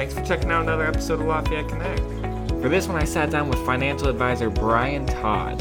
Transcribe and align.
Thanks 0.00 0.14
for 0.14 0.24
checking 0.24 0.50
out 0.50 0.62
another 0.62 0.86
episode 0.86 1.20
of 1.20 1.26
Lafayette 1.26 1.68
Connect. 1.68 2.00
For 2.62 2.70
this 2.70 2.88
one, 2.88 2.96
I 2.96 3.04
sat 3.04 3.30
down 3.30 3.50
with 3.50 3.58
financial 3.66 4.08
advisor 4.08 4.48
Brian 4.48 5.04
Todd. 5.04 5.60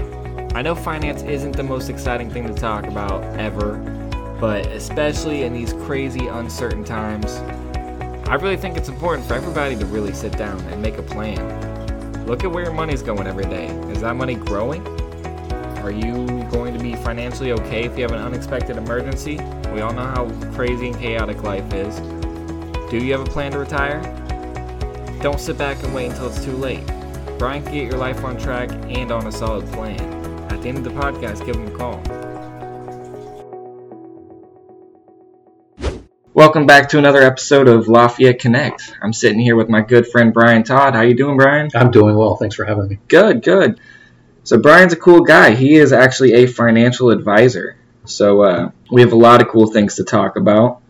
I 0.53 0.61
know 0.61 0.75
finance 0.75 1.23
isn't 1.23 1.57
the 1.57 1.63
most 1.63 1.89
exciting 1.89 2.31
thing 2.31 2.47
to 2.47 2.53
talk 2.53 2.85
about 2.85 3.21
ever, 3.37 3.75
but 4.39 4.65
especially 4.67 5.43
in 5.43 5.51
these 5.51 5.73
crazy, 5.73 6.27
uncertain 6.27 6.85
times, 6.85 7.35
I 8.29 8.35
really 8.35 8.55
think 8.55 8.77
it's 8.77 8.87
important 8.87 9.27
for 9.27 9.33
everybody 9.33 9.75
to 9.75 9.85
really 9.87 10.13
sit 10.13 10.37
down 10.37 10.57
and 10.67 10.81
make 10.81 10.97
a 10.97 11.03
plan. 11.03 12.25
Look 12.25 12.45
at 12.45 12.49
where 12.49 12.63
your 12.63 12.73
money's 12.73 13.01
going 13.01 13.27
every 13.27 13.43
day. 13.43 13.65
Is 13.91 13.99
that 13.99 14.15
money 14.15 14.35
growing? 14.35 14.87
Are 15.79 15.91
you 15.91 16.25
going 16.49 16.73
to 16.77 16.79
be 16.81 16.95
financially 16.95 17.51
okay 17.51 17.83
if 17.83 17.97
you 17.97 18.03
have 18.03 18.13
an 18.13 18.21
unexpected 18.21 18.77
emergency? 18.77 19.35
We 19.73 19.81
all 19.81 19.91
know 19.91 20.05
how 20.05 20.29
crazy 20.53 20.87
and 20.87 20.97
chaotic 20.97 21.43
life 21.43 21.73
is. 21.73 21.99
Do 22.89 22.97
you 22.97 23.11
have 23.11 23.21
a 23.27 23.29
plan 23.29 23.51
to 23.51 23.59
retire? 23.59 24.15
Don't 25.21 25.37
sit 25.37 25.57
back 25.57 25.83
and 25.83 25.93
wait 25.93 26.11
until 26.11 26.27
it's 26.27 26.45
too 26.45 26.55
late. 26.55 26.85
Brian 27.37 27.61
can 27.61 27.73
get 27.73 27.91
your 27.91 27.97
life 27.97 28.23
on 28.23 28.37
track 28.37 28.71
and 28.87 29.11
on 29.11 29.27
a 29.27 29.31
solid 29.33 29.65
plan. 29.73 29.99
At 30.49 30.61
the 30.61 30.69
end 30.69 30.77
of 30.77 30.85
the 30.85 30.91
podcast, 30.91 31.45
give 31.45 31.57
him 31.57 31.67
a 31.67 31.77
call. 31.77 32.01
Welcome 36.33 36.65
back 36.65 36.87
to 36.89 36.99
another 36.99 37.21
episode 37.21 37.67
of 37.67 37.89
Lafayette 37.89 38.39
Connect. 38.39 38.95
I'm 39.01 39.11
sitting 39.11 39.41
here 39.41 39.57
with 39.57 39.67
my 39.67 39.81
good 39.81 40.07
friend 40.07 40.33
Brian 40.33 40.63
Todd. 40.63 40.95
How 40.95 41.01
you 41.01 41.15
doing, 41.15 41.35
Brian? 41.35 41.69
I'm 41.75 41.91
doing 41.91 42.15
well. 42.15 42.37
Thanks 42.37 42.55
for 42.55 42.63
having 42.63 42.87
me. 42.87 42.99
Good, 43.09 43.43
good. 43.43 43.81
So 44.45 44.57
Brian's 44.57 44.93
a 44.93 44.95
cool 44.95 45.23
guy. 45.23 45.53
He 45.53 45.75
is 45.75 45.91
actually 45.91 46.31
a 46.35 46.45
financial 46.45 47.09
advisor. 47.09 47.77
So 48.05 48.43
uh, 48.43 48.71
we 48.89 49.01
have 49.01 49.11
a 49.11 49.17
lot 49.17 49.41
of 49.41 49.49
cool 49.49 49.67
things 49.67 49.95
to 49.95 50.05
talk 50.05 50.37
about. 50.37 50.81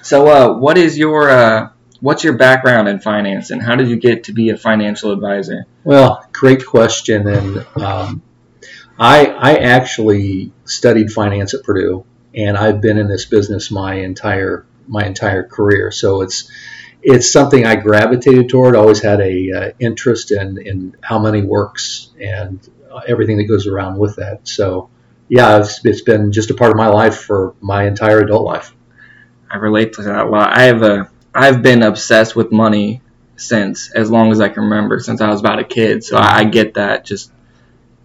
So 0.00 0.26
uh, 0.26 0.58
what 0.58 0.78
is 0.78 0.96
your 0.96 1.28
uh, 1.28 1.68
what's 2.04 2.22
your 2.22 2.36
background 2.36 2.86
in 2.86 2.98
finance, 2.98 3.50
and 3.50 3.62
how 3.62 3.74
did 3.76 3.88
you 3.88 3.96
get 3.96 4.24
to 4.24 4.32
be 4.32 4.50
a 4.50 4.56
financial 4.58 5.10
advisor? 5.10 5.64
Well, 5.84 6.22
great 6.32 6.66
question. 6.66 7.26
And 7.26 7.66
um, 7.82 8.22
I 8.98 9.26
I 9.26 9.54
actually 9.56 10.52
studied 10.66 11.10
finance 11.10 11.54
at 11.54 11.64
Purdue, 11.64 12.04
and 12.34 12.58
I've 12.58 12.82
been 12.82 12.98
in 12.98 13.08
this 13.08 13.24
business 13.24 13.70
my 13.70 13.94
entire 13.94 14.66
my 14.86 15.04
entire 15.06 15.44
career. 15.44 15.90
So 15.90 16.20
it's 16.20 16.50
it's 17.02 17.32
something 17.32 17.64
I 17.64 17.76
gravitated 17.76 18.50
toward. 18.50 18.76
I 18.76 18.80
always 18.80 19.02
had 19.02 19.20
a 19.22 19.52
uh, 19.52 19.70
interest 19.78 20.30
in 20.30 20.58
in 20.58 20.96
how 21.00 21.18
money 21.18 21.42
works 21.42 22.10
and 22.20 22.60
everything 23.08 23.38
that 23.38 23.44
goes 23.44 23.66
around 23.66 23.98
with 23.98 24.16
that. 24.16 24.46
So 24.46 24.90
yeah, 25.28 25.58
it's, 25.58 25.82
it's 25.86 26.02
been 26.02 26.32
just 26.32 26.50
a 26.50 26.54
part 26.54 26.70
of 26.70 26.76
my 26.76 26.88
life 26.88 27.16
for 27.22 27.54
my 27.62 27.86
entire 27.86 28.20
adult 28.20 28.44
life. 28.44 28.76
I 29.50 29.56
relate 29.56 29.94
to 29.94 30.02
that 30.02 30.26
a 30.26 30.28
lot. 30.28 30.58
I 30.58 30.64
have 30.64 30.82
a 30.82 31.10
I've 31.34 31.62
been 31.62 31.82
obsessed 31.82 32.36
with 32.36 32.52
money 32.52 33.02
since 33.36 33.90
as 33.90 34.10
long 34.10 34.30
as 34.30 34.40
I 34.40 34.48
can 34.48 34.64
remember, 34.64 35.00
since 35.00 35.20
I 35.20 35.28
was 35.30 35.40
about 35.40 35.58
a 35.58 35.64
kid. 35.64 36.04
So 36.04 36.16
I, 36.16 36.38
I 36.38 36.44
get 36.44 36.74
that 36.74 37.04
just 37.04 37.32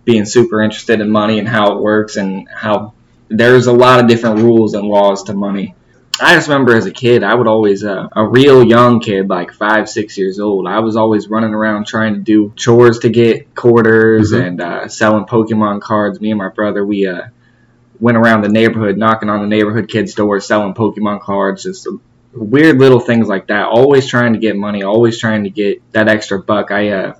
being 0.03 0.25
super 0.25 0.61
interested 0.61 1.01
in 1.01 1.11
money 1.11 1.37
and 1.37 1.47
how 1.47 1.77
it 1.77 1.81
works 1.81 2.15
and 2.15 2.47
how 2.49 2.93
there's 3.27 3.67
a 3.67 3.73
lot 3.73 3.99
of 3.99 4.07
different 4.07 4.39
rules 4.39 4.73
and 4.73 4.87
laws 4.87 5.23
to 5.23 5.33
money. 5.33 5.75
I 6.21 6.35
just 6.35 6.49
remember 6.49 6.75
as 6.75 6.85
a 6.85 6.91
kid, 6.91 7.23
I 7.23 7.33
would 7.33 7.47
always, 7.47 7.83
uh, 7.83 8.09
a 8.11 8.27
real 8.27 8.63
young 8.63 8.99
kid, 8.99 9.29
like 9.29 9.53
five, 9.53 9.87
six 9.87 10.17
years 10.17 10.39
old, 10.39 10.67
I 10.67 10.79
was 10.79 10.97
always 10.97 11.29
running 11.29 11.53
around 11.53 11.87
trying 11.87 12.15
to 12.15 12.19
do 12.19 12.51
chores 12.57 12.99
to 12.99 13.09
get 13.09 13.55
quarters 13.55 14.33
mm-hmm. 14.33 14.45
and 14.45 14.61
uh, 14.61 14.87
selling 14.89 15.25
Pokemon 15.25 15.79
cards. 15.79 16.19
Me 16.19 16.31
and 16.31 16.37
my 16.37 16.49
brother, 16.49 16.85
we 16.85 17.07
uh, 17.07 17.27
went 17.99 18.17
around 18.17 18.41
the 18.41 18.49
neighborhood, 18.49 18.97
knocking 18.97 19.29
on 19.29 19.41
the 19.41 19.47
neighborhood 19.47 19.87
kids' 19.87 20.13
doors, 20.13 20.45
selling 20.45 20.73
Pokemon 20.73 21.21
cards, 21.21 21.63
just 21.63 21.87
weird 22.33 22.77
little 22.77 22.99
things 22.99 23.27
like 23.27 23.47
that. 23.47 23.67
Always 23.67 24.07
trying 24.07 24.33
to 24.33 24.39
get 24.39 24.55
money, 24.55 24.83
always 24.83 25.17
trying 25.19 25.43
to 25.43 25.49
get 25.49 25.81
that 25.91 26.07
extra 26.07 26.41
buck. 26.41 26.71
I, 26.71 26.89
uh, 26.89 27.13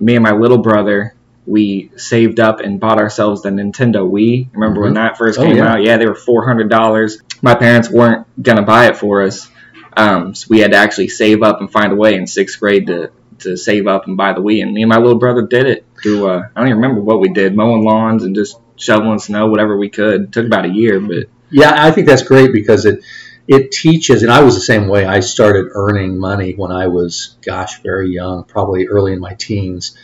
me 0.00 0.16
and 0.16 0.22
my 0.22 0.32
little 0.32 0.58
brother, 0.58 1.14
we 1.46 1.90
saved 1.96 2.40
up 2.40 2.60
and 2.60 2.80
bought 2.80 2.98
ourselves 2.98 3.42
the 3.42 3.50
Nintendo 3.50 4.10
Wii. 4.10 4.48
Remember 4.52 4.76
mm-hmm. 4.76 4.84
when 4.84 4.94
that 4.94 5.18
first 5.18 5.38
oh, 5.38 5.42
came 5.42 5.56
yeah. 5.56 5.74
out? 5.74 5.82
Yeah, 5.82 5.98
they 5.98 6.06
were 6.06 6.14
four 6.14 6.46
hundred 6.46 6.70
dollars. 6.70 7.18
My 7.42 7.54
parents 7.54 7.90
weren't 7.90 8.26
gonna 8.42 8.62
buy 8.62 8.86
it 8.86 8.96
for 8.96 9.22
us, 9.22 9.48
um, 9.96 10.34
so 10.34 10.46
we 10.48 10.60
had 10.60 10.70
to 10.70 10.78
actually 10.78 11.08
save 11.08 11.42
up 11.42 11.60
and 11.60 11.70
find 11.70 11.92
a 11.92 11.96
way 11.96 12.14
in 12.14 12.26
sixth 12.26 12.58
grade 12.58 12.86
to 12.86 13.10
to 13.40 13.56
save 13.56 13.86
up 13.86 14.06
and 14.06 14.16
buy 14.16 14.32
the 14.32 14.40
Wii. 14.40 14.62
And 14.62 14.72
me 14.72 14.82
and 14.82 14.88
my 14.88 14.98
little 14.98 15.18
brother 15.18 15.42
did 15.42 15.66
it 15.66 15.84
through. 16.02 16.28
Uh, 16.28 16.48
I 16.54 16.60
don't 16.60 16.68
even 16.68 16.80
remember 16.80 17.02
what 17.02 17.20
we 17.20 17.28
did, 17.32 17.54
mowing 17.54 17.84
lawns 17.84 18.24
and 18.24 18.34
just 18.34 18.58
shoveling 18.76 19.18
snow, 19.18 19.48
whatever 19.48 19.76
we 19.76 19.90
could. 19.90 20.22
It 20.22 20.32
took 20.32 20.46
about 20.46 20.64
a 20.64 20.70
year, 20.70 20.98
but 21.00 21.28
yeah, 21.50 21.74
I 21.76 21.90
think 21.90 22.08
that's 22.08 22.22
great 22.22 22.52
because 22.52 22.86
it 22.86 23.04
it 23.46 23.72
teaches, 23.72 24.22
and 24.22 24.32
I 24.32 24.42
was 24.42 24.54
the 24.54 24.60
same 24.60 24.88
way. 24.88 25.04
I 25.04 25.20
started 25.20 25.70
earning 25.74 26.18
money 26.18 26.54
when 26.54 26.72
I 26.72 26.86
was, 26.86 27.36
gosh, 27.44 27.82
very 27.82 28.10
young, 28.10 28.44
probably 28.44 28.86
early 28.86 29.12
in 29.12 29.20
my 29.20 29.34
teens, 29.34 29.96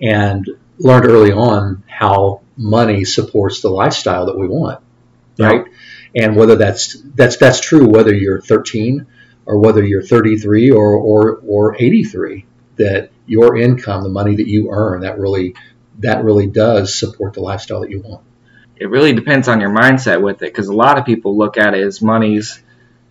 and 0.00 0.48
learned 0.78 1.06
early 1.06 1.32
on 1.32 1.84
how 1.86 2.42
money 2.56 3.04
supports 3.04 3.60
the 3.60 3.68
lifestyle 3.68 4.26
that 4.26 4.38
we 4.38 4.48
want, 4.48 4.80
right? 5.38 5.64
Yeah. 6.14 6.24
And 6.24 6.36
whether 6.36 6.56
that's 6.56 6.96
that's 7.14 7.36
that's 7.36 7.60
true 7.60 7.86
whether 7.88 8.14
you're 8.14 8.40
13 8.40 9.06
or 9.46 9.58
whether 9.58 9.84
you're 9.84 10.02
33 10.02 10.70
or 10.70 10.96
or 10.96 11.40
or 11.46 11.76
83, 11.78 12.46
that 12.76 13.10
your 13.26 13.56
income, 13.56 14.02
the 14.02 14.08
money 14.08 14.36
that 14.36 14.48
you 14.48 14.70
earn, 14.72 15.02
that 15.02 15.18
really 15.18 15.54
that 15.98 16.24
really 16.24 16.46
does 16.46 16.98
support 16.98 17.34
the 17.34 17.40
lifestyle 17.40 17.80
that 17.80 17.90
you 17.90 18.00
want. 18.00 18.22
It 18.76 18.88
really 18.90 19.12
depends 19.12 19.48
on 19.48 19.60
your 19.60 19.70
mindset 19.70 20.22
with 20.22 20.42
it, 20.42 20.52
because 20.52 20.68
a 20.68 20.74
lot 20.74 20.98
of 20.98 21.04
people 21.04 21.36
look 21.36 21.56
at 21.58 21.74
it 21.74 21.84
as 21.84 22.00
money's 22.00 22.62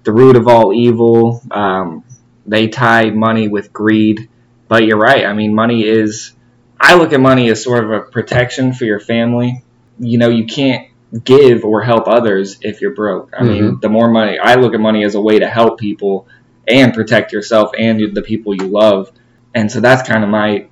the 0.08 0.14
root 0.14 0.38
of 0.38 0.48
all 0.48 0.74
evil. 0.74 1.42
Um, 1.52 2.06
they 2.46 2.70
tie 2.70 3.10
money 3.10 3.50
with 3.50 3.74
greed, 3.74 4.30
but 4.70 4.86
you're 4.86 4.98
right. 4.98 5.26
I 5.26 5.34
mean, 5.34 5.54
money 5.54 5.84
is 5.84 6.34
I 6.80 6.96
look 6.96 7.12
at 7.12 7.20
money 7.20 7.50
as 7.50 7.62
sort 7.62 7.84
of 7.84 7.92
a 7.92 8.00
protection 8.00 8.72
for 8.72 8.86
your 8.86 9.02
family. 9.02 9.66
You 10.00 10.18
know, 10.18 10.30
you 10.30 10.46
can't 10.46 10.88
give 11.26 11.66
or 11.66 11.82
help 11.82 12.08
others 12.08 12.58
if 12.62 12.80
you're 12.80 12.96
broke. 12.96 13.34
I 13.34 13.42
mm-hmm. 13.42 13.50
mean, 13.50 13.80
the 13.82 13.90
more 13.90 14.10
money, 14.10 14.40
I 14.40 14.56
look 14.56 14.74
at 14.74 14.80
money 14.80 15.04
as 15.04 15.16
a 15.16 15.22
way 15.22 15.40
to 15.40 15.48
help 15.50 15.78
people 15.78 16.30
and 16.66 16.94
protect 16.94 17.34
yourself 17.34 17.72
and 17.78 18.16
the 18.16 18.22
people 18.22 18.56
you 18.56 18.68
love. 18.68 19.12
And 19.54 19.70
so 19.70 19.82
that's 19.82 20.08
kind 20.08 20.24
of 20.24 20.30
my 20.30 20.68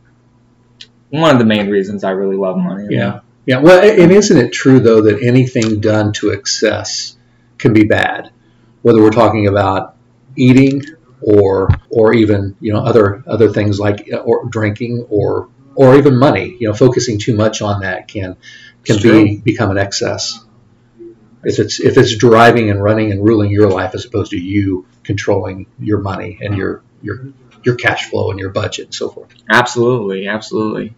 one 1.10 1.32
of 1.32 1.40
the 1.40 1.46
main 1.46 1.70
reasons 1.70 2.06
I 2.06 2.12
really 2.12 2.38
love 2.38 2.56
money. 2.56 2.88
Yeah. 2.90 3.20
Yeah. 3.46 3.58
Well, 3.58 3.84
and 3.84 4.14
isn't 4.14 4.38
it 4.38 4.54
true 4.54 4.80
though 4.80 5.02
that 5.02 5.22
anything 5.22 5.82
done 5.82 6.14
to 6.14 6.30
excess 6.30 7.18
can 7.58 7.74
be 7.74 7.84
bad? 7.84 8.32
Whether 8.86 9.02
we're 9.02 9.10
talking 9.10 9.48
about 9.48 9.96
eating 10.36 10.84
or 11.20 11.70
or 11.90 12.14
even 12.14 12.56
you 12.60 12.72
know 12.72 12.82
other 12.82 13.24
other 13.26 13.50
things 13.50 13.80
like 13.80 14.08
uh, 14.14 14.18
or 14.18 14.46
drinking 14.48 15.08
or 15.10 15.50
or 15.74 15.96
even 15.96 16.20
money. 16.20 16.56
You 16.60 16.68
know, 16.68 16.76
focusing 16.76 17.18
too 17.18 17.36
much 17.36 17.64
on 17.64 17.82
that 17.82 18.08
can 18.08 18.38
can 18.84 19.02
be 19.02 19.38
become 19.38 19.72
an 19.72 19.80
excess. 19.80 20.40
If 21.44 21.58
it's 21.58 21.80
if 21.80 21.98
it's 21.98 22.16
driving 22.16 22.70
and 22.70 22.80
running 22.84 23.12
and 23.12 23.26
ruling 23.26 23.50
your 23.50 23.72
life 23.72 23.96
as 23.96 24.06
opposed 24.06 24.30
to 24.32 24.38
you 24.38 24.86
controlling 25.04 25.66
your 25.80 25.98
money 25.98 26.38
and 26.40 26.56
your 26.56 26.84
your 27.02 27.34
your 27.64 27.74
cash 27.74 28.12
flow 28.12 28.30
and 28.30 28.40
your 28.40 28.52
budget 28.52 28.86
and 28.86 28.94
so 28.94 29.10
forth. 29.10 29.34
Absolutely, 29.50 30.28
absolutely. 30.28 30.94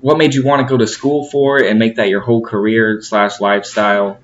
What 0.00 0.18
made 0.18 0.34
you 0.34 0.42
want 0.42 0.66
to 0.66 0.68
go 0.68 0.76
to 0.76 0.88
school 0.88 1.28
for 1.28 1.58
it 1.58 1.70
and 1.70 1.78
make 1.78 1.94
that 1.94 2.08
your 2.08 2.22
whole 2.22 2.42
career 2.42 3.00
slash 3.02 3.40
lifestyle? 3.40 4.18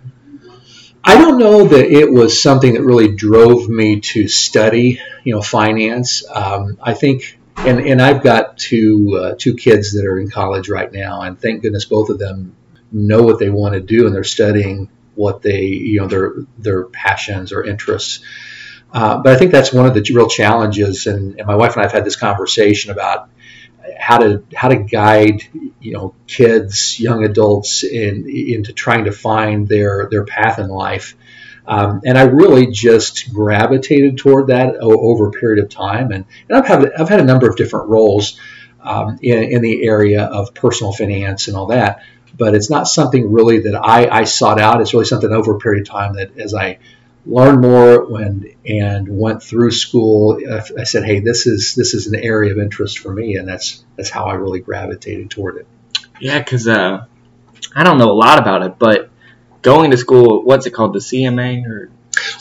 I 1.07 1.19
don't 1.19 1.39
know 1.39 1.67
that 1.67 1.85
it 1.87 2.11
was 2.11 2.41
something 2.41 2.75
that 2.75 2.83
really 2.83 3.15
drove 3.15 3.69
me 3.69 4.01
to 4.01 4.27
study, 4.27 5.01
you 5.23 5.35
know, 5.35 5.43
finance. 5.43 6.25
Um, 6.29 6.79
I 6.83 6.95
think 6.95 7.39
and 7.57 7.81
and 7.81 8.01
I've 8.01 8.23
got 8.23 8.59
two 8.59 9.19
uh, 9.21 9.35
two 9.39 9.55
kids 9.55 9.93
that 9.93 10.07
are 10.07 10.19
in 10.19 10.31
college 10.31 10.69
right 10.69 10.91
now, 10.91 11.23
and 11.23 11.39
thank 11.39 11.63
goodness 11.63 11.85
both 11.85 12.09
of 12.09 12.19
them 12.19 12.57
know 12.91 13.23
what 13.23 13.39
they 13.39 13.51
want 13.51 13.75
to 13.75 13.81
do, 13.81 14.07
and 14.07 14.15
they're 14.15 14.25
studying 14.25 14.89
what 15.15 15.43
they 15.43 15.63
you 15.63 16.01
know 16.01 16.07
their 16.07 16.35
their 16.59 16.85
passions 16.85 17.53
or 17.53 17.65
interests. 17.65 18.25
Uh, 18.93 19.19
but 19.19 19.33
I 19.33 19.37
think 19.37 19.51
that's 19.51 19.73
one 19.73 19.87
of 19.87 19.95
the 19.95 20.09
real 20.15 20.29
challenges, 20.29 21.07
and, 21.07 21.39
and 21.39 21.47
my 21.47 21.57
wife 21.57 21.73
and 21.73 21.81
I 21.81 21.85
have 21.85 21.93
had 21.93 22.05
this 22.05 22.17
conversation 22.17 22.93
about 22.93 23.29
how 23.99 24.19
to 24.19 24.45
how 24.55 24.69
to 24.69 24.77
guide 24.77 25.43
you 25.81 25.93
know 25.93 26.15
kids, 26.27 26.99
young 26.99 27.25
adults 27.25 27.85
in 27.85 28.29
into 28.29 28.73
trying 28.73 29.05
to 29.05 29.13
find 29.13 29.69
their 29.69 30.09
their 30.11 30.25
path 30.25 30.59
in 30.59 30.69
life. 30.69 31.17
Um, 31.67 32.03
and 32.05 32.19
I 32.19 32.25
really 32.25 32.67
just 32.67 33.33
gravitated 33.33 34.19
toward 34.19 34.49
that 34.49 34.77
over 34.77 35.29
a 35.29 35.31
period 35.31 35.65
of 35.65 35.71
time. 35.71 36.13
And, 36.13 36.27
and 36.49 36.59
I've, 36.59 36.67
had, 36.67 36.93
I've 36.93 37.09
had 37.09 37.21
a 37.21 37.25
number 37.25 37.49
of 37.49 37.57
different 37.57 37.89
roles 37.89 38.39
um, 38.83 39.19
in, 39.23 39.43
in 39.45 39.63
the 39.63 39.85
area 39.85 40.25
of 40.25 40.55
personal 40.55 40.93
finance 40.93 41.49
and 41.49 41.57
all 41.57 41.67
that. 41.69 42.03
But 42.37 42.55
it's 42.55 42.69
not 42.69 42.89
something 42.89 43.33
really 43.33 43.61
that 43.61 43.77
I, 43.77 44.09
I 44.09 44.25
sought 44.25 44.61
out. 44.61 44.81
It's 44.81 44.93
really 44.93 45.07
something 45.07 45.33
over 45.33 45.55
a 45.55 45.59
period 45.59 45.83
of 45.83 45.89
time 45.89 46.15
that 46.17 46.37
as 46.39 46.53
I 46.53 46.81
learned 47.27 47.61
more 47.61 48.05
when, 48.07 48.55
and 48.67 49.09
went 49.09 49.43
through 49.43 49.71
school, 49.71 50.41
I 50.79 50.85
said, 50.85 51.05
"Hey, 51.05 51.21
this 51.21 51.47
is 51.47 51.75
this 51.75 51.95
is 51.95 52.07
an 52.07 52.15
area 52.15 52.53
of 52.53 52.59
interest 52.59 52.99
for 52.99 53.13
me," 53.13 53.37
and 53.37 53.49
that's 53.49 53.85
that's 53.97 54.11
how 54.11 54.27
I 54.27 54.35
really 54.35 54.61
gravitated 54.61 55.31
toward 55.31 55.57
it. 55.57 55.67
Yeah, 56.21 56.39
because 56.39 56.69
uh, 56.69 57.07
I 57.75 57.85
don't 57.85 57.99
know 57.99 58.11
a 58.11 58.13
lot 58.13 58.39
about 58.39 58.63
it, 58.63 58.79
but 58.79 59.11
going 59.63 59.91
to 59.91 59.97
school, 59.97 60.45
what's 60.45 60.67
it 60.67 60.71
called, 60.71 60.95
the 60.95 61.01
CMA 61.01 61.67
or? 61.67 61.91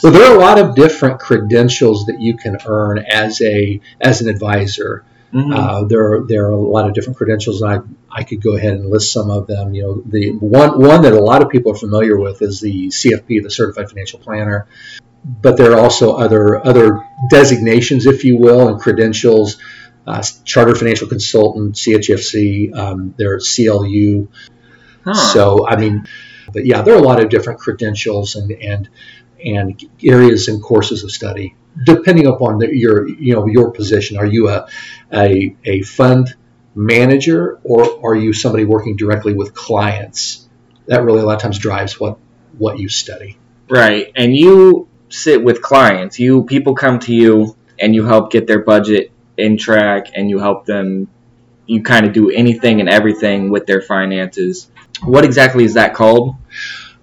Well, 0.02 0.12
there 0.12 0.30
are 0.30 0.36
a 0.36 0.40
lot 0.40 0.58
of 0.58 0.74
different 0.74 1.18
credentials 1.18 2.06
that 2.06 2.20
you 2.20 2.36
can 2.36 2.58
earn 2.66 2.98
as 2.98 3.40
a 3.42 3.80
as 4.00 4.20
an 4.20 4.28
advisor. 4.28 5.04
Mm-hmm. 5.32 5.52
Uh, 5.52 5.84
there 5.84 6.12
are 6.12 6.26
there 6.26 6.46
are 6.46 6.50
a 6.50 6.56
lot 6.56 6.86
of 6.86 6.94
different 6.94 7.16
credentials, 7.16 7.62
and 7.62 7.72
I 7.72 7.80
I 8.14 8.22
could 8.22 8.40
go 8.40 8.56
ahead 8.56 8.74
and 8.74 8.88
list 8.88 9.12
some 9.12 9.28
of 9.28 9.48
them. 9.48 9.74
You 9.74 9.82
know, 9.82 10.02
the 10.06 10.30
one 10.32 10.80
one 10.80 11.02
that 11.02 11.12
a 11.12 11.20
lot 11.20 11.42
of 11.42 11.50
people 11.50 11.72
are 11.72 11.76
familiar 11.76 12.18
with 12.18 12.40
is 12.42 12.60
the 12.60 12.88
CFP, 12.88 13.42
the 13.42 13.50
Certified 13.50 13.88
Financial 13.88 14.20
Planner. 14.20 14.68
But 15.24 15.56
there 15.56 15.72
are 15.72 15.80
also 15.80 16.14
other 16.14 16.64
other 16.64 17.00
designations, 17.28 18.06
if 18.06 18.24
you 18.24 18.38
will, 18.38 18.68
and 18.68 18.80
credentials. 18.80 19.58
Uh, 20.06 20.22
Chartered 20.44 20.76
Financial 20.76 21.08
Consultant, 21.08 21.76
CHFC, 21.76 22.76
um, 22.76 23.14
there's 23.16 23.56
CLU. 23.56 24.28
Huh. 25.02 25.14
So 25.14 25.66
I 25.66 25.76
mean, 25.76 26.06
but 26.52 26.66
yeah, 26.66 26.82
there 26.82 26.94
are 26.94 26.98
a 26.98 27.02
lot 27.02 27.22
of 27.22 27.30
different 27.30 27.58
credentials 27.58 28.36
and 28.36 28.52
and 28.52 28.88
and 29.44 29.82
areas 30.02 30.48
and 30.48 30.62
courses 30.62 31.04
of 31.04 31.10
study 31.10 31.56
depending 31.82 32.26
upon 32.26 32.58
the, 32.58 32.76
your 32.76 33.08
you 33.08 33.34
know 33.34 33.46
your 33.46 33.72
position. 33.72 34.16
Are 34.18 34.26
you 34.26 34.48
a, 34.48 34.68
a 35.12 35.56
a 35.64 35.82
fund 35.82 36.34
manager 36.74 37.58
or 37.62 38.06
are 38.06 38.14
you 38.14 38.32
somebody 38.32 38.64
working 38.64 38.96
directly 38.96 39.34
with 39.34 39.54
clients? 39.54 40.48
That 40.86 41.02
really 41.02 41.20
a 41.20 41.24
lot 41.24 41.36
of 41.36 41.42
times 41.42 41.58
drives 41.58 41.98
what 41.98 42.18
what 42.58 42.78
you 42.78 42.88
study. 42.88 43.38
Right, 43.68 44.12
and 44.14 44.36
you 44.36 44.88
sit 45.08 45.42
with 45.42 45.62
clients. 45.62 46.18
You 46.18 46.44
people 46.44 46.74
come 46.74 46.98
to 47.00 47.14
you 47.14 47.56
and 47.78 47.94
you 47.94 48.04
help 48.04 48.30
get 48.30 48.46
their 48.46 48.62
budget 48.62 49.10
in 49.36 49.56
track, 49.56 50.08
and 50.14 50.30
you 50.30 50.38
help 50.38 50.66
them. 50.66 51.08
You 51.66 51.82
kind 51.82 52.06
of 52.06 52.12
do 52.12 52.30
anything 52.30 52.80
and 52.80 52.88
everything 52.88 53.48
with 53.48 53.66
their 53.66 53.80
finances. 53.80 54.70
What 55.02 55.24
exactly 55.24 55.64
is 55.64 55.74
that 55.74 55.94
called? 55.94 56.36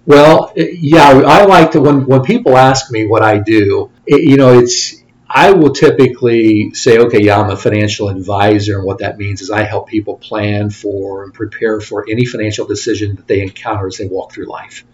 Well, 0.06 0.52
yeah, 0.56 1.08
I 1.08 1.44
like 1.44 1.72
to 1.72 1.80
when 1.80 2.06
when 2.06 2.22
people 2.22 2.56
ask 2.56 2.90
me 2.90 3.06
what 3.06 3.22
I 3.22 3.38
do, 3.38 3.90
it, 4.06 4.22
you 4.22 4.36
know, 4.36 4.58
it's 4.58 5.01
I 5.34 5.52
will 5.52 5.72
typically 5.72 6.74
say, 6.74 6.98
okay, 6.98 7.22
yeah, 7.22 7.40
I'm 7.40 7.48
a 7.48 7.56
financial 7.56 8.10
advisor, 8.10 8.76
and 8.76 8.86
what 8.86 8.98
that 8.98 9.16
means 9.16 9.40
is 9.40 9.50
I 9.50 9.62
help 9.62 9.88
people 9.88 10.18
plan 10.18 10.68
for 10.68 11.24
and 11.24 11.32
prepare 11.32 11.80
for 11.80 12.04
any 12.06 12.26
financial 12.26 12.66
decision 12.66 13.16
that 13.16 13.26
they 13.26 13.40
encounter 13.40 13.86
as 13.86 13.96
they 13.96 14.06
walk 14.06 14.32
through 14.32 14.46
life. 14.46 14.84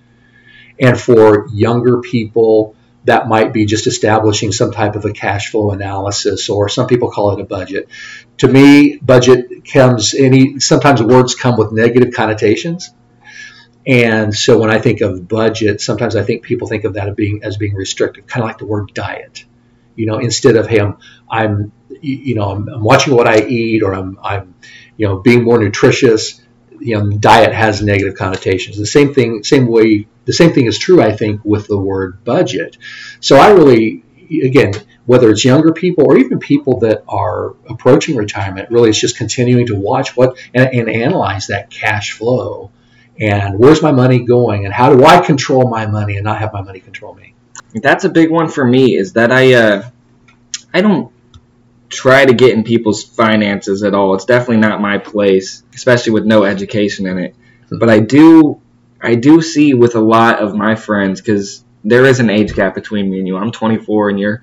And 0.78 0.98
for 0.98 1.48
younger 1.48 2.00
people, 2.00 2.76
that 3.04 3.26
might 3.26 3.52
be 3.52 3.66
just 3.66 3.88
establishing 3.88 4.52
some 4.52 4.70
type 4.70 4.94
of 4.94 5.04
a 5.04 5.12
cash 5.12 5.50
flow 5.50 5.72
analysis, 5.72 6.48
or 6.48 6.68
some 6.68 6.86
people 6.86 7.10
call 7.10 7.32
it 7.32 7.40
a 7.40 7.44
budget. 7.44 7.88
To 8.36 8.46
me, 8.46 8.96
budget 8.98 9.64
comes 9.64 10.14
any 10.14 10.60
sometimes 10.60 11.02
words 11.02 11.34
come 11.34 11.56
with 11.58 11.72
negative 11.72 12.14
connotations 12.14 12.92
and 13.88 14.34
so 14.34 14.58
when 14.58 14.70
I 14.70 14.78
think 14.80 15.00
of 15.00 15.26
budget, 15.26 15.80
sometimes 15.80 16.14
I 16.14 16.22
think 16.22 16.42
people 16.42 16.68
think 16.68 16.84
of 16.84 16.94
that 16.94 17.08
as 17.08 17.14
being 17.14 17.42
as 17.42 17.56
being 17.56 17.74
restrictive, 17.74 18.26
kind 18.26 18.44
of 18.44 18.48
like 18.48 18.58
the 18.58 18.66
word 18.66 18.92
diet. 18.92 19.46
You 19.98 20.06
know, 20.06 20.18
instead 20.18 20.56
of 20.56 20.68
hey, 20.68 20.80
I'm, 20.80 20.96
I'm 21.28 21.72
you 22.00 22.34
know, 22.36 22.50
I'm, 22.50 22.68
I'm 22.68 22.82
watching 22.82 23.14
what 23.14 23.26
I 23.26 23.44
eat, 23.44 23.82
or 23.82 23.94
I'm, 23.94 24.18
I'm, 24.22 24.54
you 24.96 25.08
know, 25.08 25.18
being 25.18 25.42
more 25.44 25.58
nutritious. 25.58 26.40
You 26.80 26.98
know, 26.98 27.10
diet 27.10 27.52
has 27.52 27.82
negative 27.82 28.14
connotations. 28.14 28.78
The 28.78 28.86
same 28.86 29.12
thing, 29.12 29.42
same 29.42 29.66
way, 29.66 30.06
the 30.26 30.32
same 30.32 30.52
thing 30.52 30.66
is 30.66 30.78
true, 30.78 31.02
I 31.02 31.16
think, 31.16 31.40
with 31.44 31.66
the 31.66 31.76
word 31.76 32.22
budget. 32.22 32.76
So 33.18 33.36
I 33.36 33.50
really, 33.50 34.04
again, 34.44 34.72
whether 35.04 35.28
it's 35.30 35.44
younger 35.44 35.72
people 35.72 36.04
or 36.06 36.16
even 36.18 36.38
people 36.38 36.78
that 36.80 37.02
are 37.08 37.56
approaching 37.68 38.14
retirement, 38.14 38.70
really, 38.70 38.90
it's 38.90 39.00
just 39.00 39.16
continuing 39.16 39.66
to 39.66 39.74
watch 39.74 40.16
what 40.16 40.38
and, 40.54 40.72
and 40.72 40.88
analyze 40.88 41.48
that 41.48 41.70
cash 41.70 42.12
flow 42.12 42.70
and 43.20 43.58
where's 43.58 43.82
my 43.82 43.90
money 43.90 44.20
going 44.20 44.64
and 44.64 44.72
how 44.72 44.94
do 44.94 45.04
I 45.04 45.20
control 45.20 45.68
my 45.68 45.86
money 45.86 46.16
and 46.16 46.24
not 46.24 46.38
have 46.38 46.52
my 46.52 46.62
money 46.62 46.78
control 46.78 47.14
me. 47.14 47.34
That's 47.74 48.04
a 48.04 48.08
big 48.08 48.30
one 48.30 48.48
for 48.48 48.64
me 48.64 48.96
is 48.96 49.12
that 49.14 49.30
I 49.30 49.54
uh, 49.54 49.90
I 50.72 50.80
don't 50.80 51.12
try 51.88 52.24
to 52.24 52.34
get 52.34 52.54
in 52.54 52.64
people's 52.64 53.02
finances 53.02 53.82
at 53.82 53.94
all. 53.94 54.14
It's 54.14 54.24
definitely 54.24 54.58
not 54.58 54.80
my 54.80 54.98
place, 54.98 55.62
especially 55.74 56.12
with 56.12 56.24
no 56.24 56.44
education 56.44 57.06
in 57.06 57.18
it. 57.18 57.36
But 57.70 57.90
I 57.90 58.00
do 58.00 58.60
I 59.00 59.14
do 59.14 59.42
see 59.42 59.74
with 59.74 59.94
a 59.94 60.00
lot 60.00 60.40
of 60.40 60.54
my 60.54 60.74
friends 60.74 61.20
cuz 61.20 61.62
there 61.84 62.04
is 62.04 62.20
an 62.20 62.30
age 62.30 62.54
gap 62.54 62.74
between 62.74 63.10
me 63.10 63.18
and 63.18 63.28
you. 63.28 63.36
I'm 63.36 63.52
24 63.52 64.10
and 64.10 64.20
you're 64.20 64.42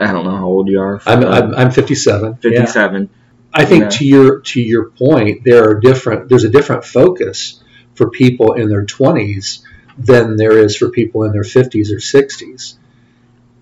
I 0.00 0.12
don't 0.12 0.24
know 0.24 0.36
how 0.36 0.46
old 0.46 0.68
you 0.68 0.80
are. 0.80 1.00
I'm, 1.06 1.24
I'm, 1.24 1.54
I'm 1.54 1.70
57. 1.70 2.36
57. 2.36 3.02
Yeah. 3.02 3.08
I 3.52 3.64
think 3.64 3.90
to 3.92 4.04
your 4.04 4.40
to 4.40 4.60
your 4.60 4.90
point, 4.90 5.44
there 5.44 5.70
are 5.70 5.78
different. 5.78 6.28
There's 6.28 6.42
a 6.42 6.48
different 6.48 6.84
focus 6.84 7.62
for 7.94 8.10
people 8.10 8.54
in 8.54 8.68
their 8.68 8.84
20s 8.84 9.60
than 9.98 10.36
there 10.36 10.58
is 10.58 10.76
for 10.76 10.90
people 10.90 11.24
in 11.24 11.32
their 11.32 11.42
50s 11.42 11.90
or 11.90 11.96
60s. 11.96 12.76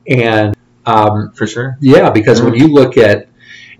And 0.08 0.56
um, 0.84 1.32
for 1.32 1.46
sure, 1.46 1.76
yeah, 1.81 2.11
because 2.11 2.40
mm-hmm. 2.40 2.50
when 2.50 2.58
you 2.58 2.69
look 2.69 2.96
at, 2.96 3.29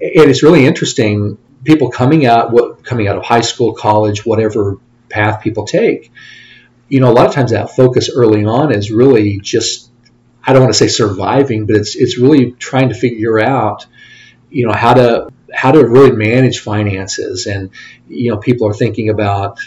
and 0.01 0.31
it's 0.31 0.43
really 0.43 0.67
interesting, 0.67 1.39
people 1.65 1.91
coming 1.91 2.27
out, 2.27 2.53
what 2.53 2.85
coming 2.85 3.09
out 3.09 3.17
of 3.17 3.25
high 3.25 3.41
school, 3.41 3.75
college, 3.75 4.25
whatever 4.25 4.79
path 5.09 5.43
people 5.43 5.65
take, 5.65 6.13
you 6.89 7.01
know, 7.01 7.11
a 7.11 7.15
lot 7.15 7.27
of 7.27 7.33
times 7.33 7.53
that 7.53 7.71
focus 7.71 8.11
early 8.15 8.45
on 8.45 8.73
is 8.73 8.91
really 8.91 9.41
just, 9.41 9.91
I 10.45 10.53
don't 10.53 10.63
want 10.63 10.75
to 10.75 10.79
say 10.79 10.89
surviving, 10.89 11.67
but 11.67 11.77
it's 11.77 11.97
it's 11.97 12.19
really 12.19 12.53
trying 12.53 12.91
to 12.91 12.95
figure 12.95 13.43
out, 13.43 13.87
you 14.51 14.67
know, 14.67 14.75
how 14.75 14.95
to 14.95 15.31
how 15.53 15.73
to 15.73 15.87
really 15.87 16.13
manage 16.13 16.61
finances, 16.61 17.47
and 17.47 17.71
you 18.09 18.31
know, 18.31 18.37
people 18.37 18.69
are 18.69 18.75
thinking 18.75 19.09
about 19.09 19.61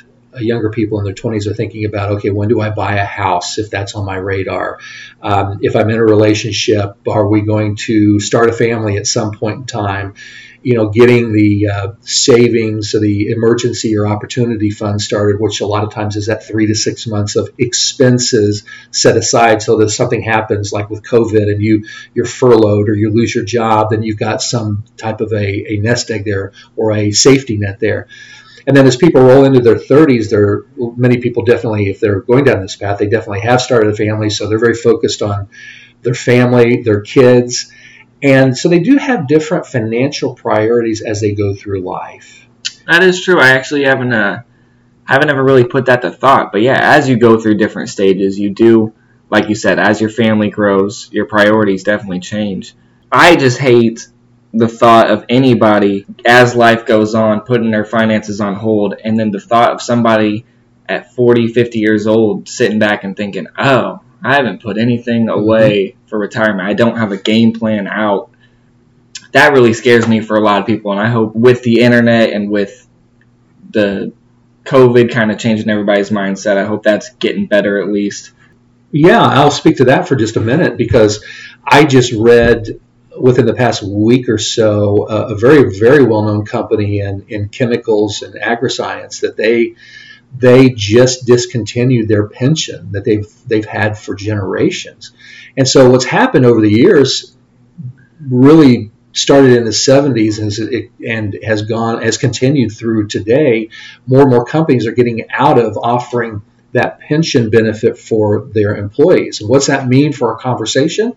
younger 0.43 0.69
people 0.69 0.99
in 0.99 1.05
their 1.05 1.13
20s 1.13 1.47
are 1.47 1.53
thinking 1.53 1.85
about, 1.85 2.13
okay, 2.13 2.29
when 2.29 2.49
do 2.49 2.61
I 2.61 2.69
buy 2.69 2.95
a 2.95 3.05
house 3.05 3.57
if 3.57 3.69
that's 3.69 3.95
on 3.95 4.05
my 4.05 4.15
radar? 4.15 4.79
Um, 5.21 5.59
if 5.61 5.75
I'm 5.75 5.89
in 5.89 5.97
a 5.97 6.05
relationship, 6.05 6.97
are 7.07 7.27
we 7.27 7.41
going 7.41 7.75
to 7.87 8.19
start 8.19 8.49
a 8.49 8.53
family 8.53 8.97
at 8.97 9.07
some 9.07 9.31
point 9.31 9.57
in 9.59 9.65
time? 9.65 10.15
You 10.61 10.73
know, 10.73 10.89
getting 10.89 11.31
the 11.31 11.67
uh, 11.67 11.91
savings, 12.01 12.91
the 12.91 13.29
emergency 13.29 13.95
or 13.97 14.07
opportunity 14.07 14.71
fund 14.71 14.99
started, 14.99 15.39
which 15.39 15.61
a 15.61 15.67
lot 15.67 15.83
of 15.83 15.93
times 15.93 16.15
is 16.15 16.25
that 16.25 16.43
three 16.43 16.65
to 16.65 16.73
six 16.73 17.05
months 17.05 17.35
of 17.35 17.49
expenses 17.59 18.63
set 18.89 19.15
aside, 19.15 19.61
so 19.61 19.77
that 19.77 19.85
if 19.85 19.93
something 19.93 20.23
happens, 20.23 20.73
like 20.73 20.89
with 20.89 21.03
COVID, 21.03 21.51
and 21.51 21.61
you 21.61 21.85
you're 22.15 22.25
furloughed 22.25 22.89
or 22.89 22.95
you 22.95 23.11
lose 23.11 23.35
your 23.35 23.43
job, 23.43 23.91
then 23.91 24.01
you've 24.01 24.17
got 24.17 24.41
some 24.41 24.83
type 24.97 25.21
of 25.21 25.33
a, 25.33 25.73
a 25.73 25.77
nest 25.77 26.09
egg 26.09 26.25
there 26.25 26.51
or 26.75 26.93
a 26.93 27.11
safety 27.11 27.57
net 27.57 27.79
there. 27.79 28.07
And 28.67 28.75
then 28.75 28.87
as 28.87 28.95
people 28.95 29.21
roll 29.21 29.45
into 29.45 29.59
their 29.59 29.75
30s, 29.75 30.29
there 30.29 30.63
many 30.97 31.17
people 31.17 31.43
definitely, 31.43 31.89
if 31.89 31.99
they're 31.99 32.21
going 32.21 32.45
down 32.45 32.61
this 32.61 32.75
path, 32.75 32.97
they 32.97 33.07
definitely 33.07 33.41
have 33.41 33.61
started 33.61 33.93
a 33.93 33.95
family, 33.95 34.29
so 34.29 34.47
they're 34.47 34.59
very 34.59 34.73
focused 34.73 35.21
on 35.21 35.49
their 36.01 36.15
family, 36.15 36.81
their 36.81 37.01
kids, 37.01 37.71
and 38.23 38.57
so 38.57 38.69
they 38.69 38.79
do 38.79 38.97
have 38.97 39.27
different 39.27 39.67
financial 39.67 40.33
priorities 40.33 41.01
as 41.01 41.21
they 41.21 41.33
go 41.33 41.53
through 41.53 41.81
life. 41.81 42.47
That 42.87 43.03
is 43.03 43.23
true. 43.23 43.39
I 43.39 43.49
actually 43.49 43.83
haven't 43.83 44.13
uh, 44.13 44.41
I 45.07 45.13
haven't 45.13 45.29
ever 45.29 45.43
really 45.43 45.65
put 45.65 45.85
that 45.85 46.01
to 46.01 46.11
thought, 46.11 46.51
but 46.51 46.61
yeah, 46.61 46.79
as 46.81 47.07
you 47.07 47.17
go 47.17 47.39
through 47.39 47.57
different 47.57 47.89
stages, 47.89 48.39
you 48.39 48.49
do, 48.49 48.93
like 49.29 49.49
you 49.49 49.55
said, 49.55 49.77
as 49.77 50.01
your 50.01 50.09
family 50.09 50.49
grows, 50.49 51.09
your 51.11 51.25
priorities 51.25 51.83
definitely 51.83 52.21
change. 52.21 52.75
I 53.11 53.35
just 53.35 53.59
hate 53.59 54.07
the 54.57 54.67
thought 54.67 55.09
of 55.09 55.25
anybody 55.27 56.05
as 56.25 56.55
life 56.55 56.85
goes 56.85 57.13
on 57.13 57.41
putting 57.41 57.71
their 57.71 57.85
finances 57.85 58.39
on 58.39 58.55
hold 58.55 58.95
and 59.03 59.19
then 59.19 59.31
the 59.31 59.39
thought 59.39 59.71
of 59.71 59.81
somebody 59.81 60.45
at 60.87 61.13
40 61.13 61.49
50 61.49 61.79
years 61.79 62.07
old 62.07 62.47
sitting 62.47 62.79
back 62.79 63.03
and 63.03 63.17
thinking 63.17 63.47
oh 63.57 64.01
i 64.23 64.35
haven't 64.35 64.61
put 64.61 64.77
anything 64.77 65.25
mm-hmm. 65.25 65.39
away 65.39 65.95
for 66.07 66.19
retirement. 66.19 66.67
I 66.67 66.73
don't 66.73 66.97
have 66.97 67.11
a 67.11 67.17
game 67.17 67.53
plan 67.53 67.87
out. 67.87 68.31
That 69.33 69.51
really 69.51 69.73
scares 69.73 70.07
me 70.07 70.21
for 70.21 70.37
a 70.37 70.39
lot 70.39 70.61
of 70.61 70.65
people 70.65 70.91
and 70.91 71.01
i 71.01 71.09
hope 71.09 71.35
with 71.35 71.61
the 71.63 71.81
internet 71.81 72.31
and 72.31 72.49
with 72.49 72.87
the 73.69 74.13
covid 74.63 75.11
kind 75.11 75.29
of 75.29 75.37
changing 75.37 75.69
everybody's 75.69 76.09
mindset 76.09 76.55
i 76.55 76.63
hope 76.63 76.83
that's 76.83 77.09
getting 77.15 77.45
better 77.45 77.81
at 77.81 77.89
least. 77.89 78.31
Yeah 78.93 79.21
i'll 79.21 79.51
speak 79.51 79.77
to 79.77 79.85
that 79.85 80.07
for 80.07 80.15
just 80.15 80.37
a 80.37 80.39
minute 80.39 80.77
because 80.77 81.21
i 81.65 81.83
just 81.83 82.13
read 82.13 82.79
within 83.19 83.45
the 83.45 83.53
past 83.53 83.83
week 83.83 84.29
or 84.29 84.37
so 84.37 85.07
uh, 85.07 85.27
a 85.31 85.35
very 85.35 85.77
very 85.77 86.03
well 86.03 86.23
known 86.23 86.45
company 86.45 86.99
in, 86.99 87.25
in 87.29 87.49
chemicals 87.49 88.21
and 88.21 88.35
agriscience 88.35 89.21
that 89.21 89.37
they 89.37 89.75
they 90.37 90.69
just 90.69 91.25
discontinued 91.25 92.07
their 92.07 92.27
pension 92.27 92.91
that 92.91 93.05
they've 93.05 93.27
they've 93.47 93.65
had 93.65 93.97
for 93.97 94.15
generations. 94.15 95.11
And 95.57 95.67
so 95.67 95.89
what's 95.89 96.05
happened 96.05 96.45
over 96.45 96.61
the 96.61 96.71
years 96.71 97.35
really 98.19 98.91
started 99.13 99.53
in 99.53 99.63
the 99.63 99.69
70s 99.71 100.39
and, 100.39 100.89
and 101.07 101.37
has 101.43 101.61
gone 101.61 102.01
has 102.01 102.17
continued 102.17 102.71
through 102.71 103.07
today. 103.07 103.69
More 104.05 104.21
and 104.21 104.29
more 104.29 104.45
companies 104.45 104.85
are 104.87 104.91
getting 104.91 105.25
out 105.31 105.57
of 105.57 105.77
offering 105.77 106.41
that 106.75 106.99
pension 106.99 107.49
benefit 107.49 107.97
for 107.97 108.49
their 108.53 108.75
employees. 108.75 109.39
And 109.39 109.49
what's 109.49 109.67
that 109.67 109.87
mean 109.87 110.11
for 110.11 110.33
our 110.33 110.37
conversation? 110.37 111.13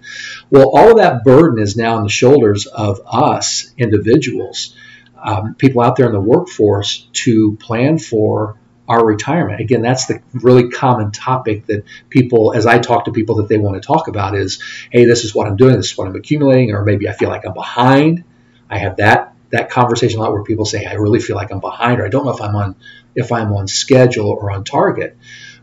Well, 0.50 0.70
all 0.72 0.92
of 0.92 0.98
that 0.98 1.24
burden 1.24 1.62
is 1.62 1.76
now 1.76 1.96
on 1.96 2.04
the 2.04 2.08
shoulders 2.08 2.66
of 2.66 3.00
us 3.04 3.72
individuals, 3.76 4.76
um, 5.20 5.54
people 5.54 5.82
out 5.82 5.96
there 5.96 6.06
in 6.06 6.12
the 6.12 6.20
workforce, 6.20 7.08
to 7.24 7.56
plan 7.56 7.98
for 7.98 8.56
our 8.88 9.04
retirement. 9.04 9.60
Again, 9.60 9.82
that's 9.82 10.06
the 10.06 10.22
really 10.32 10.70
common 10.70 11.10
topic 11.10 11.66
that 11.66 11.84
people, 12.08 12.54
as 12.54 12.64
I 12.64 12.78
talk 12.78 13.04
to 13.06 13.12
people 13.12 13.36
that 13.36 13.48
they 13.48 13.58
want 13.58 13.82
to 13.82 13.86
talk 13.86 14.06
about, 14.06 14.36
is, 14.36 14.62
hey, 14.90 15.04
this 15.06 15.24
is 15.24 15.34
what 15.34 15.48
I'm 15.48 15.56
doing, 15.56 15.74
this 15.74 15.90
is 15.90 15.98
what 15.98 16.06
I'm 16.06 16.16
accumulating, 16.16 16.72
or 16.72 16.84
maybe 16.84 17.08
I 17.08 17.12
feel 17.12 17.28
like 17.28 17.44
I'm 17.44 17.52
behind. 17.52 18.24
I 18.70 18.78
have 18.78 18.96
that 18.96 19.34
that 19.50 19.70
conversation 19.70 20.18
a 20.18 20.22
lot 20.22 20.32
where 20.32 20.42
people 20.42 20.66
say, 20.66 20.84
I 20.84 20.94
really 20.94 21.20
feel 21.20 21.36
like 21.36 21.50
I'm 21.50 21.60
behind, 21.60 22.00
or 22.00 22.06
I 22.06 22.10
don't 22.10 22.24
know 22.24 22.32
if 22.32 22.40
I'm 22.40 22.54
on 22.54 22.76
if 23.14 23.32
I'm 23.32 23.52
on 23.52 23.66
schedule 23.66 24.28
or 24.28 24.50
on 24.50 24.64
target. 24.64 25.16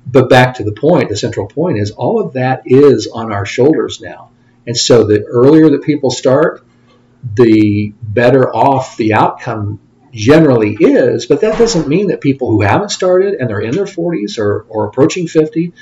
But 0.06 0.30
back 0.30 0.56
to 0.56 0.64
the 0.64 0.72
point, 0.72 1.10
the 1.10 1.18
central 1.18 1.48
point 1.48 1.80
is 1.80 1.92
all 1.92 2.22
of 2.22 2.34
that 2.34 2.64
is 2.66 3.08
on 3.08 3.32
our 3.32 3.46
shoulders 3.46 4.02
now. 4.02 4.30
And 4.68 4.78
so 4.78 5.04
the 5.04 5.24
earlier 5.24 5.70
that 5.72 5.84
people 5.84 6.12
start, 6.12 6.64
the 7.36 7.94
better 8.02 8.56
off 8.56 8.98
the 8.98 9.14
outcome 9.14 9.80
generally 10.14 10.78
is, 10.80 11.26
but 11.26 11.42
that 11.42 11.58
doesn't 11.58 11.88
mean 11.88 12.08
that 12.08 12.22
people 12.22 12.50
who 12.52 12.62
haven't 12.62 12.90
started 12.90 13.34
and 13.36 13.50
they're 13.50 13.60
in 13.62 13.76
their 13.76 13.86
40s 13.86 14.38
or, 14.40 14.66
or 14.70 14.86
approaching 14.88 15.28
50, 15.28 15.74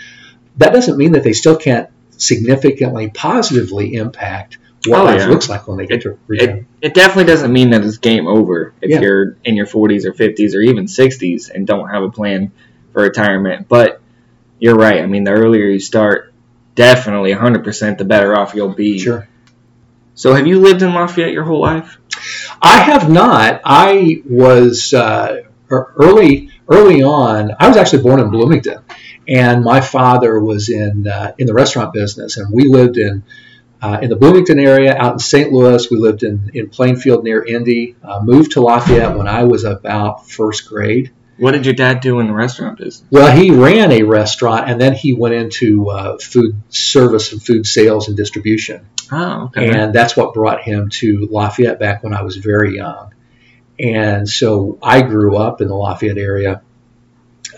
that 0.57 0.71
doesn't 0.73 0.97
mean 0.97 1.11
that 1.13 1.23
they 1.23 1.33
still 1.33 1.57
can't 1.57 1.89
significantly 2.11 3.09
positively 3.09 3.93
impact 3.95 4.57
what 4.85 5.01
Oh, 5.01 5.03
life 5.05 5.21
yeah. 5.21 5.27
looks 5.27 5.49
like 5.49 5.67
when 5.67 5.77
they 5.77 5.85
get 5.85 6.01
to 6.01 6.11
It, 6.11 6.19
retirement. 6.27 6.67
it 6.81 6.93
definitely 6.93 7.25
doesn't 7.31 7.51
mean 7.53 7.69
that 7.71 7.83
it's 7.83 7.97
game 7.97 8.27
over 8.27 8.73
if 8.81 8.89
Yeah. 8.89 9.01
you're 9.01 9.37
in 9.43 9.55
your 9.55 9.65
40s 9.65 10.05
or 10.05 10.13
50s 10.13 10.55
or 10.55 10.61
even 10.61 10.85
60s 10.85 11.49
and 11.53 11.65
don't 11.67 11.89
have 11.89 12.03
a 12.03 12.09
plan 12.09 12.51
for 12.91 13.01
retirement. 13.03 13.67
But 13.69 14.01
you're 14.63 14.77
right. 14.77 15.01
I 15.01 15.07
mean, 15.07 15.25
the 15.25 15.31
earlier 15.31 15.65
you 15.65 15.81
start, 15.81 16.33
definitely 16.73 17.33
100% 17.33 17.97
the 17.97 18.05
better 18.05 18.33
off 18.33 18.53
you'll 18.55 18.73
be. 18.73 18.97
Sure. 18.97 19.27
So, 20.15 20.33
have 20.33 20.47
you 20.47 20.61
lived 20.61 20.81
in 20.81 20.93
Lafayette 20.93 21.33
your 21.33 21.43
whole 21.43 21.59
life? 21.59 21.97
I 22.61 22.79
have 22.79 23.11
not. 23.11 23.59
I 23.65 24.23
was 24.25 24.93
uh, 24.93 25.41
er- 25.69 25.93
early 25.97 26.49
early 26.69 27.03
on. 27.03 27.51
I 27.59 27.67
was 27.67 27.75
actually 27.75 28.03
born 28.03 28.21
in 28.21 28.29
Bloomington, 28.29 28.79
and 29.27 29.65
my 29.65 29.81
father 29.81 30.39
was 30.39 30.69
in 30.69 31.09
uh, 31.09 31.33
in 31.37 31.45
the 31.45 31.53
restaurant 31.53 31.91
business, 31.91 32.37
and 32.37 32.53
we 32.53 32.63
lived 32.63 32.97
in. 32.97 33.23
Uh, 33.81 33.99
in 34.01 34.09
the 34.09 34.15
Bloomington 34.15 34.59
area, 34.59 34.95
out 34.95 35.11
in 35.11 35.19
St. 35.19 35.51
Louis, 35.51 35.91
we 35.91 35.97
lived 35.97 36.23
in, 36.23 36.51
in 36.53 36.69
Plainfield 36.69 37.25
near 37.25 37.43
Indy. 37.43 37.97
Uh, 38.01 38.21
moved 38.23 38.53
to 38.53 38.61
Lafayette 38.61 39.17
when 39.17 39.27
I 39.27 39.43
was 39.43 39.65
about 39.65 40.29
first 40.29 40.69
grade. 40.69 41.11
What 41.37 41.51
did 41.51 41.65
your 41.65 41.73
dad 41.75 42.01
do 42.01 42.19
in 42.19 42.27
the 42.27 42.33
restaurant 42.33 42.77
business? 42.77 43.03
Well, 43.09 43.35
he 43.35 43.49
ran 43.51 43.91
a 43.91 44.03
restaurant, 44.03 44.69
and 44.69 44.79
then 44.79 44.93
he 44.93 45.13
went 45.13 45.33
into 45.33 45.89
uh, 45.89 46.17
food 46.19 46.55
service 46.69 47.31
and 47.33 47.41
food 47.41 47.65
sales 47.65 48.07
and 48.07 48.15
distribution 48.15 48.85
Oh, 49.11 49.45
okay. 49.45 49.69
and 49.69 49.93
that's 49.93 50.15
what 50.15 50.33
brought 50.33 50.61
him 50.61 50.89
to 50.89 51.27
Lafayette 51.31 51.79
back 51.79 52.03
when 52.03 52.13
I 52.13 52.21
was 52.21 52.37
very 52.37 52.75
young. 52.75 53.13
And 53.79 54.29
so 54.29 54.77
I 54.81 55.01
grew 55.01 55.35
up 55.35 55.59
in 55.61 55.67
the 55.67 55.75
Lafayette 55.75 56.17
area, 56.19 56.61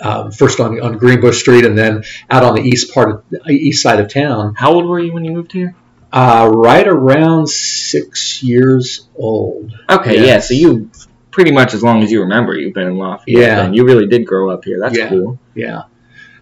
um, 0.02 0.32
first 0.32 0.60
on 0.60 0.80
on 0.80 0.98
Greenbush 0.98 1.40
Street, 1.40 1.66
and 1.66 1.78
then 1.78 2.04
out 2.30 2.44
on 2.44 2.56
the 2.56 2.62
east 2.62 2.94
part 2.94 3.10
of 3.12 3.24
east 3.50 3.82
side 3.84 4.00
of 4.00 4.08
town. 4.08 4.56
How 4.56 4.74
old 4.74 4.86
were 4.86 5.00
you 5.00 5.14
when 5.14 5.26
you 5.26 5.32
moved 5.32 5.52
here? 5.52 5.76
Uh, 6.12 6.50
right 6.54 6.88
around 6.88 7.48
six 7.50 8.42
years 8.42 9.08
old. 9.18 9.74
Okay, 9.90 10.16
Yeah. 10.22 10.26
yeah. 10.26 10.40
So 10.40 10.54
you 10.54 10.90
pretty 11.36 11.52
much 11.52 11.74
as 11.74 11.84
long 11.84 12.02
as 12.02 12.10
you 12.10 12.22
remember, 12.22 12.56
you've 12.56 12.74
been 12.74 12.88
in 12.88 12.98
Lafayette. 12.98 13.28
Yeah. 13.42 13.66
And 13.66 13.76
you 13.76 13.84
really 13.86 14.08
did 14.08 14.26
grow 14.26 14.50
up 14.50 14.64
here. 14.64 14.80
That's 14.80 14.98
Yeah. 14.98 15.10
cool. 15.10 15.38
Yeah. 15.54 15.82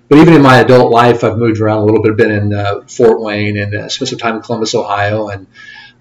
But 0.08 0.20
even 0.20 0.36
in 0.36 0.42
my 0.44 0.60
adult 0.60 0.92
life, 0.92 1.24
I've 1.24 1.36
moved 1.40 1.60
around 1.60 1.80
a 1.80 1.86
little 1.86 2.04
bit. 2.04 2.16
Been 2.16 2.30
in 2.32 2.54
uh, 2.54 2.82
Fort 2.88 3.20
Wayne 3.20 3.58
and 3.58 3.74
uh, 3.74 3.90
spent 3.90 4.10
some 4.10 4.20
time 4.20 4.36
in 4.36 4.44
Columbus, 4.44 4.76
Ohio, 4.76 5.30
and 5.30 5.48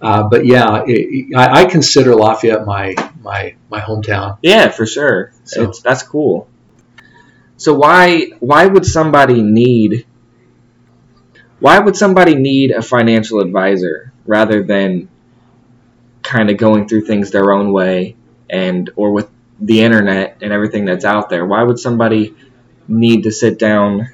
uh, 0.03 0.25
but 0.25 0.45
yeah, 0.45 0.83
it, 0.87 1.35
I, 1.35 1.63
I 1.63 1.65
consider 1.65 2.15
Lafayette 2.15 2.67
my 2.67 2.95
my 3.23 3.55
my 3.71 3.81
hometown. 3.81 4.37
Yeah, 4.43 4.69
for 4.69 4.85
sure. 4.85 5.33
So- 5.45 5.71
It's 5.71 5.81
that's 5.81 6.03
cool. 6.03 6.49
So 7.57 7.73
why 7.73 8.33
why 8.41 8.67
would 8.67 8.85
somebody 8.85 9.41
need 9.41 10.05
why 11.61 11.79
would 11.79 11.97
somebody 11.97 12.35
need 12.35 12.73
a 12.73 12.83
financial 12.83 13.41
advisor 13.41 14.13
rather 14.27 14.63
than 14.63 15.09
kind 16.23 16.51
of 16.51 16.59
going 16.59 16.89
through 16.89 17.07
things 17.07 17.31
their 17.31 17.53
own 17.53 17.73
way 17.73 18.17
and 18.53 18.91
or 18.95 19.11
with 19.11 19.29
the 19.59 19.81
internet 19.81 20.39
and 20.43 20.53
everything 20.53 20.85
that's 20.85 21.05
out 21.05 21.31
there? 21.31 21.45
Why 21.45 21.63
would 21.63 21.79
somebody 21.79 22.37
need 22.87 23.25
to 23.25 23.33
sit 23.33 23.59
down? 23.59 24.11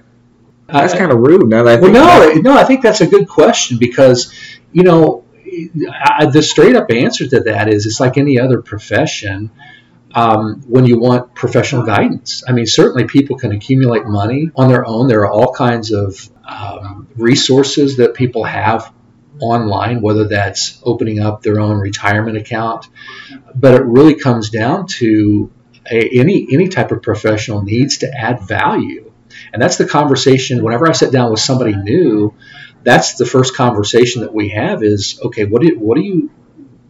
That's 0.68 0.94
kind 0.94 1.10
of 1.10 1.18
rude. 1.18 1.48
Now 1.48 1.64
that 1.64 1.78
I 1.78 1.80
Well, 1.80 1.92
no, 1.92 2.32
no, 2.34 2.56
I 2.56 2.64
think 2.64 2.82
that's 2.82 3.00
a 3.00 3.06
good 3.06 3.28
question 3.28 3.78
because, 3.78 4.32
you 4.72 4.82
know, 4.84 5.24
I, 5.90 6.26
the 6.26 6.42
straight 6.42 6.76
up 6.76 6.90
answer 6.90 7.26
to 7.26 7.40
that 7.40 7.68
is 7.68 7.86
it's 7.86 8.00
like 8.00 8.16
any 8.16 8.38
other 8.38 8.62
profession. 8.62 9.50
Um, 10.14 10.62
when 10.66 10.86
you 10.86 10.98
want 10.98 11.34
professional 11.34 11.84
guidance, 11.84 12.42
I 12.46 12.52
mean, 12.52 12.66
certainly 12.66 13.06
people 13.06 13.36
can 13.36 13.52
accumulate 13.52 14.06
money 14.06 14.50
on 14.56 14.68
their 14.68 14.86
own. 14.86 15.06
There 15.06 15.20
are 15.20 15.30
all 15.30 15.52
kinds 15.52 15.92
of 15.92 16.30
um, 16.44 17.08
resources 17.16 17.98
that 17.98 18.14
people 18.14 18.44
have 18.44 18.92
online, 19.40 20.00
whether 20.00 20.28
that's 20.28 20.80
opening 20.82 21.20
up 21.20 21.42
their 21.42 21.60
own 21.60 21.78
retirement 21.78 22.36
account. 22.36 22.88
But 23.54 23.74
it 23.74 23.84
really 23.84 24.14
comes 24.14 24.50
down 24.50 24.86
to 24.98 25.50
a, 25.90 26.18
any 26.20 26.48
any 26.52 26.68
type 26.68 26.92
of 26.92 27.02
professional 27.02 27.62
needs 27.62 27.98
to 27.98 28.10
add 28.12 28.40
value, 28.40 29.12
and 29.52 29.60
that's 29.60 29.76
the 29.76 29.86
conversation. 29.86 30.62
Whenever 30.62 30.88
I 30.88 30.92
sit 30.92 31.12
down 31.12 31.30
with 31.30 31.40
somebody 31.40 31.74
new, 31.74 32.34
that's 32.82 33.14
the 33.14 33.26
first 33.26 33.54
conversation 33.54 34.22
that 34.22 34.34
we 34.34 34.50
have 34.50 34.82
is 34.82 35.20
okay 35.22 35.44
what 35.44 35.62
do, 35.62 35.78
what 35.78 35.96
do 35.96 36.02
you 36.02 36.30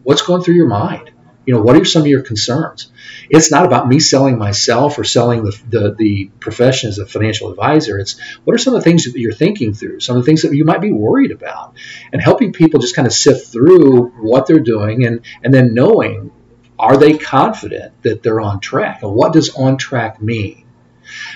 what's 0.03 0.21
going 0.21 0.41
through 0.41 0.55
your 0.55 0.67
mind 0.67 1.11
you 1.49 1.55
know 1.55 1.63
what 1.63 1.75
are 1.75 1.83
some 1.83 2.03
of 2.03 2.07
your 2.07 2.21
concerns? 2.21 2.91
It's 3.27 3.49
not 3.49 3.65
about 3.65 3.87
me 3.87 3.99
selling 3.99 4.37
myself 4.37 4.99
or 4.99 5.03
selling 5.03 5.43
the, 5.43 5.59
the, 5.67 5.95
the 5.97 6.25
profession 6.39 6.89
as 6.89 6.99
a 6.99 7.07
financial 7.07 7.49
advisor. 7.49 7.97
It's 7.97 8.19
what 8.43 8.53
are 8.53 8.59
some 8.59 8.75
of 8.75 8.81
the 8.81 8.83
things 8.83 9.05
that 9.05 9.19
you're 9.19 9.33
thinking 9.33 9.73
through? 9.73 9.99
Some 9.99 10.15
of 10.15 10.21
the 10.23 10.27
things 10.27 10.43
that 10.43 10.53
you 10.53 10.63
might 10.63 10.79
be 10.79 10.91
worried 10.91 11.31
about? 11.31 11.73
And 12.13 12.21
helping 12.21 12.53
people 12.53 12.79
just 12.79 12.95
kind 12.95 13.07
of 13.07 13.13
sift 13.13 13.51
through 13.51 14.09
what 14.21 14.45
they're 14.45 14.59
doing 14.59 15.07
and 15.07 15.21
and 15.43 15.51
then 15.51 15.73
knowing 15.73 16.29
are 16.77 16.97
they 16.97 17.17
confident 17.17 17.99
that 18.03 18.21
they're 18.21 18.41
on 18.41 18.59
track? 18.59 19.01
And 19.01 19.15
what 19.15 19.33
does 19.33 19.55
on 19.55 19.77
track 19.77 20.21
mean? 20.21 20.65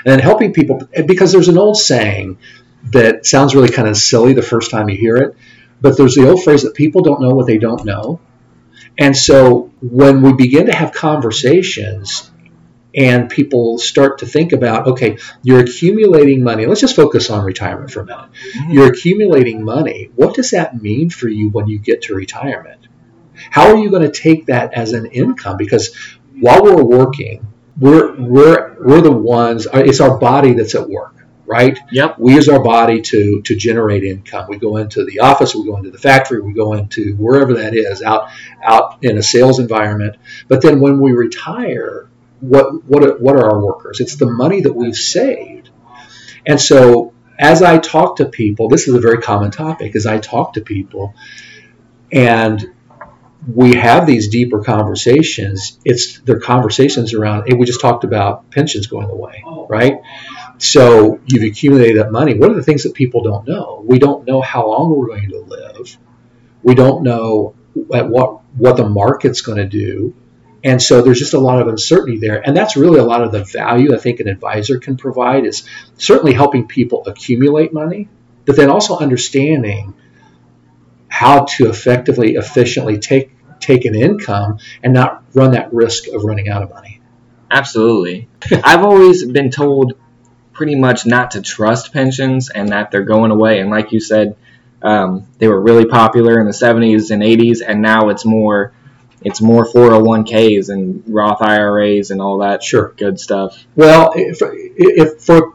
And 0.05 0.12
then 0.12 0.20
helping 0.20 0.53
people 0.53 0.88
because 1.08 1.32
there's 1.32 1.48
an 1.48 1.58
old 1.58 1.77
saying 1.77 2.38
that 2.91 3.25
sounds 3.25 3.55
really 3.55 3.70
kind 3.70 3.88
of 3.88 3.98
silly 3.98 4.34
the 4.34 4.43
first 4.43 4.70
time 4.70 4.89
you 4.89 4.96
hear 4.96 5.15
it, 5.15 5.36
but 5.82 5.98
there's 5.98 6.13
the 6.13 6.29
old 6.29 6.43
phrase 6.43 6.62
that 6.62 6.75
people 6.75 7.01
don't 7.01 7.20
know 7.20 7.34
what 7.34 7.48
they 7.48 7.58
don't 7.58 7.84
know. 7.84 8.20
And 8.98 9.16
so 9.18 9.72
when 9.82 10.22
we 10.22 10.34
begin 10.34 10.68
to 10.68 10.76
have 10.76 10.92
conversations 10.94 12.32
and 12.96 13.30
people 13.30 13.80
start 13.80 14.20
to 14.20 14.26
think 14.26 14.52
about, 14.52 14.88
okay, 14.88 15.18
you're 15.42 15.62
accumulating 15.62 16.44
money. 16.44 16.66
Let's 16.66 16.82
just 16.82 16.96
focus 16.96 17.30
on 17.30 17.44
retirement 17.44 17.92
for 17.92 18.02
a 18.02 18.06
minute. 18.06 18.30
Mm-hmm. 18.56 18.72
You're 18.72 18.88
accumulating 18.88 19.66
money. 19.66 20.12
What 20.16 20.36
does 20.36 20.52
that 20.52 20.80
mean 20.80 21.10
for 21.10 21.28
you 21.28 21.50
when 21.50 21.68
you 21.68 21.80
get 21.80 22.04
to 22.04 22.16
retirement? 22.16 22.88
How 23.50 23.70
are 23.70 23.78
you 23.78 23.90
going 23.90 24.04
to 24.04 24.12
take 24.12 24.46
that 24.46 24.74
as 24.74 24.94
an 24.94 25.08
income? 25.08 25.58
Because 25.58 25.96
while 26.40 26.64
we're 26.64 26.84
working, 26.84 27.48
we're 27.80 28.16
we're 28.16 28.76
we're 28.80 29.02
the 29.02 29.12
ones. 29.12 29.68
It's 29.74 30.00
our 30.00 30.20
body 30.20 30.54
that's 30.54 30.76
at 30.76 30.88
work, 30.88 31.23
right? 31.46 31.78
Yep. 31.92 32.20
we 32.20 32.36
use 32.36 32.50
our 32.50 32.64
body 32.64 33.02
to 33.02 33.42
to 33.42 33.56
generate 33.56 34.04
income. 34.04 34.48
We 34.50 34.58
go 34.58 34.78
into 34.78 35.06
the 35.06 35.20
office, 35.20 35.56
we 35.56 35.66
go 35.66 35.78
into 35.78 35.92
the 35.92 35.98
factory, 35.98 36.42
we 36.42 36.54
go 36.54 36.74
into 36.74 37.16
wherever 37.16 37.56
that 37.56 37.76
is, 37.76 38.02
out 38.02 38.30
out 38.64 39.04
in 39.04 39.18
a 39.18 39.24
sales 39.24 39.60
environment. 39.60 40.18
But 40.48 40.62
then 40.62 40.80
when 40.80 41.00
we 41.00 41.14
retire, 41.14 42.10
what 42.40 42.84
what 42.86 43.04
are, 43.04 43.18
what 43.18 43.36
are 43.36 43.52
our 43.52 43.60
workers? 43.60 44.00
It's 44.00 44.16
the 44.16 44.32
money 44.32 44.62
that 44.62 44.74
we've 44.74 44.96
saved. 44.96 45.70
And 46.46 46.60
so 46.60 47.14
as 47.38 47.62
I 47.62 47.78
talk 47.78 48.18
to 48.18 48.26
people, 48.26 48.70
this 48.70 48.88
is 48.88 48.94
a 48.94 49.00
very 49.00 49.22
common 49.22 49.52
topic. 49.52 49.96
As 49.96 50.06
I 50.06 50.20
talk 50.20 50.54
to 50.54 50.62
people, 50.62 51.16
and 52.12 52.74
we 53.52 53.76
have 53.76 54.06
these 54.06 54.30
deeper 54.30 54.62
conversations. 54.62 55.80
It's 55.84 56.20
their 56.20 56.40
conversations 56.40 57.14
around. 57.14 57.46
Hey, 57.48 57.56
we 57.56 57.66
just 57.66 57.82
talked 57.82 58.04
about 58.04 58.50
pensions 58.52 58.88
going 58.88 59.10
away, 59.10 59.44
oh. 59.46 59.68
right? 59.68 60.02
So 60.58 61.20
you've 61.26 61.44
accumulated 61.44 61.98
that 61.98 62.12
money. 62.12 62.38
What 62.38 62.52
are 62.52 62.56
the 62.56 62.64
things 62.64 62.84
that 62.84 62.94
people 62.94 63.24
don't 63.24 63.48
know? 63.48 63.84
We 63.86 64.00
don't 64.00 64.26
know 64.26 64.42
how 64.42 64.68
long 64.68 64.96
we're 64.96 65.08
going 65.08 65.30
to 65.30 65.40
live. 65.40 65.98
We 66.62 66.76
don't 66.76 67.04
know 67.04 67.56
at 67.94 68.08
what 68.08 68.42
what 68.56 68.78
the 68.78 68.88
market's 68.88 69.42
going 69.42 69.58
to 69.58 69.68
do. 69.68 70.16
And 70.64 70.82
so 70.82 71.02
there's 71.02 71.20
just 71.20 71.34
a 71.34 71.40
lot 71.40 71.60
of 71.60 71.68
uncertainty 71.68 72.20
there. 72.20 72.40
And 72.46 72.56
that's 72.56 72.78
really 72.78 73.00
a 73.00 73.04
lot 73.04 73.22
of 73.22 73.34
the 73.34 73.44
value 73.44 73.94
I 73.94 73.98
think 73.98 74.22
an 74.22 74.30
advisor 74.30 74.80
can 74.80 74.96
provide 74.96 75.46
is 75.46 75.68
certainly 75.98 76.34
helping 76.34 76.68
people 76.68 77.04
accumulate 77.06 77.74
money, 77.74 78.08
but 78.46 78.56
then 78.56 78.70
also 78.70 78.98
understanding 78.98 79.94
how 81.10 81.44
to 81.44 81.68
effectively, 81.68 82.36
efficiently 82.36 82.98
take 82.98 83.32
take 83.60 83.86
an 83.86 83.96
income 83.96 84.60
and 84.84 84.94
not 84.94 85.24
run 85.34 85.52
that 85.52 85.74
risk 85.74 86.08
of 86.08 86.24
running 86.24 86.50
out 86.50 86.64
of 86.64 86.70
money. 86.70 87.02
Absolutely. 87.50 88.28
I've 88.64 88.84
always 88.84 89.26
been 89.26 89.52
told 89.52 89.94
pretty 90.54 90.76
much 90.76 91.06
not 91.06 91.32
to 91.32 91.42
trust 91.42 91.92
pensions 91.92 92.50
and 92.50 92.70
that 92.70 92.92
they're 92.92 93.04
going 93.04 93.32
away. 93.32 93.60
And 93.60 93.70
like 93.70 93.92
you 93.92 94.00
said, 94.00 94.36
um, 94.82 95.28
they 95.40 95.48
were 95.48 95.60
really 95.60 95.86
popular 95.86 96.40
in 96.40 96.46
the 96.46 96.52
70s 96.52 97.12
and 97.12 97.24
80s, 97.24 97.62
and 97.66 97.82
now 97.82 98.10
it's 98.10 98.26
more 98.26 98.74
it's 99.22 99.42
more 99.42 99.66
401ks 99.66 100.68
and 100.68 101.02
Roth 101.08 101.42
IRAs 101.42 102.12
and 102.12 102.22
all 102.22 102.40
that 102.40 102.62
Sure. 102.62 102.94
good 102.98 103.18
stuff. 103.20 103.66
Well, 103.74 104.12
if, 104.18 104.40
if 104.42 105.22
for 105.22 105.54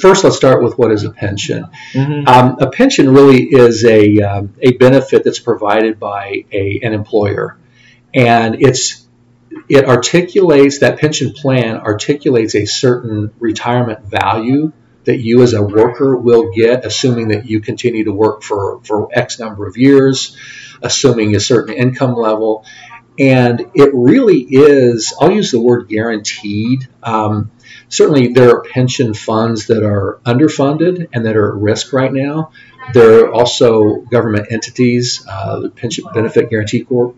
first, 0.00 0.24
let's 0.24 0.36
start 0.36 0.62
with 0.62 0.78
what 0.78 0.90
is 0.90 1.04
a 1.04 1.10
pension. 1.10 1.66
Mm-hmm. 1.92 2.26
Um, 2.26 2.56
a 2.60 2.70
pension 2.70 3.12
really 3.12 3.42
is 3.42 3.84
a, 3.84 4.20
um, 4.20 4.54
a 4.60 4.72
benefit 4.72 5.24
that's 5.24 5.38
provided 5.38 6.00
by 6.00 6.44
a, 6.50 6.80
an 6.82 6.94
employer, 6.94 7.58
and 8.14 8.56
it's 8.62 9.06
it 9.68 9.84
articulates 9.84 10.80
that 10.80 10.98
pension 10.98 11.32
plan 11.32 11.76
articulates 11.76 12.54
a 12.54 12.66
certain 12.66 13.32
retirement 13.38 14.04
value 14.04 14.72
that 15.04 15.18
you 15.18 15.42
as 15.42 15.54
a 15.54 15.62
worker 15.62 16.16
will 16.16 16.52
get, 16.52 16.84
assuming 16.84 17.28
that 17.28 17.46
you 17.46 17.60
continue 17.60 18.04
to 18.04 18.12
work 18.12 18.42
for, 18.42 18.80
for 18.84 19.08
X 19.12 19.38
number 19.38 19.66
of 19.66 19.76
years, 19.76 20.36
assuming 20.82 21.34
a 21.34 21.40
certain 21.40 21.74
income 21.74 22.14
level. 22.14 22.64
And 23.18 23.70
it 23.74 23.90
really 23.92 24.40
is, 24.40 25.14
I'll 25.20 25.30
use 25.30 25.50
the 25.50 25.60
word 25.60 25.88
guaranteed. 25.88 26.88
Um, 27.02 27.50
certainly, 27.88 28.28
there 28.28 28.50
are 28.50 28.62
pension 28.62 29.14
funds 29.14 29.66
that 29.66 29.82
are 29.82 30.20
underfunded 30.24 31.08
and 31.12 31.26
that 31.26 31.36
are 31.36 31.56
at 31.56 31.62
risk 31.62 31.92
right 31.92 32.12
now. 32.12 32.52
There 32.92 33.24
are 33.24 33.32
also 33.32 33.96
government 33.96 34.48
entities, 34.50 35.26
uh, 35.28 35.60
the 35.60 35.70
Pension 35.70 36.04
Benefit 36.14 36.50
Guaranty 36.50 36.84
Corp, 36.84 37.16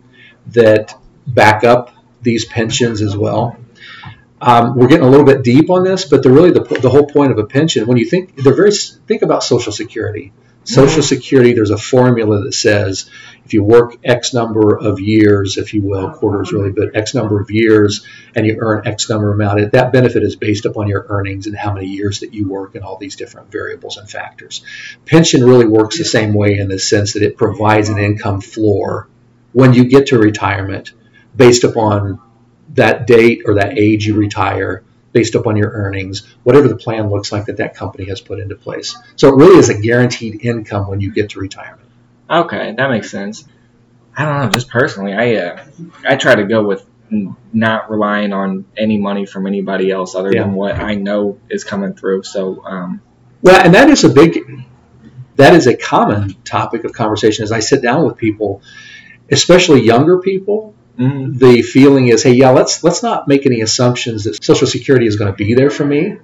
that 0.48 0.98
back 1.26 1.62
up 1.62 1.91
these 2.22 2.44
pensions 2.44 3.02
as 3.02 3.16
well. 3.16 3.56
Um, 4.40 4.76
we're 4.76 4.88
getting 4.88 5.06
a 5.06 5.10
little 5.10 5.26
bit 5.26 5.44
deep 5.44 5.70
on 5.70 5.84
this, 5.84 6.04
but 6.04 6.22
the 6.22 6.30
really 6.30 6.50
the, 6.50 6.62
the 6.62 6.90
whole 6.90 7.06
point 7.06 7.30
of 7.30 7.38
a 7.38 7.44
pension, 7.44 7.86
when 7.86 7.96
you 7.96 8.04
think 8.04 8.34
they're 8.36 8.54
very 8.54 8.72
think 8.72 9.22
about 9.22 9.44
Social 9.44 9.72
Security. 9.72 10.32
Social 10.64 11.02
Security, 11.02 11.54
there's 11.54 11.70
a 11.70 11.76
formula 11.76 12.42
that 12.42 12.52
says 12.52 13.10
if 13.44 13.52
you 13.52 13.64
work 13.64 13.96
X 14.04 14.32
number 14.32 14.76
of 14.76 15.00
years, 15.00 15.58
if 15.58 15.74
you 15.74 15.82
will, 15.82 16.10
quarters 16.10 16.52
really, 16.52 16.70
but 16.70 16.96
X 16.96 17.14
number 17.14 17.40
of 17.40 17.50
years, 17.50 18.06
and 18.34 18.46
you 18.46 18.58
earn 18.60 18.86
X 18.86 19.08
number 19.08 19.32
amount, 19.32 19.72
that 19.72 19.92
benefit 19.92 20.22
is 20.22 20.36
based 20.36 20.64
upon 20.64 20.88
your 20.88 21.04
earnings 21.08 21.46
and 21.46 21.56
how 21.56 21.72
many 21.72 21.86
years 21.86 22.20
that 22.20 22.32
you 22.32 22.48
work 22.48 22.74
and 22.74 22.84
all 22.84 22.96
these 22.96 23.16
different 23.16 23.50
variables 23.50 23.96
and 23.96 24.08
factors. 24.08 24.64
Pension 25.06 25.44
really 25.44 25.66
works 25.66 25.98
the 25.98 26.04
same 26.04 26.32
way 26.32 26.58
in 26.58 26.68
the 26.68 26.78
sense 26.78 27.14
that 27.14 27.22
it 27.22 27.36
provides 27.36 27.88
an 27.88 27.98
income 27.98 28.40
floor 28.40 29.08
when 29.52 29.74
you 29.74 29.84
get 29.84 30.08
to 30.08 30.18
retirement 30.18 30.92
based 31.34 31.64
upon 31.64 32.20
that 32.74 33.06
date 33.06 33.42
or 33.46 33.54
that 33.54 33.78
age 33.78 34.06
you 34.06 34.14
retire 34.14 34.84
based 35.12 35.34
upon 35.34 35.56
your 35.56 35.70
earnings, 35.70 36.26
whatever 36.42 36.68
the 36.68 36.76
plan 36.76 37.10
looks 37.10 37.30
like 37.32 37.44
that 37.46 37.58
that 37.58 37.74
company 37.74 38.08
has 38.08 38.20
put 38.20 38.40
into 38.40 38.54
place. 38.56 38.96
So 39.16 39.28
it 39.28 39.36
really 39.36 39.58
is 39.58 39.68
a 39.68 39.78
guaranteed 39.78 40.44
income 40.44 40.88
when 40.88 41.00
you 41.00 41.12
get 41.12 41.30
to 41.30 41.40
retirement. 41.40 41.88
Okay, 42.30 42.74
that 42.74 42.88
makes 42.90 43.10
sense. 43.10 43.46
I 44.16 44.24
don't 44.24 44.40
know, 44.42 44.50
just 44.50 44.68
personally, 44.68 45.12
I 45.12 45.34
uh, 45.36 45.64
I 46.06 46.16
try 46.16 46.34
to 46.34 46.44
go 46.44 46.64
with 46.64 46.86
not 47.52 47.90
relying 47.90 48.32
on 48.32 48.64
any 48.74 48.96
money 48.96 49.26
from 49.26 49.46
anybody 49.46 49.90
else 49.90 50.14
other 50.14 50.32
Yeah. 50.32 50.44
than 50.44 50.54
what 50.54 50.76
I 50.76 50.94
know 50.94 51.38
is 51.50 51.62
coming 51.62 51.92
through. 51.92 52.22
So, 52.22 52.64
um, 52.64 53.02
Well, 53.42 53.60
and 53.62 53.74
that 53.74 53.90
is 53.90 54.04
a 54.04 54.08
big, 54.08 54.38
that 55.36 55.52
is 55.52 55.66
a 55.66 55.76
common 55.76 56.34
topic 56.44 56.84
of 56.84 56.92
conversation 56.94 57.42
as 57.42 57.52
I 57.52 57.58
sit 57.58 57.82
down 57.82 58.06
with 58.06 58.16
people, 58.16 58.62
especially 59.30 59.82
younger 59.82 60.20
people. 60.20 60.74
Mm, 61.02 61.38
The 61.38 61.62
feeling 61.62 62.08
is, 62.08 62.22
hey, 62.22 62.32
yeah, 62.32 62.50
let's 62.50 62.82
let's 62.84 63.02
not 63.02 63.28
make 63.28 63.46
any 63.46 63.60
assumptions 63.60 64.24
that 64.24 64.42
Social 64.42 64.66
Security 64.66 65.06
is 65.06 65.16
going 65.16 65.32
to 65.32 65.36
be 65.36 65.54
there 65.54 65.70
for 65.70 65.84
me. 65.84 66.18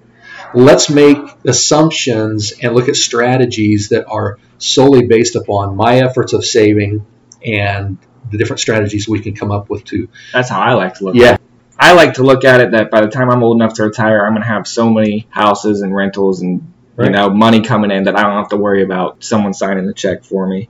Let's 0.55 0.89
make 0.89 1.19
assumptions 1.45 2.53
and 2.63 2.75
look 2.75 2.89
at 2.89 2.97
strategies 2.97 3.91
that 3.91 4.07
are 4.07 4.39
solely 4.59 5.07
based 5.07 5.37
upon 5.37 5.77
my 5.77 5.99
efforts 5.99 6.33
of 6.33 6.45
saving 6.45 7.05
and 7.45 7.99
the 8.31 8.39
different 8.39 8.61
strategies 8.61 9.09
we 9.09 9.21
can 9.21 9.35
come 9.35 9.51
up 9.51 9.71
with 9.71 9.85
to 9.85 10.09
that's 10.33 10.49
how 10.49 10.61
I 10.61 10.75
like 10.75 10.95
to 10.95 11.05
look. 11.05 11.15
Yeah. 11.15 11.33
At 11.33 11.35
it. 11.35 11.41
I 11.79 11.93
like 11.93 12.15
to 12.15 12.23
look 12.25 12.45
at 12.45 12.61
it 12.61 12.73
that 12.73 12.91
by 12.91 13.03
the 13.03 13.09
time 13.09 13.31
I'm 13.31 13.43
old 13.43 13.57
enough 13.57 13.75
to 13.75 13.85
retire, 13.85 14.27
I'm 14.27 14.33
gonna 14.35 14.45
have 14.47 14.67
so 14.67 14.91
many 14.91 15.27
houses 15.31 15.83
and 15.83 15.95
rentals 15.95 16.41
and 16.43 16.73
Right. 16.97 17.07
you 17.07 17.13
know 17.13 17.31
money 17.31 17.61
coming 17.61 17.93
in 17.93 18.05
that 18.05 18.17
I 18.19 18.23
don't 18.23 18.39
have 18.39 18.49
to 18.49 18.57
worry 18.57 18.83
about 18.83 19.23
someone 19.23 19.55
signing 19.55 19.87
the 19.87 19.95
check 19.95 20.25
for 20.25 20.49
me. 20.49 20.69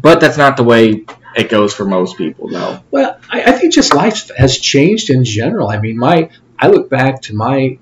But 0.00 0.20
that's 0.20 0.36
not 0.36 0.56
the 0.56 0.64
way 0.64 1.04
it 1.36 1.48
goes 1.48 1.74
for 1.74 1.84
most 1.84 2.16
people, 2.16 2.48
though. 2.48 2.80
Well, 2.90 3.18
I, 3.30 3.42
I 3.42 3.52
think 3.52 3.72
just 3.72 3.94
life 3.94 4.30
has 4.36 4.58
changed 4.58 5.10
in 5.10 5.24
general. 5.24 5.68
I 5.68 5.78
mean, 5.78 5.98
my 5.98 6.30
I 6.58 6.68
look 6.68 6.88
back 6.90 7.22
to 7.22 7.34
my 7.34 7.78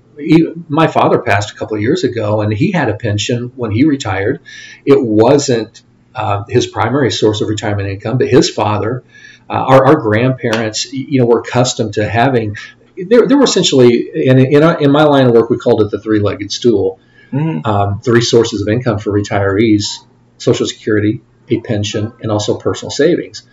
my 0.69 0.87
father 0.87 1.19
passed 1.19 1.51
a 1.51 1.55
couple 1.55 1.75
of 1.75 1.81
years 1.81 2.03
ago, 2.03 2.41
and 2.41 2.53
he 2.53 2.71
had 2.71 2.89
a 2.89 2.95
pension 2.95 3.51
when 3.55 3.71
he 3.71 3.83
retired. 3.85 4.41
It 4.85 5.01
wasn't 5.01 5.81
uh, 6.15 6.43
his 6.47 6.67
primary 6.67 7.11
source 7.11 7.41
of 7.41 7.49
retirement 7.49 7.89
income, 7.89 8.17
but 8.19 8.27
his 8.27 8.49
father, 8.49 9.03
uh, 9.49 9.53
our, 9.53 9.87
our 9.87 9.95
grandparents, 9.95 10.93
you 10.93 11.19
know, 11.19 11.25
were 11.25 11.39
accustomed 11.39 11.95
to 11.95 12.07
having. 12.07 12.55
There, 12.95 13.27
there 13.27 13.37
were 13.37 13.43
essentially 13.43 14.27
in 14.27 14.37
in, 14.37 14.63
our, 14.63 14.79
in 14.79 14.91
my 14.91 15.03
line 15.03 15.25
of 15.25 15.33
work, 15.33 15.49
we 15.49 15.57
called 15.57 15.81
it 15.81 15.89
the 15.89 15.99
three-legged 15.99 16.51
stool. 16.51 16.99
Mm, 17.31 17.65
Um, 17.65 17.99
three 17.99 18.21
sources 18.21 18.61
of 18.61 18.67
income 18.67 18.99
for 18.99 19.11
retirees: 19.11 20.05
Social 20.37 20.67
Security, 20.67 21.21
a 21.49 21.59
pension, 21.61 22.13
and 22.21 22.31
also 22.31 22.57
personal 22.57 22.91
savings. 22.91 23.43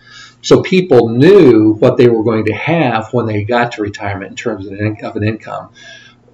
So 0.41 0.61
people 0.61 1.09
knew 1.09 1.73
what 1.73 1.97
they 1.97 2.07
were 2.07 2.23
going 2.23 2.45
to 2.45 2.53
have 2.53 3.13
when 3.13 3.27
they 3.27 3.43
got 3.43 3.73
to 3.73 3.81
retirement 3.81 4.31
in 4.31 4.35
terms 4.35 4.65
of 4.65 4.73
an, 4.73 4.97
of 5.03 5.15
an 5.15 5.23
income. 5.23 5.69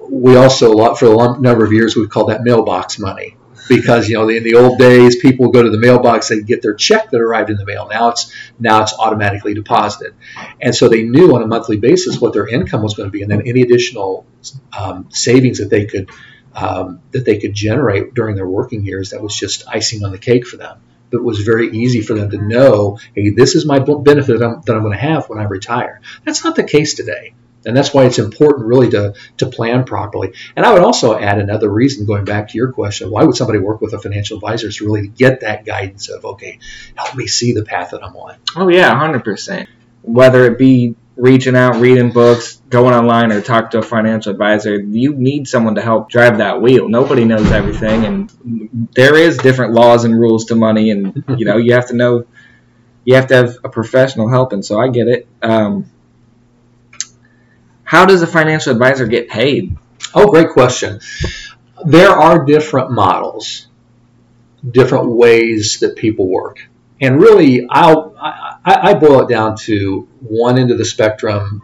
We 0.09 0.37
also, 0.37 0.71
a 0.71 0.75
lot- 0.75 0.97
for 0.97 1.07
a 1.07 1.39
number 1.39 1.65
of 1.65 1.73
years, 1.73 1.95
we 1.95 2.07
called 2.07 2.29
that 2.29 2.43
mailbox 2.43 2.99
money 2.99 3.35
because 3.67 4.07
you 4.07 4.15
know 4.15 4.29
in 4.29 4.43
the 4.43 4.55
old 4.55 4.79
days 4.79 5.17
people 5.17 5.45
would 5.45 5.53
go 5.53 5.63
to 5.63 5.69
the 5.69 5.77
mailbox 5.77 6.31
and 6.31 6.47
get 6.47 6.61
their 6.61 6.73
check 6.73 7.09
that 7.09 7.19
arrived 7.19 7.49
in 7.49 7.57
the 7.57 7.65
mail. 7.65 7.87
Now 7.91 8.09
it's 8.09 8.31
now 8.59 8.81
it's 8.83 8.93
automatically 8.93 9.53
deposited, 9.53 10.15
and 10.61 10.73
so 10.73 10.87
they 10.87 11.03
knew 11.03 11.35
on 11.35 11.43
a 11.43 11.47
monthly 11.47 11.77
basis 11.77 12.19
what 12.19 12.33
their 12.33 12.47
income 12.47 12.81
was 12.81 12.93
going 12.93 13.07
to 13.07 13.11
be, 13.11 13.21
and 13.21 13.31
then 13.31 13.41
any 13.45 13.61
additional 13.61 14.25
um, 14.77 15.09
savings 15.09 15.59
that 15.59 15.69
they 15.69 15.85
could 15.85 16.09
um, 16.53 17.01
that 17.11 17.25
they 17.25 17.39
could 17.39 17.53
generate 17.53 18.13
during 18.13 18.35
their 18.35 18.47
working 18.47 18.85
years 18.85 19.09
that 19.09 19.21
was 19.21 19.35
just 19.35 19.67
icing 19.67 20.03
on 20.03 20.11
the 20.11 20.17
cake 20.17 20.47
for 20.47 20.57
them 20.57 20.79
it 21.11 21.23
was 21.23 21.39
very 21.39 21.69
easy 21.71 22.01
for 22.01 22.13
them 22.13 22.29
to 22.31 22.37
know, 22.37 22.99
hey, 23.15 23.29
this 23.29 23.55
is 23.55 23.65
my 23.65 23.79
benefit 23.79 24.39
that 24.39 24.45
I'm, 24.45 24.55
I'm 24.55 24.83
going 24.83 24.91
to 24.91 24.97
have 24.97 25.29
when 25.29 25.39
I 25.39 25.43
retire. 25.43 26.01
That's 26.25 26.43
not 26.43 26.55
the 26.55 26.63
case 26.63 26.95
today. 26.95 27.33
And 27.65 27.75
that's 27.75 27.93
why 27.93 28.05
it's 28.05 28.19
important 28.19 28.67
really 28.67 28.89
to, 28.91 29.13
to 29.37 29.45
plan 29.47 29.83
properly. 29.83 30.33
And 30.55 30.65
I 30.65 30.73
would 30.73 30.83
also 30.83 31.17
add 31.17 31.37
another 31.37 31.69
reason, 31.69 32.05
going 32.05 32.23
back 32.23 32.49
to 32.49 32.57
your 32.57 32.71
question, 32.71 33.09
why 33.09 33.23
would 33.23 33.35
somebody 33.35 33.59
work 33.59 33.81
with 33.81 33.93
a 33.93 33.99
financial 33.99 34.37
advisor 34.37 34.67
is 34.67 34.79
really 34.79 35.01
to 35.01 35.07
get 35.07 35.41
that 35.41 35.65
guidance 35.65 36.07
of, 36.07 36.23
okay, 36.23 36.59
help 36.95 37.15
me 37.15 37.27
see 37.27 37.53
the 37.53 37.65
path 37.65 37.91
that 37.91 38.03
I'm 38.03 38.15
on. 38.15 38.37
Oh 38.55 38.69
yeah, 38.69 38.97
hundred 38.97 39.25
percent. 39.25 39.67
Whether 40.01 40.45
it 40.45 40.57
be 40.57 40.95
reaching 41.17 41.55
out, 41.55 41.77
reading 41.77 42.11
books, 42.11 42.61
going 42.69 42.93
online, 42.93 43.31
or 43.31 43.41
talk 43.41 43.71
to 43.71 43.79
a 43.79 43.81
financial 43.81 44.31
advisor, 44.31 44.79
you 44.79 45.13
need 45.13 45.47
someone 45.47 45.75
to 45.75 45.81
help 45.81 46.09
drive 46.09 46.37
that 46.37 46.61
wheel. 46.61 46.87
Nobody 46.87 47.25
knows 47.25 47.51
everything, 47.51 48.05
and 48.05 48.89
there 48.93 49.15
is 49.15 49.37
different 49.37 49.73
laws 49.73 50.05
and 50.05 50.17
rules 50.17 50.45
to 50.45 50.55
money, 50.55 50.91
and 50.91 51.23
you 51.37 51.45
know 51.45 51.57
you 51.57 51.73
have 51.73 51.87
to 51.87 51.95
know. 51.95 52.25
You 53.03 53.15
have 53.15 53.27
to 53.27 53.35
have 53.35 53.57
a 53.63 53.69
professional 53.69 54.29
helping. 54.29 54.61
So 54.61 54.79
I 54.79 54.89
get 54.89 55.07
it. 55.07 55.27
Um, 55.41 55.89
how 57.83 58.05
does 58.05 58.21
a 58.21 58.27
financial 58.27 58.73
advisor 58.73 59.07
get 59.07 59.29
paid? 59.29 59.77
Oh, 60.13 60.29
great 60.29 60.49
question. 60.49 60.99
There 61.85 62.09
are 62.09 62.43
different 62.43 62.91
models, 62.91 63.67
different 64.69 65.07
ways 65.07 65.79
that 65.79 65.95
people 65.95 66.27
work. 66.27 66.66
And 66.99 67.19
really, 67.19 67.67
I'll, 67.69 68.15
I, 68.19 68.57
I 68.65 68.93
boil 68.95 69.21
it 69.21 69.29
down 69.29 69.55
to 69.57 70.07
one 70.19 70.57
end 70.57 70.71
of 70.71 70.77
the 70.77 70.85
spectrum 70.85 71.61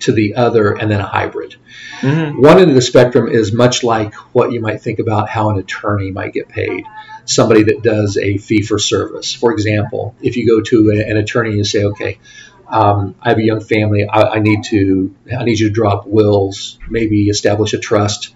to 0.00 0.12
the 0.12 0.36
other, 0.36 0.72
and 0.72 0.90
then 0.90 1.00
a 1.00 1.06
hybrid. 1.06 1.56
Mm-hmm. 2.00 2.40
One 2.40 2.58
end 2.58 2.70
of 2.70 2.74
the 2.74 2.82
spectrum 2.82 3.28
is 3.28 3.52
much 3.52 3.82
like 3.82 4.14
what 4.32 4.52
you 4.52 4.60
might 4.60 4.80
think 4.80 5.00
about 5.00 5.28
how 5.28 5.50
an 5.50 5.58
attorney 5.58 6.10
might 6.10 6.32
get 6.32 6.48
paid. 6.48 6.84
Somebody 7.24 7.64
that 7.64 7.82
does 7.82 8.16
a 8.16 8.38
fee 8.38 8.62
for 8.62 8.78
service. 8.78 9.32
For 9.32 9.52
example, 9.52 10.14
if 10.20 10.36
you 10.36 10.46
go 10.46 10.60
to 10.62 10.90
a, 10.90 11.10
an 11.10 11.16
attorney 11.16 11.54
and 11.54 11.66
say, 11.66 11.84
okay, 11.84 12.20
um, 12.68 13.16
I 13.20 13.30
have 13.30 13.38
a 13.38 13.42
young 13.42 13.60
family. 13.60 14.06
I, 14.06 14.22
I 14.22 14.38
need 14.38 14.64
to. 14.64 15.14
I 15.36 15.44
need 15.44 15.58
you 15.58 15.68
to 15.68 15.74
draw 15.74 15.94
up 15.94 16.06
wills, 16.06 16.78
maybe 16.88 17.28
establish 17.28 17.72
a 17.72 17.78
trust. 17.78 18.34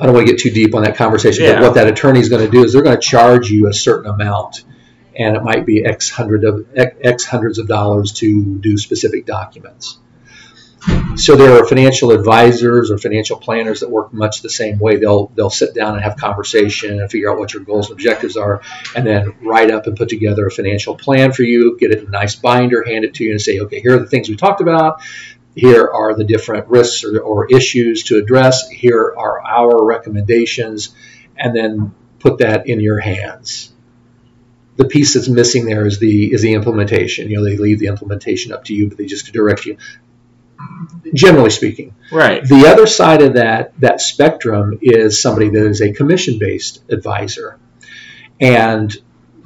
I 0.00 0.06
don't 0.06 0.14
want 0.14 0.26
to 0.26 0.32
get 0.32 0.40
too 0.40 0.50
deep 0.50 0.74
on 0.74 0.82
that 0.84 0.96
conversation, 0.96 1.44
Yeah. 1.44 1.54
but 1.54 1.62
what 1.62 1.74
that 1.74 1.88
attorney 1.88 2.20
is 2.20 2.28
going 2.28 2.44
to 2.44 2.50
do 2.50 2.64
is 2.64 2.72
they're 2.72 2.82
going 2.82 2.96
to 2.96 3.02
charge 3.02 3.50
you 3.50 3.68
a 3.68 3.72
certain 3.72 4.10
amount, 4.10 4.64
and 5.16 5.36
it 5.36 5.42
might 5.42 5.66
be 5.66 5.84
X 5.84 6.08
hundred 6.10 6.44
of 6.44 6.66
X, 6.76 6.96
X 7.02 7.24
hundreds 7.24 7.58
of 7.58 7.66
dollars 7.66 8.12
to 8.12 8.58
do 8.58 8.78
specific 8.78 9.26
documents. 9.26 9.98
So 11.16 11.34
there 11.34 11.60
are 11.60 11.66
financial 11.66 12.12
advisors 12.12 12.92
or 12.92 12.98
financial 12.98 13.36
planners 13.36 13.80
that 13.80 13.90
work 13.90 14.14
much 14.14 14.42
the 14.42 14.48
same 14.48 14.78
way. 14.78 14.96
They'll 14.96 15.26
they'll 15.34 15.50
sit 15.50 15.74
down 15.74 15.94
and 15.94 16.02
have 16.04 16.16
conversation 16.16 17.00
and 17.00 17.10
figure 17.10 17.30
out 17.30 17.38
what 17.38 17.52
your 17.52 17.64
goals 17.64 17.90
and 17.90 17.98
objectives 17.98 18.36
are, 18.36 18.62
and 18.94 19.04
then 19.04 19.34
write 19.42 19.72
up 19.72 19.88
and 19.88 19.96
put 19.96 20.08
together 20.08 20.46
a 20.46 20.50
financial 20.50 20.96
plan 20.96 21.32
for 21.32 21.42
you. 21.42 21.76
Get 21.78 21.90
it 21.90 21.98
in 21.98 22.06
a 22.06 22.10
nice 22.10 22.36
binder, 22.36 22.84
hand 22.84 23.04
it 23.04 23.14
to 23.14 23.24
you, 23.24 23.32
and 23.32 23.40
say, 23.40 23.58
okay, 23.58 23.80
here 23.80 23.96
are 23.96 23.98
the 23.98 24.06
things 24.06 24.28
we 24.28 24.36
talked 24.36 24.60
about. 24.60 25.02
Here 25.54 25.88
are 25.88 26.14
the 26.14 26.24
different 26.24 26.68
risks 26.68 27.04
or, 27.04 27.18
or 27.20 27.46
issues 27.50 28.04
to 28.04 28.16
address. 28.16 28.68
Here 28.68 29.14
are 29.16 29.40
our 29.44 29.84
recommendations, 29.84 30.94
and 31.36 31.54
then 31.54 31.94
put 32.20 32.38
that 32.38 32.68
in 32.68 32.80
your 32.80 32.98
hands. 33.00 33.72
the 34.76 34.84
piece 34.84 35.14
that's 35.14 35.28
missing 35.28 35.64
there 35.66 35.86
is 35.86 35.98
the 35.98 36.32
is 36.32 36.40
the 36.42 36.52
implementation. 36.54 37.28
You 37.30 37.38
know, 37.38 37.44
they 37.44 37.56
leave 37.56 37.80
the 37.80 37.86
implementation 37.88 38.52
up 38.52 38.64
to 38.66 38.74
you, 38.74 38.88
but 38.88 38.96
they 38.98 39.06
just 39.06 39.32
direct 39.32 39.66
you. 39.66 39.76
Generally 41.14 41.50
speaking, 41.50 41.94
Right. 42.12 42.44
the 42.46 42.66
other 42.66 42.86
side 42.86 43.22
of 43.22 43.34
that 43.34 43.72
that 43.80 44.00
spectrum 44.00 44.78
is 44.82 45.20
somebody 45.22 45.48
that 45.50 45.66
is 45.66 45.80
a 45.80 45.92
commission 45.92 46.38
based 46.38 46.82
advisor, 46.90 47.58
and 48.40 48.94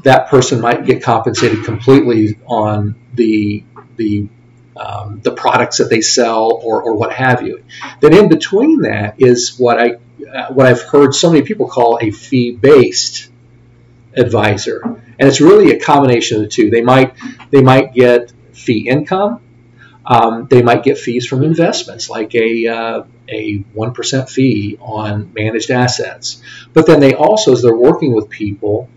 that 0.03 0.29
person 0.29 0.61
might 0.61 0.85
get 0.85 1.03
compensated 1.03 1.65
completely 1.65 2.39
on 2.47 2.97
the 3.15 3.65
the 3.97 4.29
um, 4.83 5.21
the 5.23 5.31
products 5.31 5.79
that 5.79 5.89
they 5.91 6.01
sell 6.01 6.53
or, 6.53 6.83
or 6.83 6.95
what 6.95 7.13
have 7.13 7.43
you. 7.47 7.65
Then 8.01 8.15
in 8.15 8.29
between 8.29 8.83
that 8.83 9.15
is 9.19 9.57
what 9.59 9.79
I 9.79 9.99
uh, 10.27 10.53
what 10.53 10.67
I've 10.67 10.83
heard 10.83 11.15
so 11.15 11.31
many 11.31 11.43
people 11.43 11.69
call 11.69 11.99
a 12.01 12.11
fee 12.11 12.53
based 12.53 13.31
advisor, 14.15 14.83
and 14.83 15.29
it's 15.29 15.41
really 15.41 15.73
a 15.73 15.81
combination 15.81 16.39
of 16.39 16.43
the 16.43 16.49
two. 16.49 16.71
They 16.71 16.83
might 16.83 17.15
they 17.51 17.63
might 17.63 17.95
get 17.95 18.33
fee 18.53 18.89
income. 18.89 19.41
Um, 20.05 20.49
they 20.51 20.63
might 20.63 20.83
get 20.83 20.99
fees 20.99 21.27
from 21.27 21.45
investments, 21.45 22.11
like 22.11 22.35
a 22.35 22.67
uh, 22.67 23.03
a 23.29 23.59
one 23.73 23.93
percent 23.95 24.29
fee 24.29 24.79
on 24.81 25.33
managed 25.33 25.71
assets. 25.71 26.43
But 26.73 26.87
then 26.87 26.99
they 26.99 27.15
also, 27.15 27.53
as 27.53 27.63
they're 27.63 27.77
working 27.77 28.13
with 28.13 28.29
people, 28.29 28.89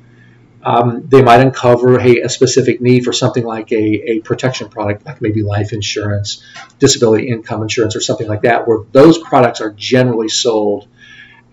um, 0.66 1.08
they 1.08 1.22
might 1.22 1.42
uncover 1.42 2.00
hey, 2.00 2.22
a 2.22 2.30
specific 2.30 2.82
need 2.82 3.06
for 3.06 3.14
something 3.14 3.46
like 3.46 3.72
a, 3.72 3.76
a 4.12 4.20
protection 4.22 4.68
product, 4.70 5.06
like 5.06 5.22
maybe 5.22 5.44
life 5.44 5.74
insurance, 5.74 6.44
disability 6.80 7.28
income 7.30 7.62
insurance, 7.62 7.96
or 7.96 8.02
something 8.02 8.28
like 8.28 8.42
that, 8.42 8.68
where 8.68 8.80
those 8.92 9.20
products 9.20 9.62
are 9.62 9.72
generally 9.72 10.28
sold 10.30 10.88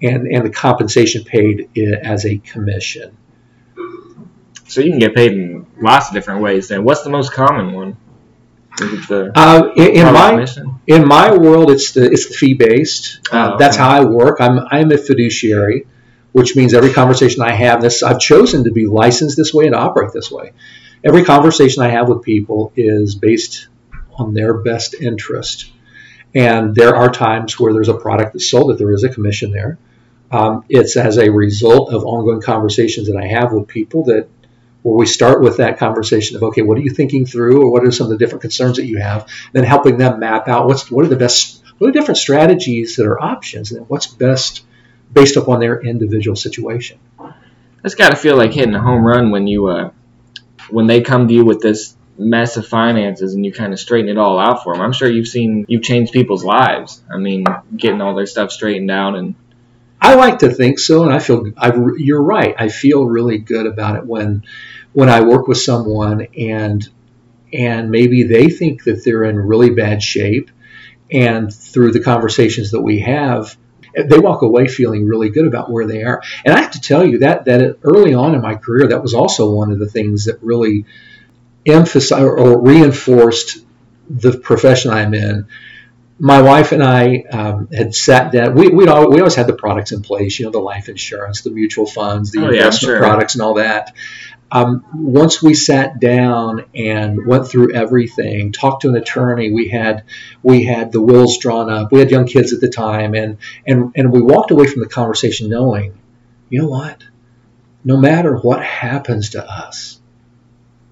and, 0.00 0.26
and 0.26 0.44
the 0.46 0.50
compensation 0.50 1.24
paid 1.24 1.68
as 2.02 2.24
a 2.24 2.38
commission. 2.38 3.16
So 4.66 4.80
you 4.80 4.90
can 4.90 4.98
get 4.98 5.14
paid 5.14 5.32
in 5.32 5.66
lots 5.78 6.08
of 6.08 6.14
different 6.14 6.40
ways. 6.40 6.68
Then, 6.68 6.82
what's 6.82 7.02
the 7.02 7.10
most 7.10 7.32
common 7.32 7.72
one? 7.72 7.96
Uh, 9.34 9.70
in, 9.76 9.96
in 10.06 10.12
my 10.14 10.30
commission? 10.30 10.80
in 10.86 11.06
my 11.06 11.36
world, 11.36 11.70
it's 11.70 11.92
the 11.92 12.10
it's 12.10 12.28
the 12.28 12.34
fee 12.34 12.54
based. 12.54 13.20
Uh, 13.30 13.52
Oh, 13.52 13.58
That's 13.58 13.76
how 13.76 13.90
I 13.90 14.04
work. 14.04 14.38
I'm 14.40 14.60
I'm 14.70 14.90
a 14.90 14.96
fiduciary, 14.96 15.86
which 16.32 16.56
means 16.56 16.74
every 16.74 16.92
conversation 16.92 17.42
I 17.42 17.52
have, 17.52 17.80
this 17.80 18.02
I've 18.02 18.18
chosen 18.18 18.64
to 18.64 18.72
be 18.72 18.86
licensed 18.86 19.36
this 19.36 19.54
way 19.54 19.66
and 19.66 19.74
operate 19.74 20.12
this 20.12 20.30
way. 20.30 20.52
Every 21.04 21.24
conversation 21.24 21.82
I 21.82 21.88
have 21.88 22.08
with 22.08 22.22
people 22.22 22.72
is 22.76 23.14
based 23.14 23.68
on 24.18 24.34
their 24.34 24.54
best 24.54 24.94
interest, 24.94 25.70
and 26.34 26.74
there 26.74 26.94
are 26.94 27.10
times 27.10 27.58
where 27.58 27.72
there's 27.72 27.88
a 27.88 27.94
product 27.94 28.32
that's 28.32 28.50
sold 28.50 28.70
that 28.70 28.78
there 28.78 28.92
is 28.92 29.04
a 29.04 29.08
commission 29.08 29.50
there. 29.50 29.78
Um, 30.30 30.64
it's 30.68 30.96
as 30.96 31.18
a 31.18 31.30
result 31.30 31.92
of 31.92 32.04
ongoing 32.04 32.40
conversations 32.40 33.08
that 33.08 33.16
I 33.16 33.26
have 33.26 33.52
with 33.52 33.68
people 33.68 34.04
that 34.04 34.28
where 34.82 34.96
we 34.96 35.06
start 35.06 35.42
with 35.42 35.58
that 35.58 35.78
conversation 35.78 36.36
of 36.36 36.42
okay, 36.42 36.62
what 36.62 36.78
are 36.78 36.82
you 36.82 36.90
thinking 36.90 37.26
through, 37.26 37.62
or 37.62 37.70
what 37.70 37.84
are 37.84 37.92
some 37.92 38.06
of 38.06 38.10
the 38.10 38.16
different 38.16 38.42
concerns 38.42 38.76
that 38.76 38.86
you 38.86 38.98
have, 38.98 39.28
then 39.52 39.64
helping 39.64 39.98
them 39.98 40.20
map 40.20 40.48
out 40.48 40.66
what's 40.66 40.90
what 40.90 41.04
are 41.04 41.08
the 41.08 41.16
best, 41.16 41.62
what 41.78 41.88
are 41.88 41.92
the 41.92 41.98
different 41.98 42.18
strategies 42.18 42.96
that 42.96 43.06
are 43.06 43.20
options, 43.20 43.72
and 43.72 43.88
what's 43.88 44.06
best 44.06 44.64
based 45.12 45.36
upon 45.36 45.60
their 45.60 45.80
individual 45.80 46.36
situation. 46.36 46.98
It's 47.84 47.94
got 47.94 48.10
to 48.10 48.16
feel 48.16 48.36
like 48.36 48.52
hitting 48.52 48.74
a 48.74 48.80
home 48.80 49.04
run 49.04 49.30
when 49.30 49.46
you 49.46 49.66
uh, 49.66 49.90
when 50.70 50.86
they 50.86 51.00
come 51.00 51.28
to 51.28 51.34
you 51.34 51.44
with 51.44 51.60
this 51.60 51.96
mess 52.18 52.56
of 52.56 52.66
finances 52.66 53.34
and 53.34 53.44
you 53.44 53.52
kind 53.52 53.72
of 53.72 53.80
straighten 53.80 54.10
it 54.10 54.18
all 54.18 54.38
out 54.38 54.62
for 54.62 54.74
them. 54.74 54.82
I'm 54.82 54.92
sure 54.92 55.10
you've 55.10 55.28
seen 55.28 55.66
you've 55.68 55.82
changed 55.82 56.12
people's 56.12 56.44
lives. 56.44 57.02
I 57.12 57.18
mean, 57.18 57.44
getting 57.76 58.00
all 58.00 58.14
their 58.14 58.26
stuff 58.26 58.52
straightened 58.52 58.90
out 58.90 59.16
and 59.16 59.34
I 60.02 60.14
like 60.16 60.40
to 60.40 60.50
think 60.50 60.80
so, 60.80 61.04
and 61.04 61.14
I 61.14 61.20
feel 61.20 61.52
I, 61.56 61.72
you're 61.96 62.22
right. 62.22 62.56
I 62.58 62.70
feel 62.70 63.04
really 63.04 63.38
good 63.38 63.66
about 63.66 63.96
it 63.96 64.04
when 64.04 64.42
when 64.92 65.08
I 65.08 65.22
work 65.22 65.46
with 65.46 65.58
someone 65.58 66.26
and 66.36 66.86
and 67.52 67.88
maybe 67.88 68.24
they 68.24 68.48
think 68.48 68.82
that 68.84 69.04
they're 69.04 69.22
in 69.22 69.36
really 69.36 69.70
bad 69.70 70.02
shape, 70.02 70.50
and 71.08 71.54
through 71.54 71.92
the 71.92 72.00
conversations 72.00 72.72
that 72.72 72.82
we 72.82 72.98
have, 72.98 73.56
they 73.94 74.18
walk 74.18 74.42
away 74.42 74.66
feeling 74.68 75.06
really 75.06 75.30
good 75.30 75.46
about 75.46 75.70
where 75.70 75.86
they 75.86 76.02
are. 76.02 76.22
And 76.44 76.54
I 76.54 76.60
have 76.60 76.72
to 76.72 76.80
tell 76.80 77.04
you 77.04 77.18
that 77.18 77.44
that 77.46 77.78
early 77.82 78.14
on 78.14 78.34
in 78.34 78.40
my 78.40 78.54
career, 78.54 78.88
that 78.88 79.02
was 79.02 79.14
also 79.14 79.52
one 79.54 79.72
of 79.72 79.78
the 79.78 79.88
things 79.88 80.26
that 80.26 80.42
really 80.42 80.84
emphasized 81.66 82.24
or 82.24 82.60
reinforced 82.60 83.58
the 84.10 84.36
profession 84.38 84.90
I'm 84.90 85.14
in 85.14 85.46
my 86.18 86.40
wife 86.40 86.70
and 86.70 86.84
I 86.84 87.24
um, 87.32 87.68
had 87.72 87.94
sat 87.96 88.30
down. 88.30 88.54
We 88.54 88.68
we'd 88.68 88.88
al 88.88 89.10
we 89.10 89.18
always 89.18 89.34
had 89.34 89.48
the 89.48 89.54
products 89.54 89.90
in 89.90 90.02
place, 90.02 90.38
you 90.38 90.44
know, 90.44 90.52
the 90.52 90.60
life 90.60 90.88
insurance, 90.88 91.40
the 91.40 91.50
mutual 91.50 91.84
funds, 91.86 92.30
the 92.30 92.40
Oh, 92.40 92.50
yeah, 92.50 92.58
investment 92.58 92.92
sure. 92.92 92.98
products, 92.98 93.34
and 93.34 93.42
all 93.42 93.54
that. 93.54 93.94
Um, 94.54 94.84
once 94.94 95.42
we 95.42 95.54
sat 95.54 95.98
down 95.98 96.66
and 96.74 97.26
went 97.26 97.48
through 97.48 97.74
everything, 97.74 98.52
talked 98.52 98.82
to 98.82 98.90
an 98.90 98.96
attorney, 98.96 99.50
we 99.50 99.68
had 99.68 100.04
we 100.42 100.64
had 100.64 100.92
the 100.92 101.00
wills 101.00 101.38
drawn 101.38 101.70
up. 101.70 101.90
We 101.90 102.00
had 102.00 102.10
young 102.10 102.26
kids 102.26 102.52
at 102.52 102.60
the 102.60 102.68
time, 102.68 103.14
and 103.14 103.38
and 103.66 103.92
and 103.96 104.12
we 104.12 104.20
walked 104.20 104.50
away 104.50 104.66
from 104.66 104.82
the 104.82 104.88
conversation 104.88 105.48
knowing, 105.48 105.98
you 106.50 106.60
know 106.60 106.68
what, 106.68 107.02
no 107.82 107.96
matter 107.96 108.36
what 108.36 108.62
happens 108.62 109.30
to 109.30 109.42
us, 109.50 109.98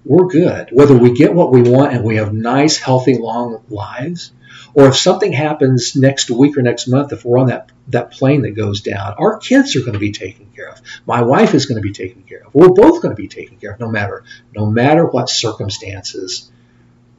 we're 0.03 0.25
good. 0.25 0.69
Whether 0.71 0.97
we 0.97 1.13
get 1.13 1.35
what 1.35 1.51
we 1.51 1.61
want 1.61 1.93
and 1.93 2.03
we 2.03 2.15
have 2.15 2.33
nice, 2.33 2.77
healthy, 2.77 3.19
long 3.19 3.63
lives, 3.69 4.31
or 4.73 4.87
if 4.87 4.95
something 4.97 5.31
happens 5.33 5.95
next 5.95 6.29
week 6.31 6.57
or 6.57 6.61
next 6.61 6.87
month, 6.87 7.11
if 7.13 7.25
we're 7.25 7.37
on 7.39 7.47
that, 7.47 7.71
that 7.89 8.11
plane 8.11 8.41
that 8.43 8.51
goes 8.51 8.81
down, 8.81 9.15
our 9.17 9.37
kids 9.37 9.75
are 9.75 9.81
going 9.81 9.93
to 9.93 9.99
be 9.99 10.11
taken 10.11 10.47
care 10.55 10.69
of. 10.69 10.81
My 11.05 11.21
wife 11.21 11.53
is 11.53 11.65
going 11.65 11.75
to 11.75 11.81
be 11.81 11.91
taken 11.93 12.23
care 12.23 12.43
of. 12.45 12.53
We're 12.55 12.69
both 12.69 13.01
going 13.01 13.15
to 13.15 13.21
be 13.21 13.27
taken 13.27 13.57
care 13.57 13.71
of, 13.73 13.79
no 13.79 13.89
matter 13.89 14.23
no 14.55 14.65
matter 14.65 15.05
what 15.05 15.29
circumstances 15.29 16.51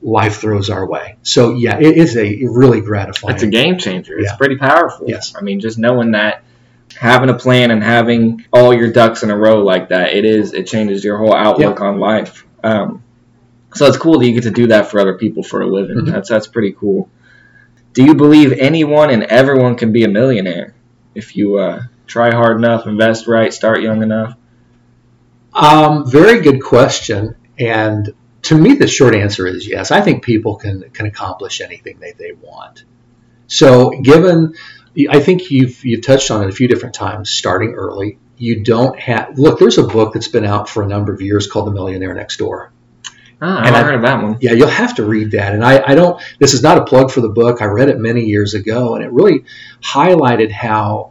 life 0.02 0.38
throws 0.40 0.68
our 0.70 0.84
way. 0.86 1.16
So 1.22 1.54
yeah, 1.54 1.78
it 1.78 1.96
is 1.96 2.16
a 2.16 2.44
really 2.44 2.80
gratifying. 2.80 3.34
it's 3.34 3.42
a 3.44 3.48
game 3.48 3.78
changer. 3.78 4.18
It's 4.18 4.30
Yeah. 4.30 4.36
pretty 4.36 4.56
powerful. 4.56 5.08
Yes. 5.08 5.34
I 5.36 5.42
mean, 5.42 5.60
just 5.60 5.78
knowing 5.78 6.12
that 6.12 6.42
having 6.96 7.30
a 7.30 7.34
plan 7.34 7.70
and 7.70 7.82
having 7.82 8.44
all 8.52 8.74
your 8.74 8.90
ducks 8.92 9.22
in 9.22 9.30
a 9.30 9.36
row 9.36 9.62
like 9.62 9.90
that, 9.90 10.12
it 10.12 10.24
is 10.24 10.54
it 10.54 10.66
changes 10.66 11.04
your 11.04 11.18
whole 11.18 11.34
outlook 11.34 11.80
on 11.80 11.98
life. 11.98 12.44
Um, 12.64 13.02
so 13.74 13.86
it's 13.86 13.96
cool 13.96 14.18
that 14.18 14.26
you 14.26 14.34
get 14.34 14.42
to 14.42 14.50
do 14.50 14.66
that 14.68 14.90
for 14.90 14.98
other 15.00 15.14
people 15.16 15.42
for 15.42 15.62
a 15.62 15.66
living. 15.66 15.98
Mhm. 15.98 16.06
That's 16.12 16.28
that's 16.28 16.46
pretty 16.48 16.72
cool. 16.78 17.08
Do 17.92 18.04
you 18.04 18.14
believe 18.14 18.52
anyone 18.52 19.10
and 19.10 19.24
everyone 19.24 19.76
can 19.76 19.92
be 19.92 20.04
a 20.04 20.08
millionaire 20.08 20.74
if 21.14 21.36
you 21.36 21.58
uh, 21.58 21.82
try 22.06 22.30
hard 22.30 22.56
enough, 22.56 22.86
invest 22.86 23.26
right, 23.26 23.52
start 23.52 23.82
young 23.82 24.02
enough? 24.02 24.34
Um, 25.52 26.10
very 26.10 26.40
good 26.40 26.62
question. 26.62 27.36
And 27.58 28.14
to 28.42 28.56
me, 28.56 28.74
the 28.74 28.86
short 28.86 29.14
answer 29.14 29.46
is 29.46 29.68
yes. 29.68 29.90
I 29.90 30.00
think 30.00 30.24
people 30.24 30.56
can 30.56 30.90
can 30.90 31.06
accomplish 31.06 31.60
anything 31.60 32.00
that 32.00 32.16
they 32.18 32.32
want. 32.32 32.84
So, 33.46 33.90
given, 33.90 34.54
I 35.10 35.20
think 35.20 35.50
you've 35.50 35.84
you've 35.84 36.04
touched 36.04 36.30
on 36.30 36.42
it 36.42 36.48
a 36.48 36.52
few 36.52 36.68
different 36.68 36.94
times. 36.94 37.30
Starting 37.30 37.74
early, 37.74 38.18
you 38.36 38.64
don't 38.64 38.98
have. 38.98 39.38
Look, 39.38 39.58
there's 39.58 39.78
a 39.78 39.86
book 39.86 40.14
that's 40.14 40.28
been 40.28 40.44
out 40.44 40.68
for 40.68 40.82
a 40.82 40.88
number 40.88 41.12
of 41.12 41.20
years 41.20 41.46
called 41.46 41.66
The 41.66 41.72
Millionaire 41.72 42.14
Next 42.14 42.38
Door. 42.38 42.71
Ah, 43.44 43.56
I 43.56 43.66
And 43.66 43.66
haven't 43.66 43.80
I- 43.80 43.84
heard 43.84 43.94
of 43.96 44.02
that 44.02 44.22
one. 44.22 44.36
Yeah, 44.40 44.52
you'll 44.52 44.68
have 44.68 44.94
to 44.96 45.04
read 45.04 45.32
that. 45.32 45.52
And 45.54 45.64
I, 45.64 45.82
I 45.84 45.94
don't. 45.96 46.20
This 46.38 46.54
is 46.54 46.62
not 46.62 46.78
a 46.78 46.84
plug 46.84 47.10
for 47.10 47.20
the 47.20 47.28
book. 47.28 47.60
I 47.60 47.64
read 47.66 47.88
it 47.88 47.98
many 47.98 48.24
years 48.26 48.54
ago, 48.54 48.94
and 48.94 49.04
it 49.04 49.10
really 49.10 49.44
highlighted 49.82 50.50
how 50.52 51.10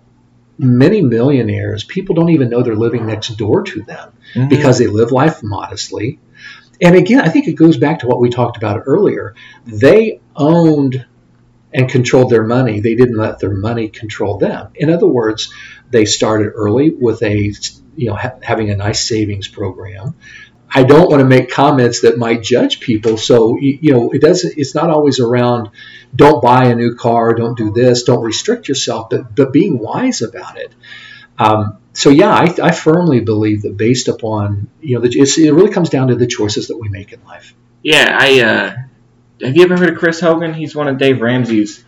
many 0.58 1.02
millionaires 1.02 1.84
people 1.84 2.16
don't 2.16 2.30
even 2.30 2.50
know 2.50 2.62
they're 2.64 2.76
living 2.76 3.06
next 3.08 3.30
door 3.38 3.64
to 3.64 3.82
them 3.82 4.14
Mhm. 4.36 4.50
because 4.50 4.78
they 4.78 4.88
live 4.88 5.12
life 5.12 5.42
modestly. 5.44 6.20
And 6.80 6.96
again, 6.96 7.22
I 7.22 7.30
think 7.30 7.48
it 7.48 7.54
goes 7.54 7.78
back 7.78 8.00
to 8.00 8.08
what 8.08 8.20
we 8.22 8.30
talked 8.30 8.58
about 8.58 8.84
earlier. 8.86 9.36
They 9.66 10.20
owned 10.36 11.06
and 11.74 11.90
controlled 11.90 12.30
their 12.30 12.44
money. 12.46 12.80
They 12.80 12.96
didn't 12.96 13.18
let 13.18 13.40
their 13.40 13.52
money 13.54 13.88
control 13.90 14.38
them. 14.38 14.70
In 14.76 14.90
other 14.90 15.08
words, 15.08 15.54
they 15.90 16.06
started 16.06 16.52
early 16.56 16.90
with 16.92 17.22
a, 17.24 17.54
you 17.96 18.08
know, 18.08 18.16
ha- 18.16 18.36
having 18.42 18.70
a 18.72 18.76
nice 18.76 19.08
savings 19.08 19.48
program. 19.48 20.14
I 20.74 20.84
don't 20.84 21.10
want 21.10 21.20
to 21.20 21.26
make 21.26 21.52
comments 21.52 22.02
that 22.02 22.18
might 22.18 22.44
judge 22.44 22.80
people. 22.80 23.18
So, 23.18 23.52
y- 23.52 23.80
you 23.82 23.92
know, 23.94 24.12
it 24.12 24.22
doesn't, 24.22 24.58
it's 24.58 24.74
not 24.74 24.90
always 24.90 25.20
around 25.20 25.70
don't 26.16 26.42
buy 26.42 26.66
a 26.66 26.76
new 26.76 26.96
car, 26.96 27.34
don't 27.34 27.58
do 27.58 27.72
this, 27.72 28.04
don't 28.04 28.24
restrict 28.24 28.68
yourself, 28.68 29.10
but, 29.10 29.36
but 29.36 29.52
being 29.54 29.80
wise 29.80 30.22
about 30.22 30.58
it. 30.58 30.74
Um, 31.38 31.78
so 31.94 32.10
yeah, 32.10 32.30
I, 32.30 32.56
I 32.62 32.72
firmly 32.72 33.20
believe 33.20 33.64
that 33.64 33.76
based 33.76 34.08
upon 34.08 34.70
you 34.82 34.98
know, 35.00 35.04
it 35.06 35.38
really 35.38 35.72
comes 35.72 35.90
down 35.90 36.08
to 36.08 36.16
the 36.16 36.28
choices 36.28 36.68
that 36.68 36.78
we 36.78 36.88
make 36.90 37.12
in 37.12 37.24
life. 37.26 37.54
Yeah, 37.84 38.16
I 38.20 38.42
uh 38.42 38.76
have 39.46 39.58
you 39.58 39.64
ever 39.64 39.76
heard 39.76 39.90
of 39.90 39.98
Chris 39.98 40.20
Hogan? 40.20 40.54
He's 40.54 40.76
one 40.76 40.88
of 40.88 40.98
Dave 41.00 41.20
Ramsey's 41.20 41.84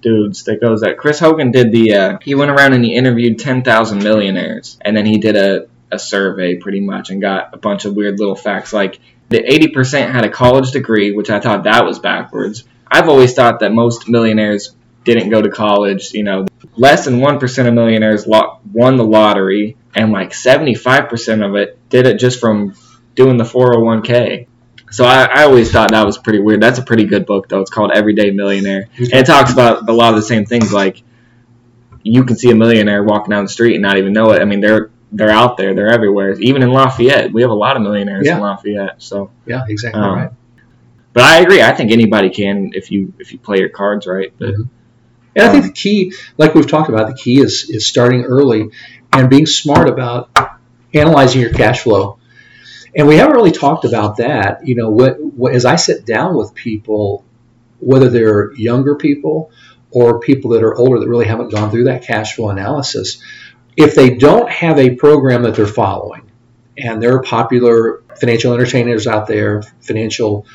dudes 0.00 0.44
that 0.44 0.60
goes 0.60 0.80
that 0.82 0.98
Chris 0.98 1.18
Hogan 1.18 1.50
did 1.50 1.72
the 1.72 1.94
uh 1.94 2.18
he 2.22 2.34
went 2.34 2.50
around 2.50 2.72
and 2.72 2.84
he 2.84 2.94
interviewed 2.94 3.38
10,000 3.38 4.02
millionaires 4.02 4.78
and 4.80 4.96
then 4.96 5.04
he 5.04 5.18
did 5.18 5.36
a 5.36 5.66
a 5.92 5.98
survey 5.98 6.56
pretty 6.56 6.80
much 6.80 7.10
and 7.10 7.20
got 7.20 7.54
a 7.54 7.58
bunch 7.58 7.84
of 7.84 7.94
weird 7.94 8.18
little 8.18 8.34
facts 8.34 8.72
like 8.72 9.00
the 9.28 9.38
80% 9.38 10.10
had 10.10 10.24
a 10.24 10.28
college 10.28 10.72
degree, 10.72 11.12
which 11.12 11.30
I 11.30 11.40
thought 11.40 11.64
that 11.64 11.84
was 11.84 11.98
backwards. 11.98 12.64
I've 12.86 13.08
always 13.08 13.32
thought 13.34 13.60
that 13.60 13.72
most 13.72 14.08
millionaires 14.08 14.74
didn't 15.04 15.30
go 15.30 15.40
to 15.40 15.48
college, 15.48 16.12
you 16.12 16.22
know, 16.22 16.46
less 16.76 17.06
than 17.06 17.18
1% 17.18 17.66
of 17.66 17.74
millionaires 17.74 18.26
lo- 18.26 18.60
won 18.70 18.96
the 18.96 19.04
lottery 19.04 19.76
and 19.94 20.12
like 20.12 20.30
75% 20.30 21.46
of 21.46 21.56
it 21.56 21.78
did 21.88 22.06
it 22.06 22.18
just 22.18 22.40
from 22.40 22.74
doing 23.14 23.36
the 23.36 23.44
401k. 23.44 24.46
So 24.90 25.04
I, 25.04 25.24
I 25.24 25.42
always 25.44 25.72
thought 25.72 25.92
that 25.92 26.04
was 26.04 26.18
pretty 26.18 26.40
weird. 26.40 26.62
That's 26.62 26.78
a 26.78 26.82
pretty 26.82 27.06
good 27.06 27.24
book 27.24 27.48
though. 27.48 27.60
It's 27.60 27.70
called 27.70 27.92
Everyday 27.92 28.30
Millionaire, 28.30 28.88
and 28.98 29.12
it 29.14 29.24
talks 29.24 29.50
about 29.50 29.88
a 29.88 29.92
lot 29.92 30.10
of 30.10 30.16
the 30.16 30.26
same 30.26 30.44
things. 30.44 30.70
Like 30.70 31.02
you 32.02 32.24
can 32.24 32.36
see 32.36 32.50
a 32.50 32.54
millionaire 32.54 33.02
walking 33.02 33.30
down 33.30 33.44
the 33.44 33.50
street 33.50 33.74
and 33.74 33.82
not 33.82 33.96
even 33.96 34.12
know 34.12 34.32
it. 34.32 34.42
I 34.42 34.44
mean, 34.44 34.60
they're 34.60 34.90
they're 35.12 35.30
out 35.30 35.56
there. 35.56 35.74
They're 35.74 35.90
everywhere. 35.92 36.32
Even 36.40 36.62
in 36.62 36.70
Lafayette, 36.72 37.32
we 37.32 37.42
have 37.42 37.50
a 37.50 37.54
lot 37.54 37.76
of 37.76 37.82
millionaires 37.82 38.26
Yeah. 38.26 38.36
in 38.36 38.42
Lafayette. 38.42 39.02
So, 39.02 39.30
Yeah, 39.46 39.62
exactly 39.68 40.00
Um, 40.00 40.14
right. 40.14 40.30
but 41.12 41.22
I 41.22 41.40
agree. 41.40 41.62
I 41.62 41.72
think 41.72 41.92
anybody 41.92 42.30
can 42.30 42.70
if 42.74 42.90
you 42.90 43.12
if 43.18 43.32
you 43.32 43.38
play 43.38 43.58
your 43.58 43.68
cards 43.68 44.06
right. 44.06 44.32
But 44.38 44.54
Mhm. 44.54 44.68
And 45.34 45.46
I 45.46 45.50
think 45.50 45.64
the 45.64 45.72
key, 45.72 46.12
like 46.36 46.54
we've 46.54 46.66
talked 46.66 46.90
about, 46.90 47.06
the 47.08 47.14
key 47.14 47.40
is 47.40 47.68
is 47.70 47.86
starting 47.86 48.24
early 48.24 48.68
and 49.12 49.30
being 49.30 49.46
smart 49.46 49.88
about 49.88 50.28
analyzing 50.94 51.40
your 51.40 51.50
cash 51.52 51.80
flow. 51.80 52.18
And 52.94 53.08
we 53.08 53.16
haven't 53.16 53.34
really 53.36 53.52
talked 53.52 53.86
about 53.86 54.18
that. 54.18 54.66
You 54.66 54.74
know, 54.74 54.90
what, 54.90 55.16
what 55.18 55.54
as 55.54 55.64
I 55.64 55.76
sit 55.76 56.04
down 56.04 56.36
with 56.36 56.54
people, 56.54 57.24
whether 57.80 58.10
they're 58.10 58.52
younger 58.54 58.94
people 58.96 59.50
or 59.90 60.20
people 60.20 60.50
that 60.52 60.62
are 60.62 60.74
older 60.76 61.00
that 61.00 61.08
really 61.08 61.24
haven't 61.26 61.50
gone 61.50 61.70
through 61.70 61.84
that 61.84 62.02
cash 62.02 62.36
flow 62.36 62.50
analysis, 62.50 63.22
if 63.76 63.94
they 63.94 64.16
don't 64.16 64.50
have 64.50 64.78
a 64.78 64.94
program 64.96 65.42
that 65.42 65.54
they're 65.54 65.66
following, 65.66 66.30
and 66.76 67.02
there 67.02 67.14
are 67.14 67.22
popular 67.22 68.02
financial 68.18 68.54
entertainers 68.54 69.06
out 69.06 69.26
there, 69.26 69.62
financial 69.80 70.46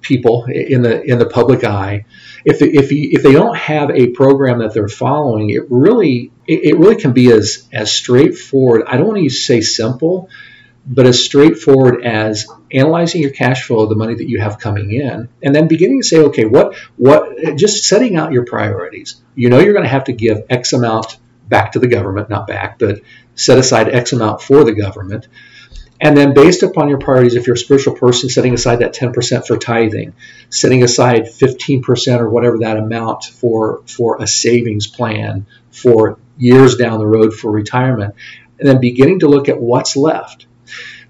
people 0.00 0.44
in 0.44 0.82
the 0.82 1.02
in 1.02 1.18
the 1.18 1.26
public 1.26 1.64
eye, 1.64 2.04
if 2.44 2.62
if 2.62 2.90
if 2.90 3.22
they 3.22 3.32
don't 3.32 3.56
have 3.56 3.90
a 3.90 4.08
program 4.08 4.60
that 4.60 4.72
they're 4.74 4.88
following, 4.88 5.50
it 5.50 5.62
really 5.70 6.32
it 6.46 6.78
really 6.78 6.96
can 6.96 7.12
be 7.12 7.30
as 7.30 7.68
as 7.72 7.92
straightforward. 7.92 8.82
I 8.86 8.96
don't 8.96 9.06
want 9.06 9.22
to 9.22 9.30
say 9.30 9.60
simple, 9.60 10.28
but 10.86 11.06
as 11.06 11.22
straightforward 11.22 12.04
as 12.04 12.46
analyzing 12.72 13.20
your 13.20 13.30
cash 13.30 13.64
flow, 13.64 13.86
the 13.86 13.94
money 13.94 14.14
that 14.14 14.28
you 14.28 14.40
have 14.40 14.58
coming 14.58 14.90
in, 14.90 15.28
and 15.42 15.54
then 15.54 15.68
beginning 15.68 16.02
to 16.02 16.06
say, 16.06 16.18
okay, 16.20 16.44
what 16.44 16.76
what 16.96 17.56
just 17.56 17.84
setting 17.84 18.16
out 18.16 18.32
your 18.32 18.44
priorities. 18.44 19.20
You 19.34 19.48
know, 19.48 19.60
you're 19.60 19.74
going 19.74 19.84
to 19.84 19.90
have 19.90 20.04
to 20.04 20.12
give 20.12 20.44
X 20.50 20.72
amount 20.72 21.18
back 21.50 21.72
to 21.72 21.78
the 21.78 21.86
government, 21.86 22.30
not 22.30 22.46
back, 22.46 22.78
but 22.78 23.00
set 23.34 23.58
aside 23.58 23.90
X 23.90 24.14
amount 24.14 24.40
for 24.40 24.64
the 24.64 24.72
government. 24.72 25.28
And 26.00 26.16
then, 26.16 26.32
based 26.32 26.62
upon 26.62 26.88
your 26.88 26.98
priorities, 26.98 27.34
if 27.34 27.46
you're 27.46 27.54
a 27.54 27.58
spiritual 27.58 27.94
person, 27.94 28.30
setting 28.30 28.54
aside 28.54 28.76
that 28.76 28.94
10% 28.94 29.46
for 29.46 29.58
tithing, 29.58 30.14
setting 30.48 30.82
aside 30.82 31.24
15% 31.24 32.20
or 32.20 32.30
whatever 32.30 32.58
that 32.60 32.78
amount 32.78 33.24
for, 33.24 33.82
for 33.86 34.22
a 34.22 34.26
savings 34.26 34.86
plan 34.86 35.44
for 35.70 36.18
years 36.38 36.76
down 36.76 37.00
the 37.00 37.06
road 37.06 37.34
for 37.34 37.50
retirement, 37.50 38.14
and 38.58 38.66
then 38.66 38.80
beginning 38.80 39.20
to 39.20 39.28
look 39.28 39.50
at 39.50 39.60
what's 39.60 39.94
left. 39.94 40.46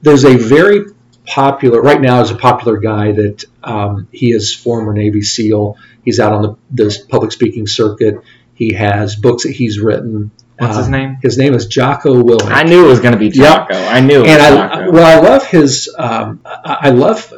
There's 0.03 0.25
a 0.25 0.37
very 0.37 0.87
popular, 1.25 1.81
right 1.81 2.01
now, 2.01 2.21
is 2.21 2.33
a 2.33 2.37
popular 2.37 2.79
guy 2.79 3.13
that 3.13 3.45
um, 3.63 4.09
he 4.11 4.33
is 4.33 4.53
former 4.53 4.93
Navy 4.93 5.23
SEAL. 5.23 5.77
He's 6.05 6.19
out 6.19 6.33
on 6.33 6.43
the, 6.43 6.57
the 6.73 6.99
public 7.09 7.31
speaking 7.31 7.69
circuit. 7.69 8.17
He 8.61 8.75
has 8.75 9.17
books 9.17 9.45
that 9.45 9.53
he's 9.53 9.81
written. 9.81 10.31
what's 10.59 10.77
his 10.77 10.89
Uh, 10.89 10.91
name? 10.91 11.17
His 11.23 11.39
name 11.39 11.55
is 11.55 11.65
Jocko 11.67 12.23
Willink 12.23 12.51
I 12.53 12.65
knew 12.65 12.85
it 12.85 12.89
was 12.89 13.01
going 13.01 13.13
to 13.15 13.19
be 13.19 13.29
Yeah. 13.33 13.45
Jocko. 13.57 13.75
I 13.97 14.01
knew 14.01 14.19
it 14.19 14.23
was 14.25 14.29
and 14.33 14.43
I, 14.43 14.51
Jocko. 14.51 14.93
well, 14.93 15.09
I 15.15 15.29
love 15.31 15.47
his, 15.47 15.71
um, 16.07 16.41
I 16.45 16.77
I 16.89 16.91
love 16.91 17.33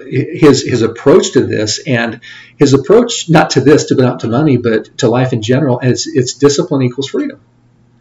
his 0.44 0.56
his 0.72 0.82
approach 0.82 1.26
to 1.34 1.42
this, 1.54 1.70
and 1.86 2.18
his 2.62 2.72
approach 2.74 3.30
not 3.30 3.50
to 3.50 3.60
this, 3.60 3.84
to 3.86 3.94
not 3.94 4.18
to 4.20 4.28
money, 4.28 4.56
but 4.56 4.80
to 4.98 5.06
life 5.08 5.32
in 5.32 5.40
general. 5.42 5.78
And 5.78 5.92
it's 5.92 6.06
it's 6.08 6.32
discipline 6.34 6.82
equals 6.82 7.08
freedom. 7.14 7.38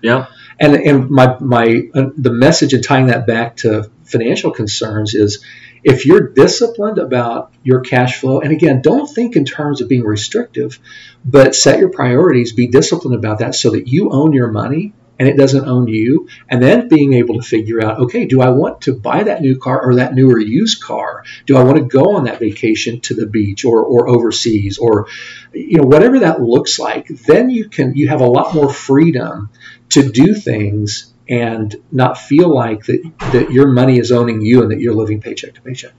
yeah. 0.01 0.25
And 0.60 0.73
and 0.89 0.97
my 1.19 1.27
my 1.39 1.65
uh, 1.93 2.10
the 2.27 2.34
message 2.45 2.73
and 2.73 2.84
tying 2.84 3.07
that 3.13 3.27
back 3.27 3.57
to 3.57 3.69
financial 4.05 4.49
concerns 4.62 5.13
is 5.13 5.43
if 5.84 6.06
you're 6.06 6.30
disciplined 6.30 6.98
about 6.98 7.54
your 7.63 7.82
cash 7.82 8.20
flow, 8.20 8.39
and 8.39 8.52
again, 8.52 8.82
don't 8.82 9.08
think 9.08 9.36
in 9.36 9.46
terms 9.46 9.82
of 9.82 9.89
being 9.89 10.04
restrictive, 10.04 10.80
but 11.26 11.56
set 11.56 11.80
your 11.80 11.89
priorities, 11.89 12.54
be 12.54 12.67
disciplined 12.67 13.15
about 13.15 13.39
that 13.39 13.56
so 13.56 13.72
that 13.72 13.88
you 13.88 14.12
own 14.12 14.34
your 14.34 14.52
money 14.52 14.94
and 15.22 15.30
it 15.30 15.38
doesn't 15.38 15.67
own 15.67 15.88
you. 15.88 16.28
And 16.50 16.63
then 16.63 16.88
being 16.88 17.13
able 17.13 17.36
to 17.36 17.48
figure 17.48 17.84
out, 17.84 18.00
okay, 18.00 18.26
do 18.26 18.41
I 18.41 18.50
want 18.50 18.82
to 18.82 18.96
buy 18.96 19.22
that 19.22 19.41
new 19.41 19.56
car 19.60 19.80
or 19.80 19.96
that 19.96 20.15
newer 20.15 20.39
used 20.39 20.82
car? 20.82 21.24
Do 21.46 21.58
I 21.58 21.63
want 21.63 21.78
to 21.78 21.84
go 21.84 22.15
on 22.15 22.24
that 22.24 22.39
vacation 22.39 23.02
to 23.02 23.13
the 23.13 23.28
beach 23.28 23.63
or, 23.63 23.84
or 23.84 24.10
overseas 24.10 24.80
or 24.80 25.10
you 25.54 25.78
know 25.78 25.84
whatever 25.84 26.20
that 26.20 26.41
looks 26.41 26.80
like? 26.80 27.08
Then 27.08 27.52
you 27.52 27.70
can 27.70 27.94
you 27.96 28.08
have 28.08 28.22
a 28.22 28.26
lot 28.26 28.56
more 28.56 28.74
freedom 28.74 29.52
to 29.89 30.12
do 30.12 30.34
things 30.34 31.11
and 31.32 31.76
not 31.91 32.17
feel 32.20 32.54
like 32.54 32.86
that, 32.86 33.12
that 33.32 33.52
your 33.52 33.70
money 33.72 33.98
is 33.98 34.12
owning 34.12 34.41
you 34.41 34.62
and 34.62 34.70
that 34.72 34.80
you're 34.80 34.94
living 34.94 35.22
paycheck 35.22 35.56
to 35.56 35.62
paycheck. 35.62 35.94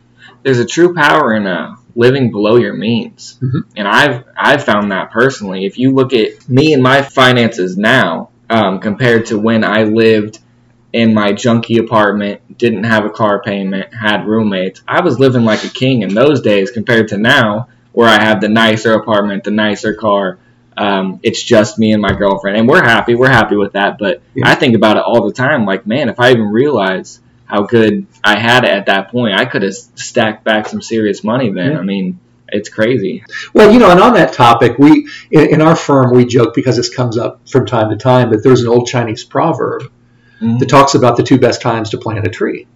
There's 0.44 0.58
a 0.60 0.66
true 0.66 0.94
power 0.94 1.34
in 1.34 1.46
uh, 1.46 1.76
living 1.96 2.30
below 2.30 2.56
your 2.56 2.74
means, 2.74 3.38
Mhm. 3.42 3.64
and 3.76 3.88
I've 3.88 4.24
I've 4.36 4.62
found 4.64 4.92
that 4.92 5.10
personally. 5.10 5.64
If 5.66 5.78
you 5.78 5.92
look 5.92 6.12
at 6.12 6.48
me 6.48 6.72
and 6.74 6.82
my 6.82 7.02
finances 7.02 7.76
now 7.76 8.28
um, 8.50 8.78
compared 8.80 9.26
to 9.26 9.38
when 9.38 9.64
I 9.64 9.84
lived 9.84 10.38
in 10.92 11.14
my 11.14 11.32
junky 11.32 11.80
apartment, 11.80 12.58
didn't 12.58 12.84
have 12.84 13.06
a 13.06 13.10
car 13.10 13.40
payment, 13.42 13.94
had 13.94 14.26
roommates, 14.26 14.82
I 14.86 15.00
was 15.00 15.18
living 15.18 15.42
like 15.44 15.64
a 15.64 15.68
king 15.70 16.02
in 16.02 16.12
those 16.12 16.42
days 16.42 16.70
compared 16.70 17.08
to 17.08 17.16
now, 17.18 17.68
where 17.92 18.08
I 18.08 18.22
have 18.22 18.42
the 18.42 18.48
nicer 18.50 18.92
apartment, 18.92 19.44
the 19.44 19.50
nicer 19.52 19.94
car. 19.94 20.38
Um, 20.76 21.20
it's 21.22 21.42
just 21.42 21.78
me 21.78 21.92
and 21.92 22.00
my 22.00 22.12
girlfriend, 22.12 22.56
and 22.56 22.68
we're 22.68 22.82
happy. 22.82 23.14
We're 23.14 23.28
happy 23.30 23.56
with 23.56 23.72
that. 23.72 23.98
But 23.98 24.22
Yeah. 24.34 24.48
I 24.48 24.54
think 24.54 24.74
about 24.74 24.96
it 24.96 25.02
all 25.04 25.26
the 25.26 25.32
time. 25.32 25.66
Like, 25.66 25.86
man, 25.86 26.08
if 26.08 26.18
I 26.18 26.30
even 26.30 26.46
realized 26.46 27.20
how 27.44 27.62
good 27.64 28.06
I 28.24 28.38
had 28.38 28.64
it 28.64 28.70
at 28.70 28.86
that 28.86 29.10
point, 29.10 29.34
I 29.34 29.44
could 29.44 29.62
have 29.62 29.74
stacked 29.74 30.44
back 30.44 30.66
some 30.68 30.80
serious 30.80 31.22
money. 31.22 31.50
Then, 31.50 31.72
Yeah. 31.72 31.78
I 31.78 31.82
mean, 31.82 32.18
it's 32.48 32.68
crazy. 32.70 33.22
Well, 33.54 33.70
you 33.72 33.78
know, 33.78 33.90
and 33.90 34.00
on 34.00 34.14
that 34.14 34.32
topic, 34.32 34.78
we 34.78 35.08
in, 35.30 35.54
in 35.54 35.62
our 35.62 35.76
firm 35.76 36.14
we 36.14 36.24
joke 36.24 36.54
because 36.54 36.76
this 36.76 36.88
comes 36.94 37.18
up 37.18 37.40
from 37.48 37.66
time 37.66 37.90
to 37.90 37.96
time, 37.96 38.30
but 38.30 38.42
there's 38.42 38.62
an 38.62 38.68
old 38.68 38.86
Chinese 38.86 39.24
proverb 39.24 39.82
Mhm. 40.40 40.58
that 40.58 40.68
talks 40.68 40.94
about 40.94 41.16
the 41.16 41.22
two 41.22 41.38
best 41.38 41.60
times 41.62 41.90
to 41.90 41.98
plant 41.98 42.26
a 42.26 42.30
tree. 42.30 42.66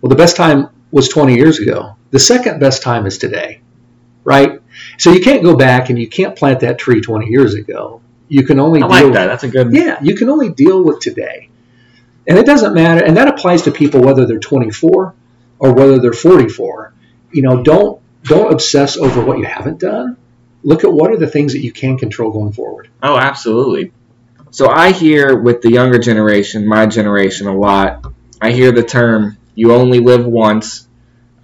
Well, 0.00 0.08
the 0.10 0.16
best 0.16 0.36
time 0.36 0.68
was 0.92 1.08
20 1.08 1.34
years 1.36 1.58
ago. 1.58 1.96
The 2.10 2.18
second 2.18 2.58
best 2.60 2.82
time 2.82 3.06
is 3.06 3.18
today, 3.18 3.60
right? 4.24 4.60
So 4.98 5.12
you 5.12 5.20
can't 5.20 5.42
go 5.42 5.56
back 5.56 5.90
and 5.90 5.98
you 5.98 6.08
can't 6.08 6.36
plant 6.36 6.60
that 6.60 6.78
tree 6.78 7.00
20 7.00 7.26
years 7.26 7.54
ago. 7.54 8.00
You 8.28 8.44
can 8.44 8.60
only 8.60 8.80
I 8.82 8.86
deal 8.86 9.06
like 9.08 9.14
that. 9.14 9.26
That's 9.26 9.44
a 9.44 9.48
good. 9.48 9.72
Yeah, 9.72 9.98
you 10.02 10.14
can 10.14 10.30
only 10.30 10.50
deal 10.50 10.84
with 10.84 11.00
today. 11.00 11.48
And 12.26 12.38
it 12.38 12.46
doesn't 12.46 12.74
matter, 12.74 13.04
and 13.04 13.16
that 13.16 13.28
applies 13.28 13.62
to 13.62 13.72
people 13.72 14.00
whether 14.00 14.24
they're 14.24 14.38
24 14.38 15.14
or 15.58 15.72
whether 15.74 15.98
they're 15.98 16.12
44. 16.12 16.92
You 17.32 17.42
know, 17.42 17.62
don't 17.62 18.00
don't 18.22 18.52
obsess 18.52 18.96
over 18.96 19.24
what 19.24 19.38
you 19.38 19.46
haven't 19.46 19.80
done. 19.80 20.16
Look 20.62 20.84
at 20.84 20.92
what 20.92 21.10
are 21.10 21.16
the 21.16 21.26
things 21.26 21.54
that 21.54 21.60
you 21.60 21.72
can 21.72 21.98
control 21.98 22.30
going 22.30 22.52
forward. 22.52 22.88
Oh, 23.02 23.16
absolutely. 23.16 23.92
So 24.50 24.68
I 24.68 24.92
hear 24.92 25.36
with 25.36 25.62
the 25.62 25.70
younger 25.70 25.98
generation, 25.98 26.66
my 26.66 26.86
generation, 26.86 27.46
a 27.46 27.56
lot. 27.56 28.04
I 28.40 28.52
hear 28.52 28.70
the 28.70 28.82
term 28.82 29.38
"you 29.54 29.72
only 29.72 30.00
live 30.00 30.24
once." 30.24 30.86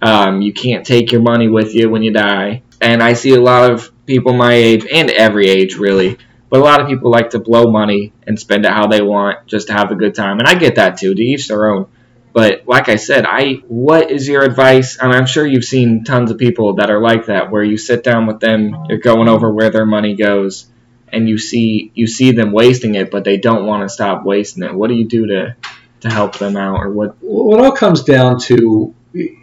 Um, 0.01 0.41
you 0.41 0.53
can't 0.53 0.85
take 0.85 1.11
your 1.11 1.21
money 1.21 1.47
with 1.47 1.73
you 1.73 1.89
when 1.89 2.03
you 2.03 2.13
die, 2.13 2.61
and 2.81 3.01
I 3.01 3.13
see 3.13 3.33
a 3.33 3.41
lot 3.41 3.71
of 3.71 3.91
people 4.05 4.33
my 4.33 4.53
age 4.53 4.85
and 4.91 5.09
every 5.09 5.47
age 5.47 5.75
really, 5.75 6.17
but 6.49 6.59
a 6.59 6.63
lot 6.63 6.81
of 6.81 6.87
people 6.87 7.11
like 7.11 7.31
to 7.31 7.39
blow 7.39 7.71
money 7.71 8.13
and 8.25 8.39
spend 8.39 8.65
it 8.65 8.71
how 8.71 8.87
they 8.87 9.01
want 9.01 9.47
just 9.47 9.67
to 9.67 9.73
have 9.73 9.91
a 9.91 9.95
good 9.95 10.15
time, 10.15 10.39
and 10.39 10.47
I 10.47 10.55
get 10.55 10.75
that 10.75 10.97
too. 10.97 11.13
To 11.13 11.21
each 11.21 11.47
their 11.47 11.69
own. 11.69 11.87
But 12.33 12.67
like 12.67 12.87
I 12.87 12.97
said, 12.97 13.25
I 13.25 13.63
what 13.67 14.11
is 14.11 14.27
your 14.27 14.43
advice? 14.43 15.01
Mean, 15.01 15.11
I'm 15.11 15.25
sure 15.25 15.45
you've 15.45 15.65
seen 15.65 16.03
tons 16.03 16.29
of 16.29 16.37
people 16.37 16.75
that 16.75 16.91
are 16.91 17.01
like 17.01 17.25
that, 17.27 17.49
where 17.49 17.63
you 17.63 17.77
sit 17.77 18.03
down 18.03 18.27
with 18.27 18.39
them, 18.39 18.85
you're 18.89 18.99
going 18.99 19.27
over 19.27 19.51
where 19.51 19.71
their 19.71 19.87
money 19.87 20.15
goes, 20.15 20.67
and 21.09 21.27
you 21.27 21.37
see 21.37 21.91
you 21.95 22.05
see 22.05 22.31
them 22.31 22.51
wasting 22.51 22.95
it, 22.95 23.09
but 23.09 23.23
they 23.23 23.37
don't 23.37 23.65
want 23.65 23.83
to 23.83 23.89
stop 23.89 24.23
wasting 24.23 24.63
it. 24.63 24.73
What 24.73 24.89
do 24.89 24.93
you 24.93 25.05
do 25.05 25.25
to 25.27 25.55
to 26.01 26.09
help 26.11 26.37
them 26.37 26.55
out, 26.55 26.79
or 26.79 26.91
what? 26.91 27.15
Well, 27.21 27.57
it 27.57 27.65
all 27.65 27.71
comes 27.71 28.03
down 28.03 28.39
to, 28.41 28.93
you 29.13 29.35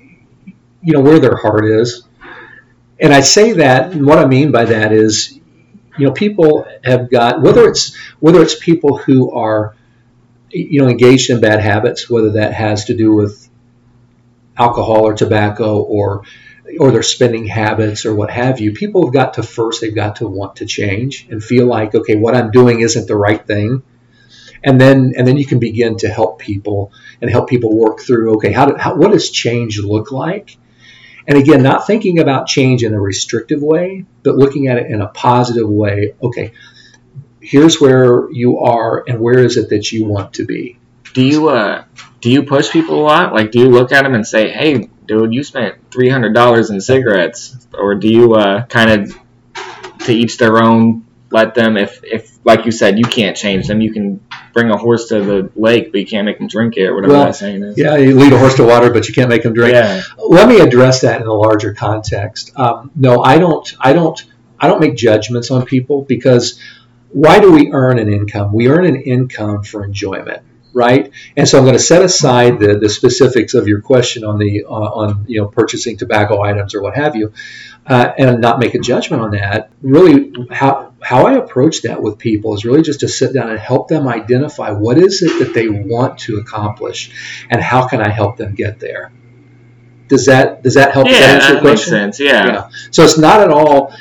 know, 0.82 1.00
where 1.00 1.18
their 1.18 1.36
heart 1.36 1.64
is. 1.66 2.06
And 3.00 3.12
I 3.12 3.20
say 3.20 3.54
that, 3.54 3.92
and 3.92 4.06
what 4.06 4.18
I 4.18 4.26
mean 4.26 4.52
by 4.52 4.66
that 4.66 4.92
is, 4.92 5.38
you 5.98 6.06
know, 6.06 6.12
people 6.12 6.66
have 6.84 7.10
got 7.10 7.40
whether 7.40 7.68
it's 7.68 7.96
whether 8.20 8.42
it's 8.42 8.56
people 8.56 8.98
who 8.98 9.32
are, 9.32 9.74
you 10.50 10.80
know, 10.80 10.88
engaged 10.88 11.30
in 11.30 11.40
bad 11.40 11.60
habits, 11.60 12.08
whether 12.08 12.32
that 12.32 12.52
has 12.52 12.86
to 12.86 12.96
do 12.96 13.14
with 13.14 13.48
alcohol 14.56 15.06
or 15.06 15.14
tobacco 15.14 15.80
or 15.82 16.24
or 16.80 16.90
their 16.90 17.02
spending 17.02 17.46
habits 17.46 18.06
or 18.06 18.14
what 18.14 18.30
have 18.30 18.60
you. 18.60 18.72
People 18.72 19.04
have 19.06 19.14
got 19.14 19.34
to 19.34 19.42
first 19.42 19.80
they've 19.80 19.94
got 19.94 20.16
to 20.16 20.28
want 20.28 20.56
to 20.56 20.66
change 20.66 21.26
and 21.30 21.42
feel 21.42 21.66
like, 21.66 21.94
okay, 21.94 22.16
what 22.16 22.34
I'm 22.34 22.50
doing 22.50 22.80
isn't 22.80 23.06
the 23.06 23.16
right 23.16 23.44
thing 23.44 23.82
and 24.64 24.80
then 24.80 25.12
and 25.16 25.28
then 25.28 25.36
you 25.36 25.46
can 25.46 25.58
begin 25.58 25.96
to 25.98 26.08
help 26.08 26.38
people 26.38 26.92
and 27.20 27.30
help 27.30 27.48
people 27.48 27.76
work 27.76 28.00
through 28.00 28.36
okay 28.36 28.50
how, 28.50 28.66
do, 28.66 28.76
how 28.76 28.96
what 28.96 29.12
does 29.12 29.30
change 29.30 29.78
look 29.78 30.10
like 30.10 30.56
and 31.26 31.38
again 31.38 31.62
not 31.62 31.86
thinking 31.86 32.18
about 32.18 32.46
change 32.46 32.82
in 32.82 32.94
a 32.94 33.00
restrictive 33.00 33.62
way 33.62 34.04
but 34.22 34.36
looking 34.36 34.68
at 34.68 34.78
it 34.78 34.90
in 34.90 35.00
a 35.00 35.08
positive 35.08 35.68
way 35.68 36.14
okay 36.22 36.52
here's 37.40 37.80
where 37.80 38.30
you 38.32 38.58
are 38.60 39.04
and 39.06 39.20
where 39.20 39.38
is 39.38 39.56
it 39.56 39.68
that 39.70 39.92
you 39.92 40.04
want 40.04 40.34
to 40.34 40.44
be 40.44 40.78
Do 41.14 41.22
you 41.22 41.48
uh 41.48 41.84
do 42.20 42.30
you 42.30 42.42
push 42.42 42.70
people 42.70 43.00
a 43.00 43.04
lot? 43.04 43.34
Like, 43.34 43.52
do 43.52 43.58
you 43.58 43.68
look 43.68 43.92
at 43.92 44.02
them 44.02 44.14
and 44.14 44.26
say, 44.26 44.50
"Hey, 44.50 44.88
dude, 45.06 45.34
you 45.34 45.44
spent 45.44 45.76
three 45.90 46.08
hundred 46.08 46.32
dollars 46.34 46.70
in 46.70 46.80
cigarettes," 46.80 47.54
or 47.72 47.94
do 47.94 48.08
you 48.08 48.34
uh 48.34 48.64
kind 48.66 48.90
of 48.90 49.18
to 50.06 50.12
each 50.12 50.38
their 50.38 50.62
own? 50.62 51.04
Let 51.30 51.54
them 51.54 51.76
if 51.76 52.02
if 52.02 52.33
like 52.44 52.66
you 52.66 52.72
said, 52.72 52.98
you 52.98 53.04
can't 53.04 53.36
change 53.36 53.66
them. 53.66 53.80
You 53.80 53.92
can 53.92 54.20
bring 54.52 54.70
a 54.70 54.76
horse 54.76 55.08
to 55.08 55.20
the 55.22 55.50
lake, 55.56 55.90
but 55.92 56.00
you 56.00 56.06
can't 56.06 56.26
make 56.26 56.38
them 56.38 56.46
drink 56.46 56.76
it, 56.76 56.86
or 56.86 56.94
whatever 56.94 57.14
Well, 57.14 57.24
that 57.24 57.36
saying 57.36 57.62
is. 57.62 57.78
Yeah, 57.78 57.96
you 57.96 58.16
lead 58.18 58.32
a 58.32 58.38
horse 58.38 58.54
to 58.56 58.64
water, 58.64 58.90
but 58.90 59.08
you 59.08 59.14
can't 59.14 59.28
make 59.30 59.42
them 59.42 59.54
drink. 59.54 59.74
Yeah. 59.74 60.02
Let 60.18 60.48
me 60.48 60.60
address 60.60 61.00
that 61.00 61.20
in 61.20 61.26
a 61.26 61.32
larger 61.32 61.72
context. 61.72 62.52
Um, 62.56 62.90
no, 62.94 63.22
I 63.22 63.38
don't. 63.38 63.74
I 63.80 63.92
don't. 63.94 64.22
I 64.60 64.68
don't 64.68 64.80
make 64.80 64.96
judgments 64.96 65.50
on 65.50 65.64
people 65.64 66.02
because 66.02 66.60
why 67.10 67.40
do 67.40 67.52
we 67.52 67.70
earn 67.72 67.98
an 67.98 68.12
income? 68.12 68.52
We 68.52 68.68
earn 68.68 68.84
an 68.84 68.96
income 68.96 69.62
for 69.62 69.84
enjoyment, 69.84 70.42
right? 70.72 71.12
And 71.36 71.48
so 71.48 71.58
I'm 71.58 71.64
going 71.64 71.76
to 71.76 71.82
set 71.82 72.02
aside 72.02 72.58
the, 72.58 72.78
the 72.78 72.88
specifics 72.88 73.54
of 73.54 73.68
your 73.68 73.80
question 73.80 74.24
on 74.24 74.38
the 74.38 74.64
uh, 74.64 74.70
on 74.70 75.24
you 75.28 75.40
know 75.40 75.48
purchasing 75.48 75.96
tobacco 75.96 76.42
items 76.42 76.74
or 76.74 76.82
what 76.82 76.94
have 76.94 77.16
you, 77.16 77.32
uh, 77.86 78.12
and 78.18 78.40
not 78.40 78.58
make 78.58 78.74
a 78.74 78.78
judgment 78.78 79.22
on 79.22 79.30
that. 79.32 79.70
Really, 79.80 80.32
how 80.50 80.93
how 81.04 81.26
I 81.26 81.34
approach 81.34 81.82
that 81.82 82.02
with 82.02 82.18
people 82.18 82.54
is 82.54 82.64
really 82.64 82.82
just 82.82 83.00
to 83.00 83.08
sit 83.08 83.34
down 83.34 83.50
and 83.50 83.58
help 83.58 83.88
them 83.88 84.08
identify 84.08 84.70
what 84.70 84.96
is 84.96 85.22
it 85.22 85.38
that 85.38 85.52
they 85.54 85.68
want 85.68 86.18
to 86.20 86.38
accomplish, 86.38 87.46
and 87.50 87.60
how 87.60 87.86
can 87.86 88.00
I 88.00 88.08
help 88.08 88.36
them 88.36 88.54
get 88.54 88.80
there. 88.80 89.12
Does 90.08 90.26
that 90.26 90.62
does 90.62 90.74
that 90.74 90.92
help? 90.92 91.06
Yeah, 91.06 91.20
that 91.20 91.34
answer 91.34 91.48
your 91.48 91.56
that 91.56 91.64
makes 91.64 91.80
question? 91.80 92.12
sense. 92.12 92.20
Yeah. 92.20 92.46
Yeah. 92.46 92.68
So 92.90 93.04
it's 93.04 93.18
not 93.18 93.40
at 93.40 93.50
all 93.50 93.94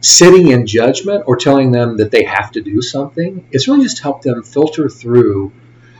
sitting 0.00 0.48
in 0.48 0.66
judgment 0.66 1.24
or 1.26 1.36
telling 1.36 1.72
them 1.72 1.96
that 1.98 2.10
they 2.10 2.24
have 2.24 2.52
to 2.52 2.60
do 2.60 2.80
something. 2.82 3.46
It's 3.50 3.68
really 3.68 3.82
just 3.82 4.00
help 4.00 4.22
them 4.22 4.42
filter 4.42 4.88
through, 4.88 5.52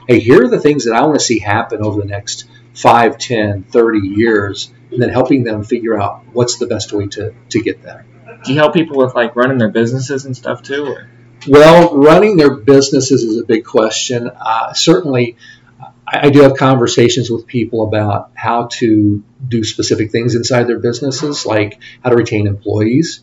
hey, 0.06 0.20
here 0.20 0.44
are 0.44 0.48
the 0.48 0.60
things 0.60 0.84
that 0.84 0.94
I 0.94 1.02
want 1.02 1.14
to 1.14 1.24
see 1.24 1.38
happen 1.38 1.82
over 1.82 2.00
the 2.00 2.06
next 2.06 2.48
5, 2.74 3.18
10, 3.18 3.64
30 3.64 3.98
years, 3.98 4.72
and 4.92 5.02
then 5.02 5.08
helping 5.08 5.42
them 5.42 5.64
figure 5.64 6.00
out 6.00 6.22
what's 6.32 6.58
the 6.58 6.66
best 6.66 6.92
way 6.92 7.08
to, 7.08 7.34
to 7.50 7.60
get 7.60 7.82
there. 7.82 8.04
Do 8.44 8.52
you 8.52 8.58
help 8.58 8.74
people 8.74 8.96
with 8.96 9.14
like 9.14 9.36
running 9.36 9.58
their 9.58 9.70
businesses 9.70 10.24
and 10.24 10.36
stuff 10.36 10.62
too? 10.62 10.86
Or? 10.86 11.08
Well, 11.46 11.96
running 11.96 12.36
their 12.36 12.56
businesses 12.56 13.22
is 13.22 13.38
a 13.38 13.44
big 13.44 13.64
question. 13.64 14.28
Uh, 14.28 14.72
certainly, 14.72 15.36
I, 15.80 16.26
I 16.26 16.30
do 16.30 16.42
have 16.42 16.56
conversations 16.56 17.30
with 17.30 17.46
people 17.46 17.86
about 17.86 18.30
how 18.34 18.66
to 18.72 19.22
do 19.46 19.64
specific 19.64 20.10
things 20.10 20.34
inside 20.34 20.64
their 20.64 20.78
businesses, 20.78 21.46
like 21.46 21.80
how 22.02 22.10
to 22.10 22.16
retain 22.16 22.46
employees, 22.46 23.22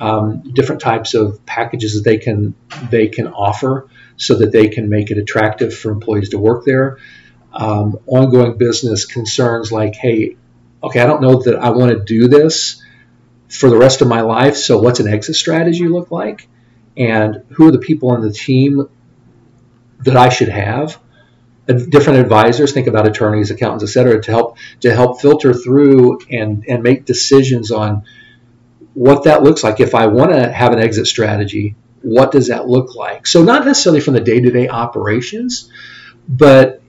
um, 0.00 0.42
different 0.52 0.80
types 0.80 1.14
of 1.14 1.44
packages 1.46 1.94
that 1.94 2.04
they 2.08 2.18
can 2.18 2.54
they 2.90 3.08
can 3.08 3.28
offer 3.28 3.88
so 4.16 4.36
that 4.36 4.52
they 4.52 4.68
can 4.68 4.88
make 4.88 5.10
it 5.10 5.18
attractive 5.18 5.74
for 5.74 5.90
employees 5.90 6.30
to 6.30 6.38
work 6.38 6.64
there. 6.64 6.98
Um, 7.52 7.98
ongoing 8.06 8.56
business 8.56 9.04
concerns 9.04 9.70
like, 9.70 9.94
hey, 9.94 10.36
okay, 10.82 11.00
I 11.00 11.06
don't 11.06 11.20
know 11.20 11.42
that 11.42 11.56
I 11.56 11.70
want 11.70 11.92
to 11.92 12.02
do 12.02 12.28
this 12.28 12.81
for 13.52 13.70
the 13.70 13.76
rest 13.76 14.00
of 14.00 14.08
my 14.08 14.22
life. 14.22 14.56
So, 14.56 14.78
what's 14.78 15.00
an 15.00 15.08
exit 15.08 15.36
strategy 15.36 15.86
look 15.88 16.10
like? 16.10 16.48
and 16.96 17.42
who 17.50 17.68
are 17.68 17.70
the 17.70 17.78
people 17.78 18.10
on 18.10 18.20
the 18.20 18.32
team 18.32 18.88
that 20.00 20.16
I 20.16 20.28
should 20.28 20.48
have. 20.48 20.98
Different 21.66 22.18
advisors, 22.18 22.72
think 22.72 22.88
about 22.88 23.06
attorneys, 23.06 23.50
accountants, 23.50 23.84
et 23.84 23.86
cetera, 23.86 24.20
to 24.20 24.30
help 24.30 24.58
to 24.80 24.92
help 24.92 25.20
filter 25.20 25.54
through 25.54 26.18
and 26.28 26.64
and 26.68 26.82
make 26.82 27.04
decisions 27.04 27.70
on 27.70 28.02
what 28.94 29.24
that 29.24 29.42
looks 29.42 29.62
like. 29.62 29.78
If 29.78 29.94
I 29.94 30.08
want 30.08 30.32
to 30.32 30.52
have 30.52 30.72
an 30.72 30.80
exit 30.80 31.06
strategy, 31.06 31.76
what 32.02 32.32
does 32.32 32.48
that 32.48 32.68
look 32.68 32.96
like? 32.96 33.28
So 33.28 33.44
not 33.44 33.64
necessarily 33.64 34.00
from 34.00 34.14
the 34.14 34.20
day-to-day 34.20 34.68
operations, 34.68 35.70
but 36.28 36.82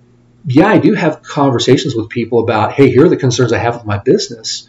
yeah, 0.46 0.68
I 0.68 0.80
do 0.80 0.96
have 0.96 1.22
conversations 1.22 1.96
with 1.96 2.10
people 2.10 2.40
about, 2.40 2.74
hey, 2.74 2.90
here 2.90 3.06
are 3.06 3.10
the 3.10 3.16
concerns 3.16 3.54
I 3.54 3.60
have 3.60 3.76
with 3.76 3.86
my 3.86 4.00
business. 4.00 4.68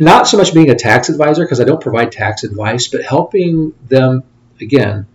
Not 0.00 0.26
so 0.26 0.38
much 0.38 0.54
being 0.54 0.70
a 0.70 0.74
tax 0.74 1.10
advisor 1.10 1.44
because 1.44 1.60
I 1.60 1.64
don't 1.64 1.80
provide 1.80 2.10
tax 2.10 2.42
advice, 2.42 2.88
but 2.88 3.04
helping 3.04 3.74
them 3.86 4.24
again 4.60 5.06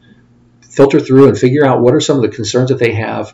filter 0.62 1.00
through 1.00 1.28
and 1.30 1.38
figure 1.38 1.65
out 1.65 1.82
what 1.82 1.93
are 1.95 2.00
some 2.00 2.17
of 2.17 2.21
the 2.21 2.30
concerns 2.30 2.69
that 2.69 2.80
they 2.80 2.93
have, 2.93 3.34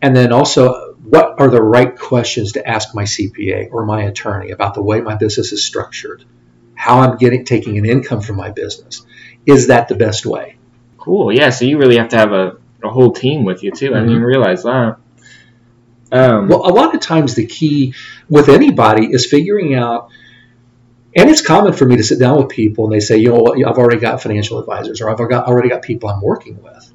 and 0.00 0.16
then 0.16 0.32
also 0.32 0.94
what 1.02 1.38
are 1.38 1.48
the 1.50 1.62
right 1.62 1.96
questions 1.98 2.52
to 2.52 2.66
ask 2.66 2.94
my 2.94 3.04
CPA 3.04 3.68
or 3.70 3.84
my 3.84 4.02
attorney 4.04 4.50
about 4.52 4.74
the 4.74 4.82
way 4.82 5.00
my 5.00 5.14
business 5.16 5.52
is 5.52 5.64
structured, 5.64 6.24
how 6.74 7.00
I'm 7.00 7.16
getting 7.18 7.44
taking 7.44 7.76
an 7.78 7.84
income 7.84 8.20
from 8.22 8.36
my 8.36 8.50
business. 8.50 9.04
Is 9.44 9.66
that 9.68 9.88
the 9.88 9.94
best 9.96 10.24
way? 10.26 10.56
Cool. 10.98 11.32
Yeah. 11.32 11.50
So 11.50 11.64
you 11.66 11.78
really 11.78 11.98
have 11.98 12.08
to 12.08 12.16
have 12.16 12.32
a, 12.32 12.56
a 12.82 12.88
whole 12.88 13.12
team 13.12 13.44
with 13.44 13.62
you 13.62 13.70
too. 13.70 13.88
I 13.94 13.98
didn't 14.00 14.08
Mhm. 14.08 14.10
even 14.12 14.22
realize 14.22 14.62
that. 14.62 14.96
Um, 16.10 16.48
Well, 16.48 16.66
a 16.66 16.72
lot 16.72 16.94
of 16.94 17.00
times 17.00 17.34
the 17.34 17.46
key 17.46 17.94
with 18.28 18.48
anybody 18.48 19.06
is 19.06 19.26
figuring 19.26 19.74
out, 19.74 20.08
and 21.16 21.30
it's 21.30 21.40
common 21.40 21.72
for 21.72 21.86
me 21.86 21.96
to 21.96 22.02
sit 22.02 22.18
down 22.18 22.36
with 22.36 22.50
people 22.50 22.84
and 22.84 22.92
they 22.92 23.00
say, 23.00 23.16
you 23.16 23.30
know 23.30 23.38
what, 23.38 23.58
I've 23.58 23.78
already 23.78 23.98
got 23.98 24.22
financial 24.22 24.58
advisors 24.58 25.00
or 25.00 25.10
I've 25.10 25.16
got, 25.16 25.46
already 25.46 25.70
got 25.70 25.82
people 25.82 26.10
I'm 26.10 26.20
working 26.20 26.62
with. 26.62 26.92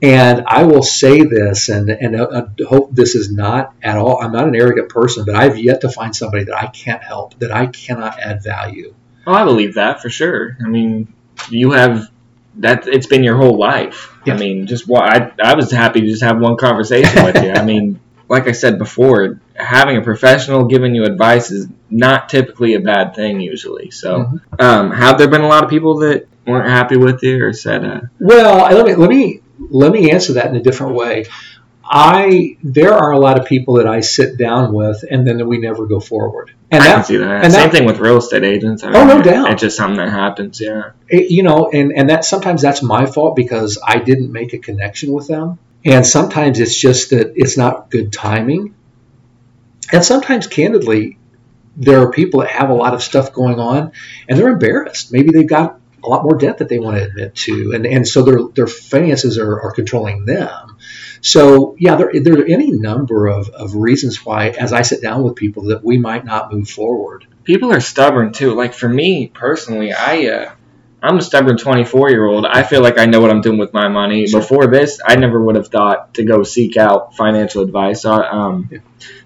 And 0.00 0.44
I 0.46 0.62
will 0.62 0.84
say 0.84 1.22
this, 1.22 1.68
and, 1.70 1.90
and 1.90 2.20
I 2.20 2.42
hope 2.64 2.94
this 2.94 3.16
is 3.16 3.32
not 3.32 3.74
at 3.82 3.96
all, 3.96 4.22
I'm 4.22 4.30
not 4.30 4.46
an 4.46 4.54
arrogant 4.54 4.90
person, 4.90 5.24
but 5.24 5.34
I've 5.34 5.58
yet 5.58 5.80
to 5.80 5.88
find 5.88 6.14
somebody 6.14 6.44
that 6.44 6.54
I 6.54 6.66
can't 6.66 7.02
help, 7.02 7.38
that 7.40 7.50
I 7.50 7.66
cannot 7.66 8.20
add 8.20 8.44
value. 8.44 8.94
oh, 9.26 9.32
I 9.32 9.44
believe 9.44 9.74
that 9.74 10.00
for 10.00 10.10
sure. 10.10 10.56
I 10.64 10.68
mean, 10.68 11.12
you 11.50 11.72
have 11.72 12.10
that. 12.56 12.86
It's 12.86 13.06
been 13.06 13.24
your 13.24 13.36
whole 13.36 13.58
life. 13.58 14.12
Yeah. 14.24 14.34
I 14.34 14.36
mean, 14.36 14.66
just 14.66 14.86
what 14.86 15.04
I 15.04 15.32
I 15.42 15.54
was 15.54 15.70
happy 15.70 16.00
to 16.00 16.06
just 16.06 16.22
have 16.22 16.38
one 16.40 16.56
conversation 16.56 17.24
with 17.24 17.42
you. 17.42 17.52
I 17.52 17.64
mean, 17.64 18.00
like 18.28 18.46
I 18.48 18.52
said 18.52 18.78
before, 18.78 19.40
having 19.54 19.96
a 19.96 20.02
professional 20.02 20.64
giving 20.66 20.94
you 20.94 21.04
advice 21.04 21.50
is 21.50 21.66
not 21.90 22.28
typically 22.28 22.74
a 22.74 22.80
bad 22.80 23.14
thing 23.14 23.40
usually. 23.40 23.90
So, 23.90 24.10
Mhm. 24.18 24.62
um, 24.62 24.90
have 24.92 25.18
there 25.18 25.28
been 25.28 25.40
a 25.40 25.48
lot 25.48 25.64
of 25.64 25.70
people 25.70 25.98
that 26.00 26.26
weren't 26.46 26.68
happy 26.68 26.96
with 26.96 27.22
you 27.22 27.44
or 27.44 27.52
said, 27.52 27.84
uh, 27.84 28.00
Well, 28.20 28.56
let 28.74 28.86
me 28.86 28.94
let 28.94 29.08
me 29.10 29.40
let 29.70 29.90
me 29.92 30.10
answer 30.12 30.34
that 30.34 30.46
in 30.46 30.56
a 30.56 30.62
different 30.62 30.94
way. 30.94 31.24
I 31.90 32.56
there 32.62 32.92
are 32.92 33.12
a 33.12 33.18
lot 33.18 33.38
of 33.40 33.46
people 33.46 33.74
that 33.76 33.86
I 33.86 34.00
sit 34.00 34.36
down 34.36 34.72
with, 34.74 35.04
and 35.10 35.26
then 35.26 35.46
we 35.48 35.58
never 35.58 35.86
go 35.86 36.00
forward. 36.00 36.50
And 36.70 36.82
I 36.82 36.86
can 36.86 37.04
see 37.04 37.16
that. 37.16 37.44
and 37.44 37.52
Same 37.52 37.62
that- 37.62 37.72
thing 37.72 37.86
with 37.86 37.98
real 37.98 38.18
estate 38.18 38.44
agents. 38.44 38.84
I 38.84 38.92
Oh, 38.92 39.06
no 39.06 39.22
doubt. 39.22 39.52
It's 39.52 39.62
just 39.62 39.76
something 39.78 39.96
that 39.96 40.10
happens. 40.10 40.60
Yeah. 40.60 40.90
it- 41.08 41.30
you 41.30 41.42
know, 41.42 41.70
and 41.72 41.92
and 41.96 42.10
that 42.10 42.24
sometimes 42.26 42.60
that's 42.60 42.82
my 42.82 43.06
fault 43.06 43.34
because 43.36 43.78
I 43.82 43.98
didn't 44.00 44.30
make 44.32 44.52
a 44.52 44.58
connection 44.58 45.12
with 45.12 45.28
them, 45.28 45.58
and 45.84 46.06
sometimes 46.06 46.60
it's 46.60 46.78
just 46.78 47.10
that 47.10 47.32
it's 47.36 47.56
not 47.56 47.90
good 47.90 48.12
timing, 48.12 48.74
and 49.92 50.04
sometimes, 50.04 50.46
candidly, 50.46 51.18
there 51.76 52.00
are 52.00 52.10
people 52.10 52.40
that 52.40 52.50
have 52.50 52.70
a 52.70 52.74
lot 52.74 52.94
of 52.94 53.02
stuff 53.02 53.32
going 53.32 53.58
on, 53.58 53.92
and 54.28 54.38
they're 54.38 54.48
embarrassed. 54.48 55.12
Maybe 55.12 55.30
they've 55.30 55.48
got 55.48 55.80
a 56.02 56.08
lot 56.08 56.24
more 56.24 56.36
debt 56.36 56.58
that 56.58 56.68
they 56.68 56.78
want 56.78 56.96
to 56.96 57.04
admit 57.04 57.34
to, 57.34 57.72
and 57.72 57.86
and 57.86 58.06
so 58.06 58.22
their 58.22 58.38
their 58.54 58.66
finances 58.66 59.38
are, 59.38 59.60
are 59.60 59.72
controlling 59.72 60.24
them. 60.24 60.76
So 61.20 61.76
yeah, 61.78 61.96
there, 61.96 62.12
there 62.14 62.34
are 62.34 62.46
any 62.46 62.70
number 62.70 63.26
of, 63.26 63.48
of 63.48 63.74
reasons 63.74 64.24
why, 64.24 64.50
as 64.50 64.72
I 64.72 64.82
sit 64.82 65.02
down 65.02 65.22
with 65.22 65.34
people, 65.34 65.64
that 65.64 65.84
we 65.84 65.98
might 65.98 66.24
not 66.24 66.52
move 66.52 66.68
forward. 66.68 67.26
people 67.44 67.72
are 67.72 67.80
stubborn 67.80 68.32
too. 68.32 68.54
Like 68.54 68.74
for 68.74 68.88
me 68.88 69.26
personally, 69.26 69.92
I 69.92 70.26
uh, 70.26 70.52
I'm 71.00 71.18
a 71.18 71.22
stubborn 71.22 71.56
24 71.56 72.10
year 72.10 72.26
old. 72.26 72.44
I 72.44 72.64
feel 72.64 72.82
like 72.82 72.98
I 72.98 73.06
know 73.06 73.20
what 73.20 73.30
I'm 73.30 73.40
doing 73.40 73.58
with 73.58 73.72
my 73.72 73.86
money. 73.88 74.26
Sure. 74.26 74.40
Before 74.40 74.66
this, 74.66 75.00
I 75.04 75.14
never 75.14 75.40
would 75.40 75.54
have 75.54 75.68
thought 75.68 76.14
to 76.14 76.24
go 76.24 76.42
seek 76.42 76.76
out 76.76 77.14
financial 77.14 77.62
advice. 77.62 78.02
So, 78.02 78.12
um, 78.12 78.68
Yeah. 78.70 78.78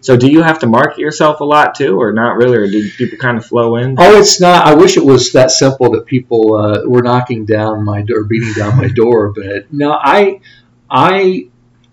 so 0.02 0.16
do 0.16 0.30
you 0.30 0.42
have 0.42 0.58
to 0.60 0.66
market 0.66 0.98
yourself 0.98 1.40
a 1.40 1.44
lot 1.44 1.74
too, 1.74 1.98
or 1.98 2.12
not 2.12 2.36
really, 2.36 2.58
or 2.58 2.66
do 2.66 2.90
people 2.90 3.16
kind 3.16 3.38
of 3.38 3.46
flow 3.46 3.76
in? 3.76 3.96
Oh, 3.98 4.18
it's 4.18 4.38
not. 4.38 4.66
I 4.66 4.74
wish 4.74 4.98
it 4.98 5.04
was 5.04 5.32
that 5.32 5.50
simple 5.50 5.92
that 5.92 6.04
people 6.04 6.54
uh, 6.54 6.82
were 6.86 7.02
knocking 7.02 7.46
down 7.46 7.84
my 7.84 8.02
door, 8.02 8.24
beating 8.24 8.52
down 8.52 8.76
my 8.76 8.88
door. 8.88 9.32
But 9.32 9.72
no, 9.72 9.92
I, 9.92 10.40
I, 10.90 11.48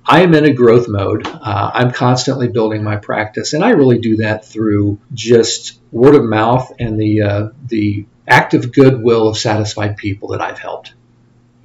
I 0.06 0.24
am 0.24 0.34
in 0.34 0.44
a 0.44 0.54
growth 0.54 0.90
mode. 0.90 1.26
Uh, 1.26 1.72
I'm 1.74 1.92
constantly 1.92 2.50
building 2.50 2.84
my 2.84 2.98
practice, 2.98 3.54
and 3.54 3.64
I 3.64 3.70
really 3.70 4.00
do 4.00 4.18
that 4.18 4.44
through 4.44 5.00
just 5.14 5.80
word 5.92 6.16
of 6.16 6.26
mouth 6.26 6.74
and 6.80 7.00
the 7.00 7.22
uh, 7.22 7.50
the 7.68 8.06
active 8.30 8.72
goodwill 8.72 9.28
of 9.28 9.38
satisfied 9.38 9.98
people 9.98 10.30
that 10.30 10.42
I've 10.42 10.60
helped. 10.60 10.94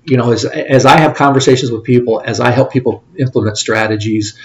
You 0.04 0.16
know, 0.16 0.32
as 0.32 0.44
as 0.44 0.84
I 0.86 0.98
have 0.98 1.14
conversations 1.14 1.70
with 1.70 1.84
people, 1.84 2.22
as 2.24 2.40
I 2.40 2.50
help 2.50 2.72
people 2.72 3.04
implement 3.16 3.56
strategies, 3.56 4.38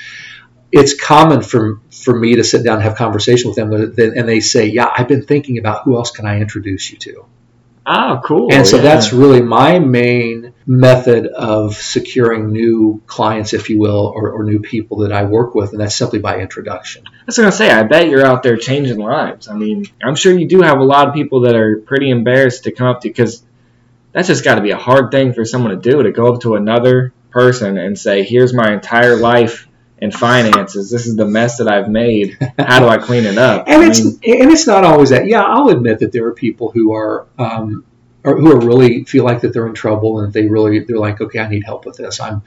it's 0.72 1.00
common 1.00 1.42
for 1.42 1.82
for 1.92 2.18
me 2.18 2.36
to 2.36 2.44
sit 2.44 2.64
down 2.64 2.76
and 2.76 2.84
have 2.84 2.96
conversation 2.96 3.50
with 3.50 3.58
them, 3.58 3.74
and 3.74 4.30
they 4.30 4.40
say, 4.40 4.68
"Yeah, 4.68 4.90
I've 4.96 5.08
been 5.08 5.26
thinking 5.26 5.58
about 5.58 5.84
who 5.84 5.98
else 5.98 6.12
can 6.12 6.26
I 6.26 6.40
introduce 6.40 6.92
you 6.92 6.98
to." 7.00 7.26
Oh, 7.92 8.22
cool. 8.24 8.54
and 8.54 8.68
so 8.68 8.76
yeah. 8.78 8.84
that's 8.84 9.12
really 9.12 9.42
my 9.42 9.80
main 9.80 10.54
method 10.68 11.26
of 11.26 11.76
securing 11.76 12.52
new 12.52 13.02
clients, 13.08 13.54
if 13.54 13.72
you 13.72 13.80
will, 13.80 14.14
or, 14.16 14.30
or 14.30 14.44
new 14.44 14.60
people 14.60 15.00
that 15.00 15.12
I 15.12 15.24
work 15.24 15.56
with, 15.56 15.72
and 15.72 15.82
that's 15.82 15.96
simply 15.96 16.20
by 16.20 16.40
introduction. 16.40 17.04
I 17.08 17.24
was 17.26 17.36
gonna 17.36 17.52
say, 17.52 17.72
I 17.72 17.82
bet 17.84 18.10
you're 18.10 18.26
out 18.26 18.44
there 18.44 18.58
changing 18.58 19.00
lives. 19.00 19.48
I 19.48 19.56
mean, 19.56 19.86
I'm 20.04 20.16
sure 20.16 20.38
you 20.38 20.48
do 20.48 20.62
have 20.62 20.78
a 20.78 20.84
lot 20.84 21.08
of 21.08 21.16
people 21.16 21.42
that 21.42 21.56
are 21.56 21.78
pretty 21.78 22.12
embarrassed 22.12 22.66
to 22.66 22.72
come 22.72 22.88
up 22.88 23.02
to 23.02 23.08
because 23.08 23.44
that's 24.12 24.28
just 24.28 24.44
got 24.44 24.56
to 24.56 24.62
be 24.62 24.72
a 24.72 24.78
hard 24.78 25.12
thing 25.12 25.34
for 25.34 25.46
someone 25.46 25.72
to 25.72 25.92
do 25.92 26.04
to 26.04 26.12
go 26.12 26.34
up 26.34 26.42
to 26.42 26.56
another 26.56 27.14
person 27.32 27.78
and 27.78 27.98
say, 27.98 28.24
"Here's 28.24 28.54
my 28.54 28.72
entire 28.72 29.16
life 29.16 29.68
in 30.02 30.12
finances. 30.12 30.90
This 30.90 31.08
is 31.08 31.16
the 31.16 31.26
mess 31.26 31.58
that 31.58 31.68
I've 31.68 31.90
made. 31.90 32.38
How 32.58 32.80
do 32.80 32.88
I 32.88 32.98
clean 32.98 33.26
it 33.26 33.38
up? 33.38 33.68
and 33.68 33.82
I 33.82 33.88
it's 33.88 34.04
mean, 34.04 34.42
and 34.42 34.52
it's 34.52 34.68
not 34.68 34.84
always 34.84 35.10
that. 35.10 35.28
Yeah, 35.28 35.44
I'll 35.44 35.70
admit 35.70 36.00
that 36.00 36.12
there 36.12 36.26
are 36.26 36.34
people 36.34 36.72
who 36.72 36.94
are. 36.94 37.28
Um, 37.38 37.86
or 38.22 38.38
who 38.38 38.52
are 38.52 38.60
really 38.60 39.06
feel 39.06 39.24
like 39.24 39.40
that 39.42 39.54
they're 39.54 39.66
in 39.66 39.74
trouble 39.74 40.20
and 40.20 40.34
they 40.34 40.46
really 40.46 40.80
they're 40.80 40.98
like 40.98 41.22
okay 41.22 41.40
I 41.40 41.48
need 41.48 41.64
help 41.64 41.86
with 41.86 41.96
this 41.96 42.20
I'm 42.20 42.42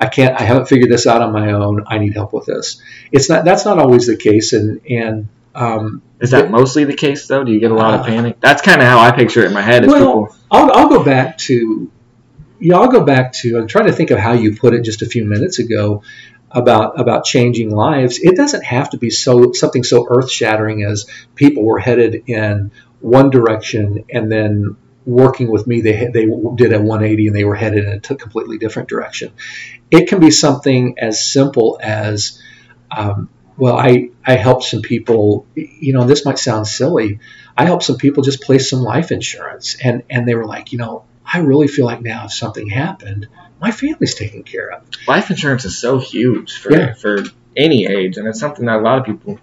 I 0.00 0.06
can't 0.06 0.40
I 0.40 0.42
haven't 0.42 0.68
figured 0.68 0.90
this 0.90 1.06
out 1.06 1.20
on 1.20 1.32
my 1.34 1.52
own 1.52 1.84
I 1.86 1.98
need 1.98 2.14
help 2.14 2.32
with 2.32 2.46
this 2.46 2.80
it's 3.12 3.28
not 3.28 3.44
that's 3.44 3.66
not 3.66 3.78
always 3.78 4.06
the 4.06 4.16
case 4.16 4.54
and 4.54 4.80
and 4.88 5.28
um, 5.54 6.02
is 6.20 6.30
that 6.30 6.50
mostly 6.50 6.84
the 6.84 6.94
case 6.94 7.26
though? 7.26 7.42
Do 7.42 7.52
you 7.52 7.60
get 7.60 7.70
a 7.72 7.74
lot 7.74 7.94
of 7.94 8.00
Uh, 8.00 8.04
panic? 8.04 8.40
That's 8.40 8.62
kind 8.62 8.80
of 8.80 8.86
how 8.86 9.00
I 9.00 9.10
picture 9.10 9.42
it 9.42 9.46
in 9.46 9.52
my 9.52 9.62
head. 9.62 9.86
Well, 9.86 10.26
people 10.26 10.36
I'll, 10.50 10.70
I'll 10.72 10.88
go 10.88 11.02
back 11.04 11.36
to, 11.38 11.90
yeah, 12.60 12.76
I'll 12.76 12.88
go 12.88 13.02
back 13.04 13.32
to. 13.34 13.58
I'm 13.58 13.66
trying 13.66 13.86
to 13.86 13.92
think 13.92 14.10
of 14.10 14.18
how 14.18 14.32
you 14.32 14.54
put 14.54 14.72
it 14.74 14.82
just 14.82 15.02
a 15.02 15.06
few 15.06 15.24
minutes 15.24 15.58
ago 15.58 16.02
about 16.50 17.00
about 17.00 17.24
changing 17.24 17.70
lives. 17.70 18.18
It 18.18 18.36
doesn't 18.36 18.64
have 18.64 18.90
to 18.90 18.98
be 18.98 19.10
so 19.10 19.52
something 19.52 19.84
so 19.84 20.06
earth 20.08 20.30
shattering 20.30 20.82
as 20.82 21.06
people 21.34 21.64
were 21.64 21.78
headed 21.78 22.24
in 22.26 22.70
one 23.00 23.30
direction 23.30 24.04
and 24.10 24.30
then 24.30 24.76
working 25.04 25.50
with 25.50 25.66
me 25.66 25.80
they 25.80 26.06
they 26.12 26.26
did 26.54 26.72
a 26.72 26.80
180 26.80 27.28
and 27.28 27.36
they 27.36 27.44
were 27.44 27.54
headed 27.54 27.84
in 27.84 27.94
a 27.94 28.00
completely 28.16 28.58
different 28.58 28.88
direction. 28.88 29.32
It 29.90 30.08
can 30.08 30.20
be 30.20 30.30
something 30.30 30.98
as 30.98 31.24
simple 31.24 31.78
as. 31.82 32.42
Um, 32.90 33.28
well, 33.58 33.76
I, 33.76 34.10
I 34.24 34.36
helped 34.36 34.62
some 34.62 34.82
people, 34.82 35.44
you 35.56 35.92
know, 35.92 36.04
this 36.04 36.24
might 36.24 36.38
sound 36.38 36.68
silly, 36.68 37.18
I 37.56 37.64
helped 37.64 37.82
some 37.82 37.96
people 37.96 38.22
just 38.22 38.40
place 38.40 38.70
some 38.70 38.82
life 38.82 39.10
insurance, 39.10 39.76
and 39.82 40.04
and 40.08 40.28
they 40.28 40.36
were 40.36 40.46
like, 40.46 40.70
you 40.70 40.78
know, 40.78 41.04
I 41.30 41.40
really 41.40 41.66
feel 41.66 41.84
like 41.84 42.00
now 42.00 42.26
if 42.26 42.32
something 42.32 42.68
happened, 42.68 43.26
my 43.60 43.70
family's 43.70 44.14
taken 44.14 44.42
care 44.42 44.70
of. 44.70 44.82
life 45.06 45.30
insurance 45.30 45.64
is 45.64 45.76
so 45.78 45.98
huge 45.98 46.58
for 46.58 46.72
Yeah. 46.72 46.92
for 46.94 47.24
any 47.56 47.86
age, 47.86 48.16
and 48.16 48.26
it's 48.28 48.38
something 48.40 48.66
that 48.66 48.76
a 48.76 48.82
lot 48.82 48.98
of 48.98 49.04
people 49.04 49.38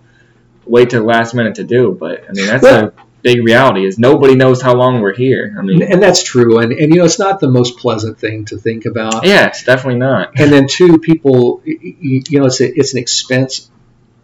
wait 0.66 0.91
to 0.91 0.97
the 0.99 1.03
last 1.05 1.34
minute 1.36 1.55
to 1.55 1.63
do. 1.63 1.95
But 1.99 2.24
I 2.30 2.32
mean, 2.34 2.45
that's 2.47 2.63
Well- 2.63 2.86
a 2.88 2.91
big 3.24 3.43
reality. 3.43 3.86
Is 3.86 3.97
nobody 3.99 4.36
knows 4.36 4.61
how 4.61 4.76
long 4.76 5.01
we're 5.01 5.13
here. 5.16 5.53
I 5.55 5.59
And, 5.59 5.68
mean, 5.68 5.82
and 5.84 6.01
that's 6.01 6.24
true, 6.24 6.59
and 6.59 6.72
and 6.72 6.91
you 6.93 6.99
know, 6.99 7.05
it's 7.05 7.20
not 7.20 7.39
the 7.39 7.49
most 7.49 7.78
pleasant 7.78 8.20
thing 8.20 8.45
to 8.45 8.57
think 8.57 8.86
about. 8.86 9.26
yeah, 9.26 9.47
it's 9.47 9.63
definitely 9.63 9.99
not. 9.99 10.32
And 10.39 10.51
then 10.51 10.68
two, 10.68 10.97
people, 10.99 11.61
you 11.66 12.39
know, 12.39 12.45
it's 12.45 12.61
a, 12.61 12.68
it's 12.80 12.93
an 12.93 12.99
expense, 12.99 13.70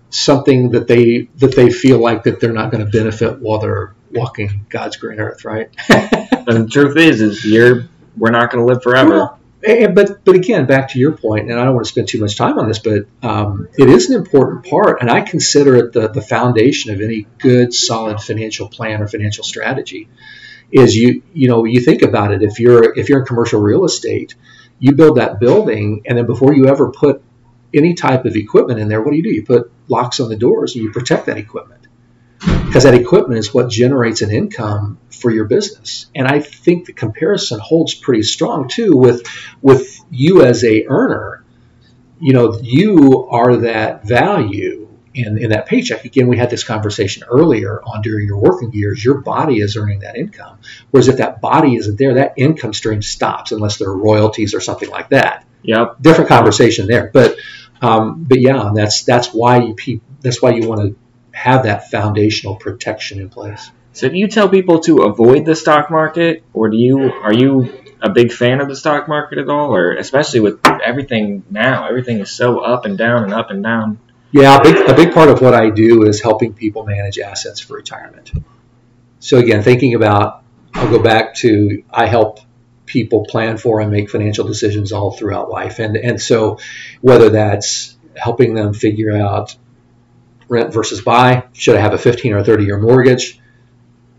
something 0.09 0.71
that 0.71 0.87
they 0.87 1.29
that 1.39 1.55
they 1.55 1.69
feel 1.69 1.99
like 1.99 2.23
that 2.23 2.39
they're 2.39 2.53
not 2.53 2.71
going 2.71 2.85
to 2.85 2.91
benefit 2.91 3.39
while 3.39 3.59
they're 3.59 3.93
walking 4.13 4.65
God's 4.69 4.97
green 4.97 5.19
earth, 5.19 5.43
right? 5.45 5.69
But 6.43 6.53
the 6.57 6.67
truth 6.67 6.97
is, 6.97 7.21
is 7.21 7.45
you're 7.45 7.85
we're 8.17 8.31
not 8.31 8.51
going 8.51 8.65
to 8.65 8.73
live 8.73 8.81
forever. 8.81 9.09
Well, 9.11 9.39
and, 9.64 9.95
but 9.95 10.24
but 10.26 10.36
again, 10.36 10.66
back 10.66 10.89
to 10.89 10.99
your 10.99 11.12
point, 11.12 11.49
and 11.49 11.59
I 11.59 11.66
don't 11.66 11.74
want 11.74 11.86
to 11.86 11.91
spend 11.91 12.07
too 12.07 12.20
much 12.20 12.36
time 12.36 12.57
on 12.57 12.68
this, 12.68 12.80
but 12.80 13.05
um, 13.22 13.68
it 13.78 13.89
is 13.89 14.09
an 14.09 14.16
important 14.16 14.66
part, 14.66 15.01
and 15.01 15.09
I 15.09 15.22
consider 15.22 15.76
it 15.76 15.93
the, 15.93 16.07
the 16.07 16.22
foundation 16.22 16.93
of 16.93 17.01
any 17.01 17.28
good, 17.38 17.74
solid 17.74 18.20
financial 18.22 18.70
plan 18.70 19.01
or 19.01 19.07
financial 19.07 19.43
strategy. 19.43 20.09
Is 20.72 20.95
you 20.95 21.22
you 21.34 21.47
know 21.47 21.66
you 21.66 21.82
think 21.82 22.01
about 22.01 22.32
it 22.34 22.41
if 22.43 22.59
you're 22.59 22.97
if 22.97 23.09
you're 23.09 23.20
in 23.20 23.26
commercial 23.26 23.62
real 23.62 23.86
estate, 23.86 24.36
you 24.80 24.93
build 24.93 25.18
that 25.18 25.39
building, 25.39 26.03
and 26.05 26.18
then 26.18 26.26
before 26.26 26.53
you 26.53 26.68
ever 26.68 26.91
put 26.91 27.22
any 27.74 27.93
type 27.93 28.26
of 28.26 28.36
equipment 28.36 28.80
in 28.80 28.88
there, 28.88 29.01
what 29.01 29.12
do 29.12 29.18
you 29.18 29.24
do? 29.24 29.30
You 29.30 29.45
put 29.45 29.72
locks 29.88 30.20
on 30.20 30.30
the 30.30 30.36
doors 30.36 30.76
and 30.76 30.84
you 30.84 30.91
protect 30.91 31.26
that 31.26 31.38
equipment 31.38 31.80
because 32.72 32.84
that 32.84 32.93
equipment 32.93 33.38
is 33.38 33.53
what 33.53 33.69
generates 33.69 34.22
an 34.22 34.32
income 34.32 34.97
for 35.09 35.30
your 35.30 35.43
business. 35.43 36.05
And 36.15 36.26
I 36.26 36.39
think 36.39 36.86
the 36.86 36.93
comparison 36.93 37.59
holds 37.59 37.93
pretty 37.93 38.24
strong 38.24 38.69
too 38.69 38.95
with 38.95 39.28
with 39.61 39.99
you 40.09 40.43
as 40.45 40.63
a 40.63 40.86
earner. 40.88 41.43
You 42.22 42.32
know, 42.32 42.57
you 42.61 43.28
are 43.30 43.57
that 43.57 44.07
value 44.07 44.88
in, 45.13 45.38
in 45.38 45.49
that 45.49 45.65
paycheck. 45.65 46.05
Again, 46.05 46.28
we 46.28 46.38
had 46.38 46.49
this 46.49 46.63
conversation 46.63 47.24
earlier 47.30 47.82
on 47.84 48.03
during 48.03 48.26
your 48.26 48.38
working 48.38 48.72
years. 48.72 49.03
Your 49.03 49.15
body 49.15 49.59
is 49.59 49.76
earning 49.76 49.99
that 49.99 50.15
income. 50.15 50.59
Whereas 50.91 51.09
if 51.09 51.17
that 51.17 51.41
body 51.41 51.76
isn't 51.76 51.99
there, 51.99 52.13
that 52.13 52.36
income 52.38 52.72
stream 52.72 53.01
stops 53.01 53.51
unless 53.51 53.80
there 53.80 53.89
are 53.89 53.97
royalties 53.97 54.55
or 54.55 54.61
something 54.61 54.89
like 54.89 55.09
that 55.09 55.45
Yep. 55.63 55.97
different 55.99 56.30
conversation 56.30 56.88
there. 56.88 57.09
But 57.11 57.36
um, 57.82 58.24
but 58.24 58.39
yeah, 58.39 58.72
that's 58.74 59.03
that's 59.03 59.34
why 59.34 59.57
you 59.57 59.74
pe- 59.76 59.99
that's 60.22 60.41
why 60.41 60.51
you 60.51 60.69
want 60.69 60.82
to 60.84 60.95
have 61.32 61.63
that 61.63 61.89
foundational 61.89 62.55
protection 62.55 63.19
in 63.19 63.29
place. 63.29 63.71
So 63.93 64.07
do 64.09 64.17
you 64.17 64.27
tell 64.27 64.47
people 64.47 64.79
to 64.82 65.03
avoid 65.03 65.45
the 65.45 65.55
stock 65.55 65.91
market, 65.91 66.43
or 66.53 66.69
do 66.69 66.77
you 66.77 67.11
are 67.11 67.34
you 67.34 67.73
a 68.01 68.09
big 68.09 68.32
fan 68.32 68.61
of 68.61 68.67
the 68.67 68.75
stock 68.75 69.07
market 69.07 69.38
at 69.38 69.49
all, 69.49 69.75
or 69.75 69.95
especially 69.95 70.39
with 70.39 70.59
everything 70.65 71.43
now? 71.49 71.88
Everything 71.88 72.19
is 72.19 72.32
so 72.32 72.59
up 72.59 72.86
and 72.86 72.97
down 72.97 73.23
and 73.23 73.34
up 73.34 73.51
and 73.51 73.63
down. 73.63 73.99
Yeah, 74.32 74.57
a 74.57 74.63
big, 74.63 74.89
a 74.89 74.93
big 74.93 75.13
part 75.13 75.29
of 75.29 75.41
what 75.41 75.53
I 75.53 75.71
do 75.71 76.03
is 76.03 76.21
helping 76.21 76.53
people 76.53 76.86
manage 76.86 77.19
assets 77.19 77.59
for 77.59 77.75
retirement. 77.75 78.32
So 79.19 79.38
again, 79.39 79.61
thinking 79.61 79.93
about, 79.93 80.43
I'll 80.73 80.89
go 80.89 81.03
back 81.03 81.36
to 81.36 81.84
I 81.91 82.05
help 82.05 82.39
people 82.86 83.25
plan 83.25 83.57
for 83.57 83.82
and 83.82 83.91
make 83.91 84.09
financial 84.09 84.47
decisions 84.47 84.93
all 84.93 85.11
throughout 85.11 85.49
life, 85.49 85.79
and 85.79 85.97
and 85.97 86.21
so 86.21 86.59
whether 87.01 87.29
that's 87.29 87.97
helping 88.15 88.53
them 88.53 88.73
figure 88.73 89.11
out 89.11 89.55
rent 90.52 90.74
versus 90.74 91.02
buy, 91.02 91.45
should 91.54 91.78
I 91.78 91.80
have 91.80 91.93
a 91.93 91.97
15 91.97 92.34
or 92.34 92.43
30 92.43 92.66
year 92.66 92.78
mortgage, 92.78 93.39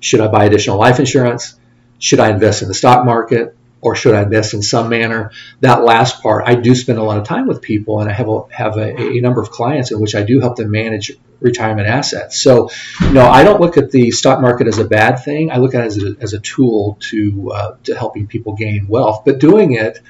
should 0.01 0.21
I 0.21 0.29
buy 0.29 0.47
additional 0.47 0.79
life 0.79 0.99
insurance, 0.99 1.59
should 1.99 2.21
I 2.21 2.31
invest 2.31 2.63
in 2.63 2.69
the 2.69 2.75
stock 2.75 3.05
market, 3.05 3.55
or 3.83 3.95
should 3.95 4.15
I 4.15 4.23
invest 4.23 4.55
in 4.55 4.63
some 4.63 4.89
manner? 4.89 5.33
That 5.61 5.85
last 5.85 6.23
part, 6.23 6.45
I 6.47 6.55
do 6.55 6.75
spend 6.75 6.99
a 6.99 7.03
lot 7.03 7.19
of 7.19 7.27
time 7.27 7.47
with 7.47 7.61
people, 7.61 8.01
and 8.01 8.09
I 8.09 8.15
have 8.15 8.29
a, 8.29 8.43
have 8.51 8.77
a, 8.79 8.97
a 8.97 9.21
number 9.21 9.43
of 9.43 9.51
clients 9.51 9.93
in 9.93 10.01
which 10.01 10.15
I 10.15 10.23
do 10.23 10.41
help 10.41 10.57
them 10.57 10.71
manage 10.71 11.13
retirement 11.41 11.87
assets. 11.87 12.41
So, 12.41 12.71
no, 13.13 13.27
I 13.27 13.45
don't 13.45 13.61
look 13.61 13.77
at 13.77 13.91
the 13.91 14.11
stock 14.13 14.41
market 14.41 14.69
as 14.69 14.79
a 14.79 14.85
bad 14.85 15.17
thing. 15.17 15.51
I 15.51 15.59
look 15.59 15.75
at 15.75 15.83
it 15.83 15.87
as 15.87 16.03
a, 16.03 16.17
as 16.21 16.33
a 16.33 16.41
tool 16.41 16.97
to 17.11 17.53
uh, 17.53 17.77
to 17.85 17.97
helping 17.97 18.27
people 18.27 18.55
gain 18.55 18.87
wealth, 18.89 19.23
but 19.25 19.39
doing 19.39 19.73
it 19.73 20.01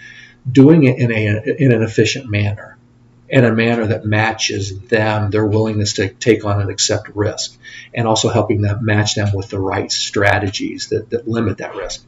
doing 0.50 0.84
it 0.84 0.98
in 0.98 1.10
a 1.10 1.62
in 1.62 1.72
an 1.72 1.82
efficient 1.82 2.30
manner, 2.30 2.71
in 3.32 3.46
a 3.46 3.52
manner 3.52 3.86
that 3.86 4.04
matches 4.04 4.78
them, 4.82 5.30
their 5.30 5.46
willingness 5.46 5.94
to 5.94 6.10
take 6.10 6.44
on 6.44 6.60
and 6.60 6.70
accept 6.70 7.08
risk, 7.14 7.58
and 7.94 8.06
also 8.06 8.28
helping 8.28 8.60
them 8.60 8.84
match 8.84 9.14
them 9.14 9.30
with 9.34 9.48
the 9.48 9.58
right 9.58 9.90
strategies 9.90 10.88
that, 10.88 11.08
that 11.08 11.26
limit 11.26 11.56
that 11.56 11.74
risk. 11.74 12.04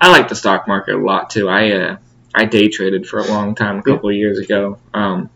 I 0.00 0.10
like 0.10 0.28
the 0.28 0.34
stock 0.34 0.66
market 0.66 0.94
a 0.94 0.98
lot 0.98 1.28
too. 1.28 1.46
I 1.46 1.72
uh, 1.72 1.96
I 2.34 2.46
day 2.46 2.68
traded 2.68 3.06
for 3.06 3.18
a 3.18 3.26
long 3.26 3.54
time 3.54 3.80
a 3.80 3.82
couple 3.82 4.08
of 4.08 4.16
years 4.16 4.38
ago. 4.38 4.78
Um, 4.94 5.28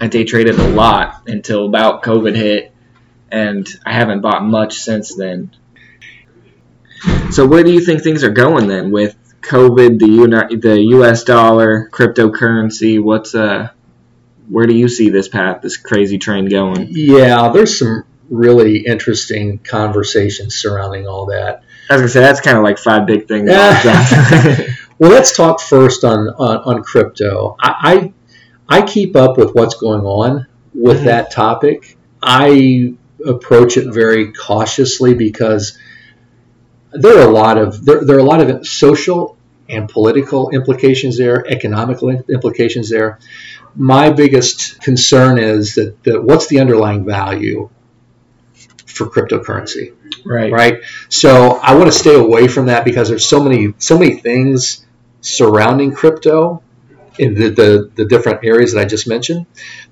I 0.00 0.08
day 0.08 0.24
traded 0.24 0.58
a 0.58 0.68
lot 0.70 1.28
until 1.28 1.64
about 1.64 2.02
COVID 2.02 2.34
hit, 2.34 2.74
and 3.30 3.68
I 3.86 3.92
haven't 3.92 4.22
bought 4.22 4.44
much 4.44 4.80
since 4.80 5.14
then. 5.14 5.52
So 7.30 7.46
where 7.46 7.62
do 7.62 7.72
you 7.72 7.80
think 7.80 8.02
things 8.02 8.24
are 8.24 8.30
going 8.30 8.66
then 8.66 8.90
with 8.90 9.16
COVID, 9.42 10.00
the 10.00 10.08
uni- 10.08 10.56
the 10.56 10.80
U.S. 10.96 11.22
dollar, 11.22 11.88
cryptocurrency? 11.92 13.00
What's 13.00 13.36
uh, 13.36 13.68
where 14.48 14.66
do 14.66 14.74
you 14.74 14.88
see 14.88 15.10
this 15.10 15.28
path, 15.28 15.62
this 15.62 15.76
crazy 15.76 16.18
train 16.18 16.46
going? 16.48 16.88
Yeah, 16.90 17.50
there's 17.52 17.78
some 17.78 18.04
really 18.30 18.78
interesting 18.78 19.58
conversations 19.58 20.54
surrounding 20.54 21.06
all 21.06 21.26
that. 21.26 21.62
I 21.90 22.06
said, 22.06 22.22
that's 22.22 22.40
kind 22.40 22.56
of 22.56 22.64
like 22.64 22.78
five 22.78 23.06
big 23.06 23.28
things. 23.28 23.50
Well, 24.98 25.10
let's 25.10 25.36
talk 25.36 25.60
first 25.60 26.04
on 26.04 26.28
on, 26.28 26.76
on 26.76 26.82
crypto. 26.84 27.56
I, 27.58 28.12
I 28.68 28.78
I 28.78 28.82
keep 28.82 29.16
up 29.16 29.36
with 29.36 29.52
what's 29.52 29.74
going 29.74 30.02
on 30.02 30.46
with 30.74 31.00
Mhm. 31.00 31.04
that 31.06 31.32
topic. 31.32 31.98
I 32.22 32.94
approach 33.26 33.76
it 33.76 33.92
very 33.92 34.32
cautiously 34.32 35.14
because 35.14 35.76
there 36.92 37.18
are 37.18 37.28
a 37.28 37.32
lot 37.32 37.58
of 37.58 37.84
there, 37.84 38.04
there 38.04 38.14
are 38.16 38.20
a 38.20 38.24
lot 38.24 38.40
of 38.48 38.64
social 38.64 39.36
and 39.68 39.88
political 39.88 40.50
implications 40.50 41.18
there, 41.18 41.44
economical 41.48 42.10
implications 42.10 42.88
there. 42.88 43.18
My 43.74 44.10
biggest 44.10 44.80
concern 44.80 45.38
is 45.38 45.76
that, 45.76 46.02
that 46.04 46.22
what's 46.22 46.46
the 46.48 46.60
underlying 46.60 47.04
value 47.04 47.70
for 48.86 49.06
cryptocurrency? 49.06 49.94
right. 50.24 50.52
right? 50.52 50.82
So 51.08 51.58
I 51.62 51.74
want 51.74 51.86
to 51.86 51.98
stay 51.98 52.14
away 52.14 52.48
from 52.48 52.66
that 52.66 52.84
because 52.84 53.08
there's 53.08 53.26
so 53.26 53.42
many 53.42 53.74
so 53.78 53.98
many 53.98 54.16
things 54.16 54.86
surrounding 55.20 55.92
crypto 55.92 56.62
in 57.18 57.34
the, 57.34 57.50
the, 57.50 57.90
the 57.94 58.04
different 58.06 58.44
areas 58.44 58.72
that 58.72 58.80
I 58.80 58.84
just 58.84 59.06
mentioned 59.06 59.46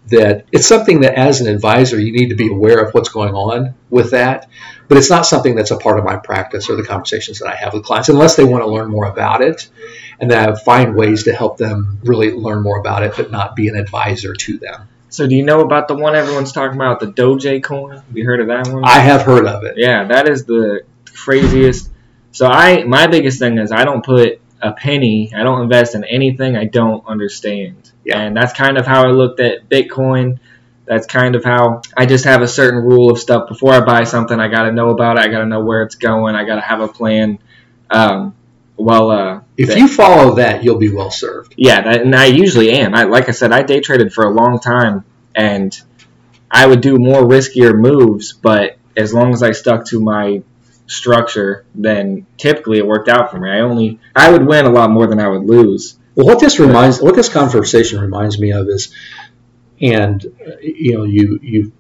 that 0.09 0.47
it's 0.53 0.67
something 0.67 1.03
that 1.03 1.15
as 1.15 1.41
an 1.41 1.49
advisor 1.49 2.01
you 2.01 2.13
need 2.13 2.31
to 2.31 2.35
be 2.35 2.49
aware 2.49 2.83
of 2.83 2.95
what's 2.95 3.11
going 3.11 3.35
on 3.35 3.75
with 3.91 4.13
that 4.13 4.49
but 4.91 4.99
it's 4.99 5.09
not 5.09 5.25
something 5.25 5.55
that's 5.55 5.71
a 5.71 5.77
part 5.77 6.01
of 6.01 6.05
my 6.05 6.17
practice 6.17 6.69
or 6.69 6.75
the 6.75 6.83
conversations 6.83 7.39
that 7.39 7.49
I 7.49 7.55
have 7.55 7.73
with 7.73 7.85
clients 7.85 8.09
unless 8.09 8.35
they 8.35 8.43
want 8.43 8.65
to 8.65 8.69
learn 8.69 8.91
more 8.91 9.07
about 9.07 9.41
it 9.41 9.71
and 10.19 10.29
then 10.29 10.51
I 10.51 10.55
find 10.57 10.97
ways 10.97 11.23
to 11.25 11.33
help 11.33 11.59
them 11.59 12.01
really 12.03 12.33
learn 12.33 12.65
more 12.65 12.81
about 12.81 13.05
it 13.05 13.15
but 13.17 13.31
not 13.31 13.55
be 13.55 13.69
an 13.69 13.77
advisor 13.77 14.35
to 14.35 14.59
them. 14.59 14.89
So 15.09 15.29
do 15.29 15.37
you 15.37 15.45
know 15.45 15.61
about 15.61 15.87
the 15.87 15.95
one 15.95 16.17
everyone's 16.17 16.51
talking 16.51 16.75
about, 16.75 16.99
the 16.99 17.07
Doge 17.07 17.63
coin? 17.63 17.99
Have 17.99 18.17
you 18.17 18.25
heard 18.25 18.41
of 18.41 18.49
that 18.49 18.67
one? 18.67 18.85
I 18.85 18.99
have 18.99 19.23
heard 19.23 19.47
of 19.47 19.63
it. 19.63 19.75
Yeah, 19.77 20.09
that 20.09 20.29
is 20.29 20.45
the 20.45 20.83
craziest. 21.15 21.89
So 22.33 22.49
I, 22.49 22.83
my 22.83 23.07
biggest 23.07 23.39
thing 23.39 23.59
is 23.59 23.71
I 23.71 23.85
don't 23.85 24.05
put 24.05 24.41
a 24.61 24.73
penny. 24.73 25.33
I 25.33 25.45
don't 25.45 25.63
invest 25.63 25.95
in 25.95 26.03
anything 26.03 26.57
I 26.57 26.65
don't 26.65 27.07
understand. 27.07 27.93
Yeah. 28.05 28.21
And 28.21 28.37
that's 28.37 28.53
kind 28.53 28.77
of 28.77 28.87
how 28.87 29.05
I 29.05 29.11
looked 29.11 29.39
at 29.39 29.69
Bitcoin. 29.69 30.41
That's 30.91 31.07
kind 31.07 31.37
of 31.37 31.45
how 31.45 31.83
I 31.97 32.05
just 32.05 32.25
have 32.25 32.43
a 32.43 32.49
certain 32.49 32.81
rule 32.83 33.13
of 33.13 33.19
stuff. 33.21 33.49
Before 33.49 33.73
I 33.73 33.79
buy 33.81 34.03
something, 34.03 34.41
I 34.41 34.49
got 34.49 34.65
to 34.65 34.73
know 34.73 34.91
about 34.91 35.19
it. 35.19 35.21
I 35.23 35.29
got 35.29 35.39
to 35.39 35.47
know 35.47 35.61
where 35.61 35.85
it's 35.85 35.95
going. 35.95 36.35
I 36.35 36.45
got 36.45 36.57
to 36.57 36.61
have 36.63 36.81
a 36.81 36.89
plan. 36.89 37.39
Um, 37.89 38.35
well, 38.77 39.11
uh, 39.13 39.41
If 39.57 39.69
that- 39.69 39.79
you 39.79 39.87
follow 39.87 40.35
that, 40.35 40.65
you'll 40.65 40.79
be 40.79 40.93
well 40.93 41.13
served. 41.13 41.55
yeah, 41.57 41.81
that, 41.83 42.03
and 42.03 42.13
I 42.17 42.27
usually 42.27 42.73
am. 42.73 42.95
I, 42.97 43.05
like 43.05 43.29
I 43.29 43.33
said, 43.33 43.53
I 43.53 43.63
day 43.63 43.79
traded 43.79 44.13
for 44.13 44.25
a 44.25 44.31
long 44.31 44.59
time, 44.59 45.05
and 45.33 45.81
I 46.51 46.67
would 46.67 46.81
do 46.81 46.97
more 46.99 47.23
riskier 47.23 47.73
moves, 47.73 48.33
but 48.33 48.77
as 48.97 49.15
long 49.15 49.33
as 49.33 49.45
I 49.45 49.53
stuck 49.53 49.85
to 49.91 50.01
my 50.01 50.43
structure, 50.89 51.65
then 51.73 52.27
typically 52.37 52.79
it 52.79 52.87
worked 52.87 53.09
out 53.09 53.31
for 53.31 53.39
me. 53.39 53.49
I 53.49 53.61
only 53.61 54.01
I 54.17 54.33
would 54.33 54.45
win 54.45 54.67
a 54.67 54.71
lot 54.71 54.91
more 54.91 55.07
than 55.07 55.21
I 55.21 55.29
would 55.29 55.45
lose. 55.45 55.97
Well, 56.17 56.27
what 56.27 56.41
this 56.41 56.59
reminds, 56.59 57.01
what 57.01 57.15
this 57.15 57.29
conversation 57.29 58.01
reminds 58.01 58.39
me 58.41 58.51
of 58.51 58.69
is, 58.69 58.93
and 59.81 60.23
you 60.61 60.99
know, 60.99 61.05
you 61.05 61.39
you 61.43 61.73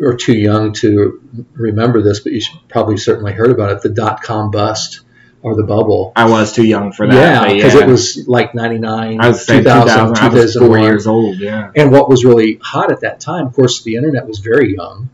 are 0.00 0.16
too 0.16 0.36
young 0.36 0.72
to 0.72 1.46
remember 1.54 2.02
this, 2.02 2.20
but 2.20 2.32
you 2.32 2.40
probably 2.68 2.96
certainly 2.96 3.32
heard 3.32 3.50
about 3.50 3.72
it, 3.72 3.82
the 3.82 3.88
dot 3.88 4.22
com 4.22 4.50
bust 4.50 5.00
or 5.42 5.54
the 5.54 5.62
bubble. 5.62 6.12
I 6.16 6.28
was 6.28 6.52
too 6.52 6.64
young 6.64 6.92
for 6.92 7.06
that. 7.06 7.14
Yeah, 7.14 7.54
because 7.54 7.74
yeah. 7.74 7.82
it 7.82 7.86
was 7.86 8.26
like 8.26 8.54
99, 8.54 9.20
I 9.20 9.28
was 9.28 9.46
saying 9.46 9.62
2000, 9.62 10.14
2000, 10.14 10.16
I 10.16 10.28
was 10.28 10.56
four 10.56 10.78
years 10.78 11.06
old. 11.06 11.38
Yeah, 11.38 11.70
And 11.76 11.92
what 11.92 12.08
was 12.08 12.24
really 12.24 12.58
hot 12.60 12.90
at 12.90 13.00
that 13.00 13.20
time, 13.20 13.46
of 13.46 13.54
course, 13.54 13.82
the 13.82 13.96
internet 13.96 14.26
was 14.26 14.40
very 14.40 14.74
young, 14.74 15.10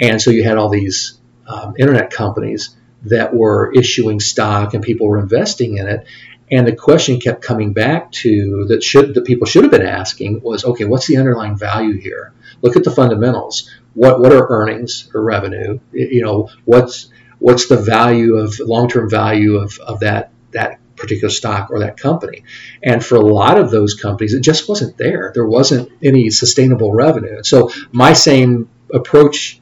and 0.00 0.20
so 0.20 0.30
you 0.30 0.44
had 0.44 0.58
all 0.58 0.68
these 0.68 1.18
um, 1.46 1.74
internet 1.78 2.10
companies 2.10 2.76
that 3.04 3.34
were 3.34 3.72
issuing 3.72 4.20
stock, 4.20 4.74
and 4.74 4.82
people 4.82 5.08
were 5.08 5.18
investing 5.18 5.78
in 5.78 5.88
it. 5.88 6.06
And 6.52 6.66
the 6.66 6.76
question 6.76 7.18
kept 7.18 7.42
coming 7.42 7.72
back 7.72 8.12
to 8.12 8.66
that 8.68 8.82
should 8.82 9.14
that 9.14 9.24
people 9.24 9.46
should 9.46 9.64
have 9.64 9.72
been 9.72 9.86
asking 9.86 10.42
was, 10.42 10.66
okay, 10.66 10.84
what's 10.84 11.06
the 11.06 11.16
underlying 11.16 11.56
value 11.56 11.98
here? 11.98 12.34
Look 12.60 12.76
at 12.76 12.84
the 12.84 12.90
fundamentals. 12.90 13.70
What 13.94 14.20
what 14.20 14.32
are 14.32 14.46
earnings 14.50 15.10
or 15.14 15.22
revenue? 15.22 15.80
You 15.92 16.22
know, 16.22 16.50
what's 16.66 17.10
what's 17.38 17.68
the 17.68 17.78
value 17.78 18.36
of 18.36 18.60
long 18.60 18.88
term 18.90 19.08
value 19.08 19.56
of, 19.56 19.78
of 19.78 20.00
that 20.00 20.30
that 20.50 20.78
particular 20.94 21.30
stock 21.30 21.70
or 21.70 21.80
that 21.80 21.96
company? 21.96 22.44
And 22.82 23.02
for 23.02 23.16
a 23.16 23.20
lot 23.20 23.58
of 23.58 23.70
those 23.70 23.94
companies, 23.94 24.34
it 24.34 24.42
just 24.42 24.68
wasn't 24.68 24.98
there. 24.98 25.32
There 25.34 25.46
wasn't 25.46 25.90
any 26.02 26.28
sustainable 26.28 26.92
revenue. 26.92 27.42
So 27.42 27.70
my 27.92 28.12
same 28.12 28.68
approach 28.92 29.58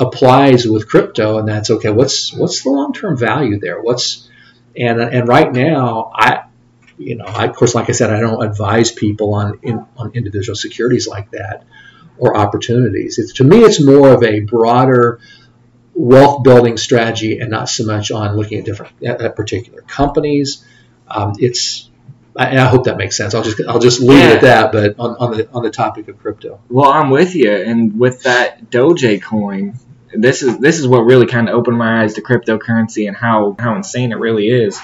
applies 0.00 0.66
with 0.66 0.88
crypto, 0.88 1.38
and 1.38 1.46
that's 1.46 1.70
okay. 1.70 1.90
What's 1.90 2.32
what's 2.32 2.64
the 2.64 2.70
long 2.70 2.92
term 2.92 3.16
value 3.16 3.60
there? 3.60 3.80
What's 3.80 4.28
and 4.76 5.00
and 5.00 5.28
right 5.28 5.52
now, 5.52 6.10
I 6.14 6.44
you 6.98 7.16
know, 7.16 7.24
I, 7.24 7.46
of 7.46 7.56
course, 7.56 7.74
like 7.74 7.88
I 7.88 7.92
said, 7.92 8.10
I 8.10 8.20
don't 8.20 8.44
advise 8.44 8.92
people 8.92 9.34
on 9.34 9.58
in, 9.62 9.86
on 9.96 10.12
individual 10.14 10.54
securities 10.54 11.08
like 11.08 11.30
that 11.30 11.64
or 12.18 12.36
opportunities. 12.36 13.18
It's 13.18 13.34
to 13.34 13.44
me, 13.44 13.60
it's 13.60 13.80
more 13.80 14.12
of 14.12 14.22
a 14.22 14.40
broader 14.40 15.20
wealth 15.94 16.42
building 16.44 16.76
strategy, 16.76 17.38
and 17.38 17.50
not 17.50 17.68
so 17.68 17.84
much 17.84 18.10
on 18.10 18.36
looking 18.36 18.58
at 18.58 18.64
different 18.64 18.92
at, 19.02 19.20
at 19.20 19.36
particular 19.36 19.82
companies. 19.82 20.64
Um, 21.08 21.34
it's 21.38 21.90
I, 22.36 22.58
I 22.58 22.66
hope 22.66 22.84
that 22.84 22.96
makes 22.96 23.16
sense. 23.16 23.34
I'll 23.34 23.42
just 23.42 23.60
I'll 23.66 23.80
just 23.80 24.00
leave 24.00 24.22
it 24.22 24.36
at 24.36 24.40
that. 24.42 24.72
But 24.72 24.98
on, 24.98 25.16
on 25.16 25.36
the 25.36 25.50
on 25.52 25.62
the 25.62 25.70
topic 25.70 26.08
of 26.08 26.18
crypto, 26.18 26.60
Well, 26.68 26.90
I'm 26.90 27.10
with 27.10 27.34
you, 27.34 27.50
and 27.50 27.98
with 27.98 28.22
that 28.24 28.70
Doge 28.70 29.20
coin, 29.22 29.78
this 30.14 30.42
is 30.42 30.58
this 30.58 30.78
is 30.78 30.86
what 30.86 31.00
really 31.04 31.26
kind 31.26 31.48
of 31.48 31.54
opened 31.54 31.78
my 31.78 32.02
eyes 32.02 32.14
to 32.14 32.22
cryptocurrency 32.22 33.06
and 33.08 33.16
how 33.16 33.56
how 33.58 33.76
insane 33.76 34.12
it 34.12 34.16
really 34.18 34.48
is. 34.48 34.80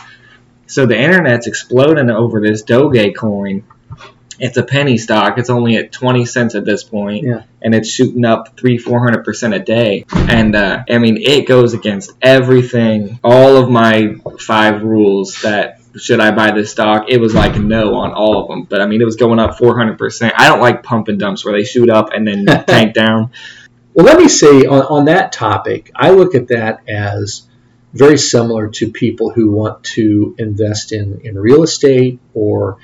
So 0.67 0.87
the 0.87 0.99
internet's 0.99 1.47
exploding 1.47 2.11
over 2.11 2.41
this 2.41 2.63
Doge 2.63 3.15
coin. 3.17 3.65
It's 4.39 4.59
a 4.59 4.63
penny 4.63 4.99
stock. 4.99 5.39
It's 5.39 5.49
only 5.49 5.77
at 5.77 5.93
20 5.93 6.27
cents 6.27 6.55
at 6.55 6.67
this 6.67 6.85
point, 6.85 7.25
Yeah. 7.25 7.45
and 7.63 7.75
it's 7.75 7.89
shooting 7.89 8.25
up 8.27 8.55
three, 8.59 8.77
four 8.77 9.03
hundred 9.03 9.25
percent 9.25 9.55
a 9.55 9.59
day. 9.61 10.05
And 10.13 10.55
uh, 10.55 10.85
I 10.91 10.99
mean, 10.99 11.17
it 11.17 11.47
goes 11.49 11.73
against 11.73 12.13
everything. 12.21 13.19
All 13.25 13.57
of 13.57 13.71
my 13.71 14.17
five 14.39 14.83
rules 14.83 15.41
that 15.43 15.81
should 15.99 16.21
I 16.21 16.33
buy 16.33 16.51
this 16.51 16.71
stock? 16.73 17.07
It 17.09 17.19
was 17.19 17.35
like 17.35 17.57
no 17.59 17.95
on 17.95 18.13
all 18.13 18.43
of 18.43 18.49
them. 18.49 18.65
But 18.65 18.83
I 18.83 18.87
mean, 18.87 19.01
it 19.01 19.07
was 19.07 19.17
going 19.17 19.39
up 19.39 19.57
400%. 19.57 20.31
I 20.37 20.49
don't 20.51 20.61
like 20.61 20.83
pump 20.83 21.09
and 21.09 21.19
dumps 21.19 21.43
where 21.43 21.57
they 21.57 21.65
shoot 21.65 21.89
up 21.89 22.11
and 22.13 22.29
then 22.29 22.45
tank 22.67 22.93
down. 22.93 23.31
Well, 23.97 24.05
let 24.05 24.19
me 24.19 24.29
say 24.29 24.67
on, 24.67 24.83
on 24.83 25.05
that 25.07 25.33
topic, 25.33 25.91
I 25.97 26.11
look 26.11 26.35
at 26.35 26.49
that 26.49 26.87
as 26.87 27.49
very 27.95 28.19
similar 28.19 28.69
to 28.69 28.91
people 28.91 29.31
who 29.31 29.51
want 29.51 29.85
to 29.85 30.35
invest 30.39 30.93
in, 30.93 31.23
in 31.25 31.39
real 31.39 31.63
estate 31.63 32.21
or 32.35 32.77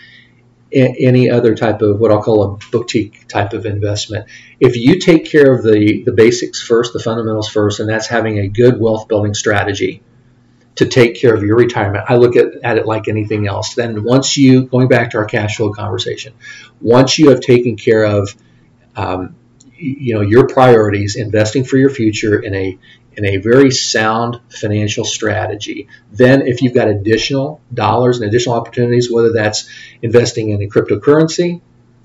a- 0.73 0.97
any 0.99 1.29
other 1.29 1.55
type 1.55 1.83
of 1.83 2.01
what 2.01 2.11
I'll 2.11 2.23
call 2.23 2.43
a 2.55 2.59
boutique 2.71 3.29
type 3.29 3.53
of 3.53 3.67
investment. 3.67 4.31
If 4.59 4.77
you 4.77 4.99
take 5.01 5.27
care 5.27 5.53
of 5.55 5.63
the, 5.63 6.03
the 6.03 6.13
basics 6.13 6.63
first, 6.63 6.95
the 6.95 6.99
fundamentals 6.99 7.51
first, 7.51 7.81
and 7.81 7.91
that's 7.91 8.07
having 8.07 8.39
a 8.39 8.49
good 8.49 8.81
wealth 8.81 9.07
building 9.07 9.35
strategy 9.35 10.03
to 10.77 10.87
take 10.87 11.17
care 11.17 11.35
of 11.35 11.43
your 11.43 11.57
retirement, 11.57 12.07
I 12.09 12.17
look 12.17 12.37
at, 12.37 12.55
at 12.65 12.79
it 12.79 12.87
like 12.87 13.09
anything 13.09 13.47
else. 13.47 13.75
Then 13.75 14.03
once 14.03 14.39
you, 14.39 14.63
going 14.63 14.89
back 14.89 15.11
to 15.11 15.19
our 15.19 15.27
cash 15.27 15.59
flow 15.59 15.75
conversation, 15.75 16.33
once 16.81 17.19
you 17.19 17.29
have 17.29 17.41
taken 17.41 17.77
care 17.77 18.05
of 18.05 18.35
um, 18.97 19.37
you 19.83 20.15
know 20.15 20.21
your 20.21 20.47
priorities 20.47 21.17
investing 21.17 21.65
for 21.65 21.77
your 21.77 21.91
future 21.91 22.39
in 22.41 22.55
a 22.55 22.79
in 23.17 23.25
a 23.27 23.37
very 23.39 23.71
sound 23.71 24.41
financial 24.49 25.05
strategy 25.05 25.89
then 26.13 26.43
if 26.47 26.63
you've 26.63 26.75
got 26.75 26.89
additional 26.89 27.61
dollars 27.75 28.19
and 28.21 28.29
additional 28.29 28.55
opportunities 28.55 29.11
whether 29.11 29.33
that's 29.33 29.69
investing 30.03 30.51
in 30.51 30.63
a 30.63 30.67
cryptocurrency 30.67 31.61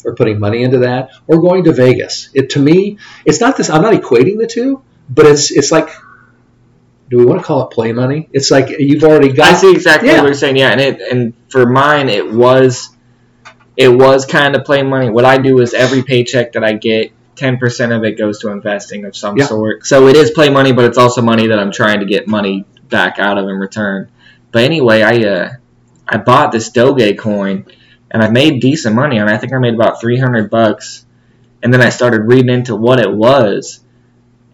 or 0.06 0.16
putting 0.16 0.40
money 0.40 0.64
into 0.64 0.80
that 0.80 1.12
or 1.28 1.40
going 1.42 1.64
to 1.64 1.72
Vegas 1.72 2.30
it 2.34 2.50
to 2.52 2.60
me 2.60 2.98
it's 3.26 3.40
not 3.40 3.56
this 3.58 3.70
I'm 3.70 3.82
not 3.82 3.94
equating 3.94 4.38
the 4.38 4.48
two 4.48 4.82
but 5.10 5.26
it's 5.26 5.52
it's 5.52 5.72
like 5.72 5.90
do 7.10 7.18
we 7.18 7.26
want 7.26 7.40
to 7.40 7.46
call 7.46 7.66
it 7.68 7.72
play 7.74 7.94
money 7.94 8.28
it's 8.34 8.52
like 8.52 8.68
you've 8.80 9.04
already 9.04 9.32
got 9.32 9.54
I 9.54 9.58
see 9.58 9.72
exactly 9.72 10.10
Yeah. 10.10 10.18
what 10.22 10.26
you're 10.28 10.34
saying. 10.34 10.58
Yeah, 10.58 10.72
and 10.72 10.82
it 10.82 11.02
and 11.02 11.34
for 11.50 11.66
mine, 11.66 12.10
it 12.10 12.30
was 12.30 12.90
it 13.78 13.90
was 13.90 14.26
kind 14.26 14.56
of 14.56 14.66
play 14.66 14.82
money. 14.84 15.10
What 15.10 15.24
I 15.24 15.38
do 15.38 15.60
is 15.62 15.74
every 15.74 16.04
paycheck 16.04 16.54
that 16.54 16.64
I 16.64 16.74
get, 16.74 17.12
ten 17.38 17.58
percent 17.58 17.92
of 17.94 18.04
it 18.04 18.18
goes 18.18 18.40
to 18.40 18.50
investing 18.50 19.06
of 19.06 19.16
some 19.16 19.38
Yeah. 19.38 19.46
sort. 19.46 19.86
So 19.86 20.08
it 20.08 20.16
is 20.16 20.32
play 20.32 20.50
money, 20.50 20.72
but 20.74 20.86
it's 20.86 20.98
also 20.98 21.22
money 21.22 21.48
that 21.48 21.60
I'm 21.60 21.72
trying 21.72 22.00
to 22.02 22.06
get 22.06 22.28
money 22.28 22.66
back 22.90 23.20
out 23.20 23.38
of 23.38 23.48
in 23.48 23.56
return. 23.56 24.10
But 24.52 24.64
anyway, 24.64 25.02
I 25.04 25.24
uh, 25.24 25.50
I 26.08 26.18
bought 26.18 26.52
this 26.52 26.70
Doge 26.70 27.18
coin, 27.18 27.66
and 28.12 28.24
I 28.24 28.30
made 28.30 28.60
decent 28.62 28.96
money 28.96 29.20
on 29.20 29.30
it. 29.30 29.34
I 29.34 29.38
think 29.38 29.54
I 29.54 29.60
made 29.60 29.74
about 29.76 30.02
three 30.02 30.18
hundred 30.18 30.50
bucks, 30.50 31.06
and 31.64 31.74
then 31.74 31.82
I 31.82 31.90
started 31.90 32.22
reading 32.24 32.50
into 32.50 32.76
what 32.76 33.00
it 33.00 33.12
was, 33.12 33.80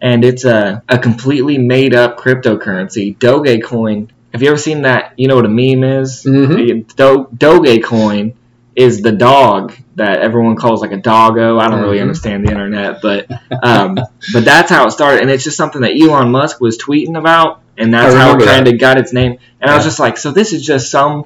and 0.00 0.24
it's 0.24 0.44
a 0.44 0.82
a 0.88 0.98
completely 0.98 1.58
made 1.58 1.94
up 1.94 2.18
cryptocurrency. 2.18 3.18
Doge 3.18 3.62
coin. 3.62 4.10
Have 4.32 4.42
you 4.42 4.48
ever 4.48 4.56
seen 4.58 4.82
that? 4.82 5.12
You 5.16 5.28
know 5.28 5.36
what 5.36 5.46
a 5.46 5.48
meme 5.48 5.84
is? 5.84 6.24
Mhm. 6.24 6.86
Do- 6.96 7.28
Doge 7.36 7.82
coin 7.84 8.34
is 8.76 9.02
the 9.02 9.12
dog 9.12 9.74
that 9.96 10.20
everyone 10.20 10.56
calls 10.56 10.80
like 10.80 10.92
a 10.92 10.96
doggo. 10.96 11.58
I 11.58 11.68
don't 11.68 11.80
really 11.82 11.98
Mhm. 11.98 12.02
understand 12.02 12.46
the 12.46 12.50
internet, 12.50 13.00
but 13.02 13.26
um, 13.62 13.94
but 14.32 14.44
that's 14.44 14.70
how 14.70 14.86
it 14.86 14.90
started, 14.90 15.22
and 15.22 15.30
it's 15.30 15.44
just 15.44 15.56
something 15.56 15.82
that 15.82 15.92
Elon 16.00 16.30
Musk 16.30 16.60
was 16.60 16.76
tweeting 16.78 17.16
about, 17.16 17.60
and 17.78 17.92
that's 17.94 18.14
how 18.14 18.36
it 18.36 18.44
kind 18.44 18.66
of 18.68 18.78
got 18.78 18.98
its 18.98 19.12
name. 19.12 19.38
And 19.60 19.70
I 19.70 19.76
was 19.76 19.84
just 19.84 19.98
like, 20.00 20.16
so 20.18 20.30
this 20.32 20.52
is 20.52 20.64
just 20.64 20.90
some 20.90 21.24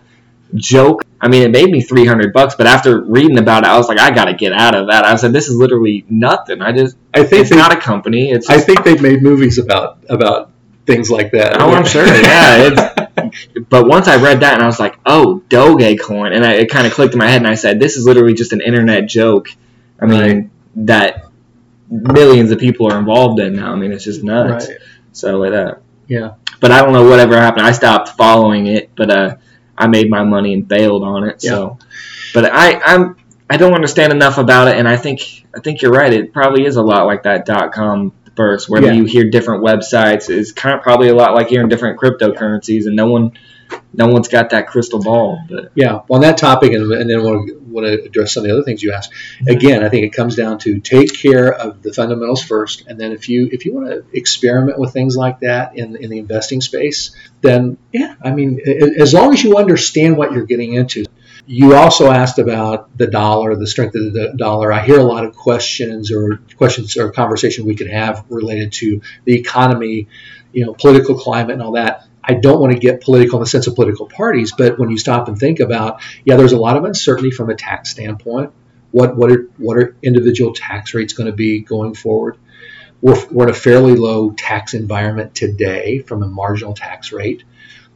joke. 0.54 1.04
I 1.20 1.28
mean, 1.28 1.42
it 1.42 1.50
made 1.50 1.70
me 1.70 1.80
three 1.82 2.06
hundred 2.06 2.32
bucks, 2.32 2.54
but 2.54 2.66
after 2.66 3.00
reading 3.02 3.38
about 3.38 3.64
it, 3.64 3.68
I 3.68 3.76
was 3.78 3.88
like, 3.88 3.98
I 3.98 4.10
got 4.10 4.26
to 4.26 4.34
get 4.34 4.52
out 4.52 4.74
of 4.74 4.88
that. 4.88 5.04
I 5.04 5.16
said, 5.16 5.32
this 5.32 5.48
is 5.48 5.56
literally 5.56 6.04
nothing. 6.08 6.60
I 6.62 6.72
just 6.72 6.96
I 7.14 7.24
think 7.24 7.42
it's 7.42 7.50
they, 7.50 7.56
not 7.56 7.72
a 7.72 7.80
company. 7.80 8.30
It's 8.30 8.48
I 8.48 8.58
think 8.58 8.84
they've 8.84 9.00
made 9.02 9.22
movies 9.22 9.58
about 9.58 9.98
about 10.08 10.50
things 10.86 11.10
like 11.10 11.32
that 11.32 11.60
Oh, 11.60 11.70
I'm 11.70 11.84
sure, 11.84 12.06
yeah, 12.06 13.07
but 13.68 13.86
once 13.86 14.08
I 14.08 14.16
read 14.22 14.40
that 14.40 14.54
and 14.54 14.62
I 14.62 14.66
was 14.66 14.80
like, 14.80 14.98
oh, 15.06 15.42
Dogecoin, 15.48 16.34
and 16.34 16.44
I, 16.44 16.54
it 16.54 16.70
kind 16.70 16.86
of 16.86 16.92
clicked 16.92 17.14
in 17.14 17.18
my 17.18 17.26
head, 17.28 17.38
and 17.42 17.46
I 17.46 17.54
said, 17.54 17.80
this 17.80 17.96
is 17.96 18.04
literally 18.04 18.34
just 18.34 18.52
an 18.52 18.60
internet 18.60 19.06
joke. 19.08 19.48
I 20.00 20.06
mean, 20.06 20.20
Right. 20.20 20.50
that 20.86 21.24
millions 21.90 22.50
of 22.50 22.58
people 22.58 22.92
are 22.92 22.98
involved 22.98 23.40
in 23.40 23.56
now. 23.56 23.72
I 23.72 23.76
mean, 23.76 23.92
it's 23.92 24.04
just 24.04 24.22
nuts. 24.22 24.68
right 24.68 24.78
So, 25.12 25.44
uh, 25.44 25.78
Yeah. 26.06 26.34
But 26.60 26.70
I 26.72 26.82
don't 26.82 26.92
know 26.92 27.08
whatever 27.08 27.36
happened. 27.36 27.66
I 27.66 27.72
stopped 27.72 28.10
following 28.10 28.66
it, 28.66 28.90
but 28.96 29.10
uh, 29.10 29.36
I 29.76 29.86
made 29.86 30.10
my 30.10 30.24
money 30.24 30.54
and 30.54 30.66
bailed 30.66 31.02
on 31.04 31.24
it. 31.28 31.40
So, 31.40 31.78
but 32.34 32.46
I, 32.52 32.80
I'm. 32.80 33.16
I 33.50 33.56
don't 33.56 33.72
understand 33.74 34.12
enough 34.12 34.36
about 34.36 34.68
it, 34.68 34.76
and 34.76 34.86
I 34.86 34.96
think 34.98 35.46
I 35.56 35.60
think 35.60 35.80
you're 35.80 35.92
right. 35.92 36.12
It 36.12 36.34
probably 36.34 36.66
is 36.66 36.76
a 36.76 36.82
lot 36.82 37.06
like 37.06 37.22
that 37.22 37.46
dot 37.46 37.72
com 37.72 38.12
burst, 38.38 38.70
where 38.70 38.82
Yeah. 38.82 38.92
you 38.92 39.04
hear 39.04 39.28
different 39.28 39.62
websites. 39.62 40.30
It's 40.30 40.52
kind 40.52 40.74
of 40.74 40.82
probably 40.82 41.08
a 41.08 41.14
lot 41.14 41.34
like 41.34 41.48
hearing 41.48 41.68
different 41.68 42.00
cryptocurrencies, 42.00 42.86
and 42.86 42.96
no 42.96 43.08
one, 43.10 43.32
no 43.92 44.06
one's 44.06 44.28
got 44.28 44.50
that 44.50 44.68
crystal 44.68 45.02
ball. 45.02 45.40
But 45.50 45.72
Yeah, 45.74 46.00
on 46.08 46.22
that 46.22 46.38
topic, 46.38 46.72
and, 46.72 46.90
and 46.92 47.10
then 47.10 47.22
want 47.22 47.48
to, 47.48 47.54
want 47.68 47.86
to 47.86 48.02
address 48.02 48.32
some 48.32 48.44
of 48.44 48.48
the 48.48 48.54
other 48.54 48.62
things 48.62 48.82
you 48.82 48.92
asked. 48.92 49.12
Again, 49.46 49.84
I 49.84 49.88
think 49.90 50.06
it 50.06 50.14
comes 50.14 50.36
down 50.36 50.58
to 50.60 50.78
take 50.78 51.12
care 51.12 51.52
of 51.52 51.82
the 51.82 51.92
fundamentals 51.92 52.42
first, 52.42 52.86
and 52.86 52.98
then 52.98 53.12
if 53.12 53.28
you 53.28 53.48
if 53.52 53.66
you 53.66 53.74
want 53.74 53.88
to 53.88 54.04
experiment 54.16 54.78
with 54.78 54.92
things 54.92 55.16
like 55.16 55.40
that 55.40 55.76
in 55.76 55.96
in 55.96 56.08
the 56.08 56.18
investing 56.18 56.60
space, 56.62 57.10
then 57.42 57.76
yeah, 57.92 58.14
I 58.22 58.30
mean, 58.30 58.60
as 58.98 59.12
long 59.12 59.32
as 59.34 59.42
you 59.44 59.56
understand 59.58 60.16
what 60.16 60.32
you're 60.32 60.46
getting 60.46 60.72
into, 60.74 61.04
you 61.48 61.74
also 61.74 62.10
asked 62.10 62.38
about 62.38 62.96
the 62.98 63.06
dollar, 63.06 63.56
the 63.56 63.66
strength 63.66 63.94
of 63.94 64.12
the 64.12 64.34
dollar. 64.36 64.70
I 64.70 64.84
hear 64.84 64.98
a 64.98 65.02
lot 65.02 65.24
of 65.24 65.34
questions 65.34 66.12
or 66.12 66.42
questions 66.58 66.98
or 66.98 67.10
conversation 67.10 67.64
we 67.64 67.74
could 67.74 67.90
have 67.90 68.26
related 68.28 68.72
to 68.74 69.00
the 69.24 69.32
economy, 69.32 70.08
you 70.52 70.66
know, 70.66 70.74
political 70.74 71.18
climate 71.18 71.54
and 71.54 71.62
all 71.62 71.72
that. 71.72 72.06
I 72.22 72.34
don't 72.34 72.60
want 72.60 72.74
to 72.74 72.78
get 72.78 73.00
political 73.00 73.38
in 73.38 73.44
the 73.44 73.48
sense 73.48 73.66
of 73.66 73.74
political 73.74 74.06
parties, 74.06 74.52
but 74.52 74.78
when 74.78 74.90
you 74.90 74.98
stop 74.98 75.26
and 75.28 75.38
think 75.38 75.60
about, 75.60 76.02
yeah, 76.22 76.36
there's 76.36 76.52
a 76.52 76.58
lot 76.58 76.76
of 76.76 76.84
uncertainty 76.84 77.30
from 77.30 77.48
a 77.48 77.54
tax 77.54 77.88
standpoint. 77.88 78.52
What 78.90 79.16
what 79.16 79.32
are 79.32 79.48
what 79.56 79.78
are 79.78 79.96
individual 80.02 80.52
tax 80.52 80.92
rates 80.92 81.14
going 81.14 81.30
to 81.30 81.36
be 81.36 81.60
going 81.60 81.94
forward? 81.94 82.36
We're, 83.00 83.26
we're 83.30 83.44
in 83.44 83.50
a 83.50 83.54
fairly 83.54 83.94
low 83.94 84.32
tax 84.32 84.74
environment 84.74 85.34
today 85.34 86.00
from 86.00 86.22
a 86.22 86.26
marginal 86.26 86.74
tax 86.74 87.10
rate 87.10 87.44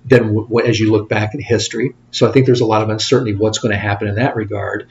than 0.04 0.34
w- 0.34 0.60
as 0.66 0.78
you 0.78 0.90
look 0.90 1.08
back 1.08 1.34
in 1.34 1.40
history. 1.40 1.94
So 2.10 2.28
I 2.28 2.32
think 2.32 2.46
there's 2.46 2.60
a 2.60 2.66
lot 2.66 2.82
of 2.82 2.88
uncertainty 2.88 3.34
what's 3.34 3.58
going 3.58 3.72
to 3.72 3.78
happen 3.78 4.08
in 4.08 4.16
that 4.16 4.36
regard. 4.36 4.88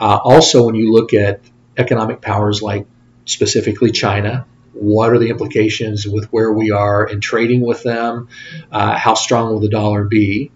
Uh, 0.00 0.18
also, 0.22 0.64
when 0.66 0.74
you 0.74 0.92
look 0.92 1.14
at 1.14 1.40
economic 1.76 2.20
powers 2.20 2.62
like 2.62 2.86
specifically 3.24 3.90
China, 3.90 4.46
what 4.72 5.12
are 5.12 5.18
the 5.18 5.30
implications 5.30 6.06
with 6.06 6.26
where 6.32 6.52
we 6.52 6.70
are 6.70 7.06
in 7.06 7.20
trading 7.20 7.60
with 7.60 7.82
them? 7.82 8.28
Uh, 8.70 8.96
how 8.96 9.14
strong 9.14 9.52
will 9.52 9.60
the 9.60 9.68
dollar 9.68 10.04
be? 10.04 10.50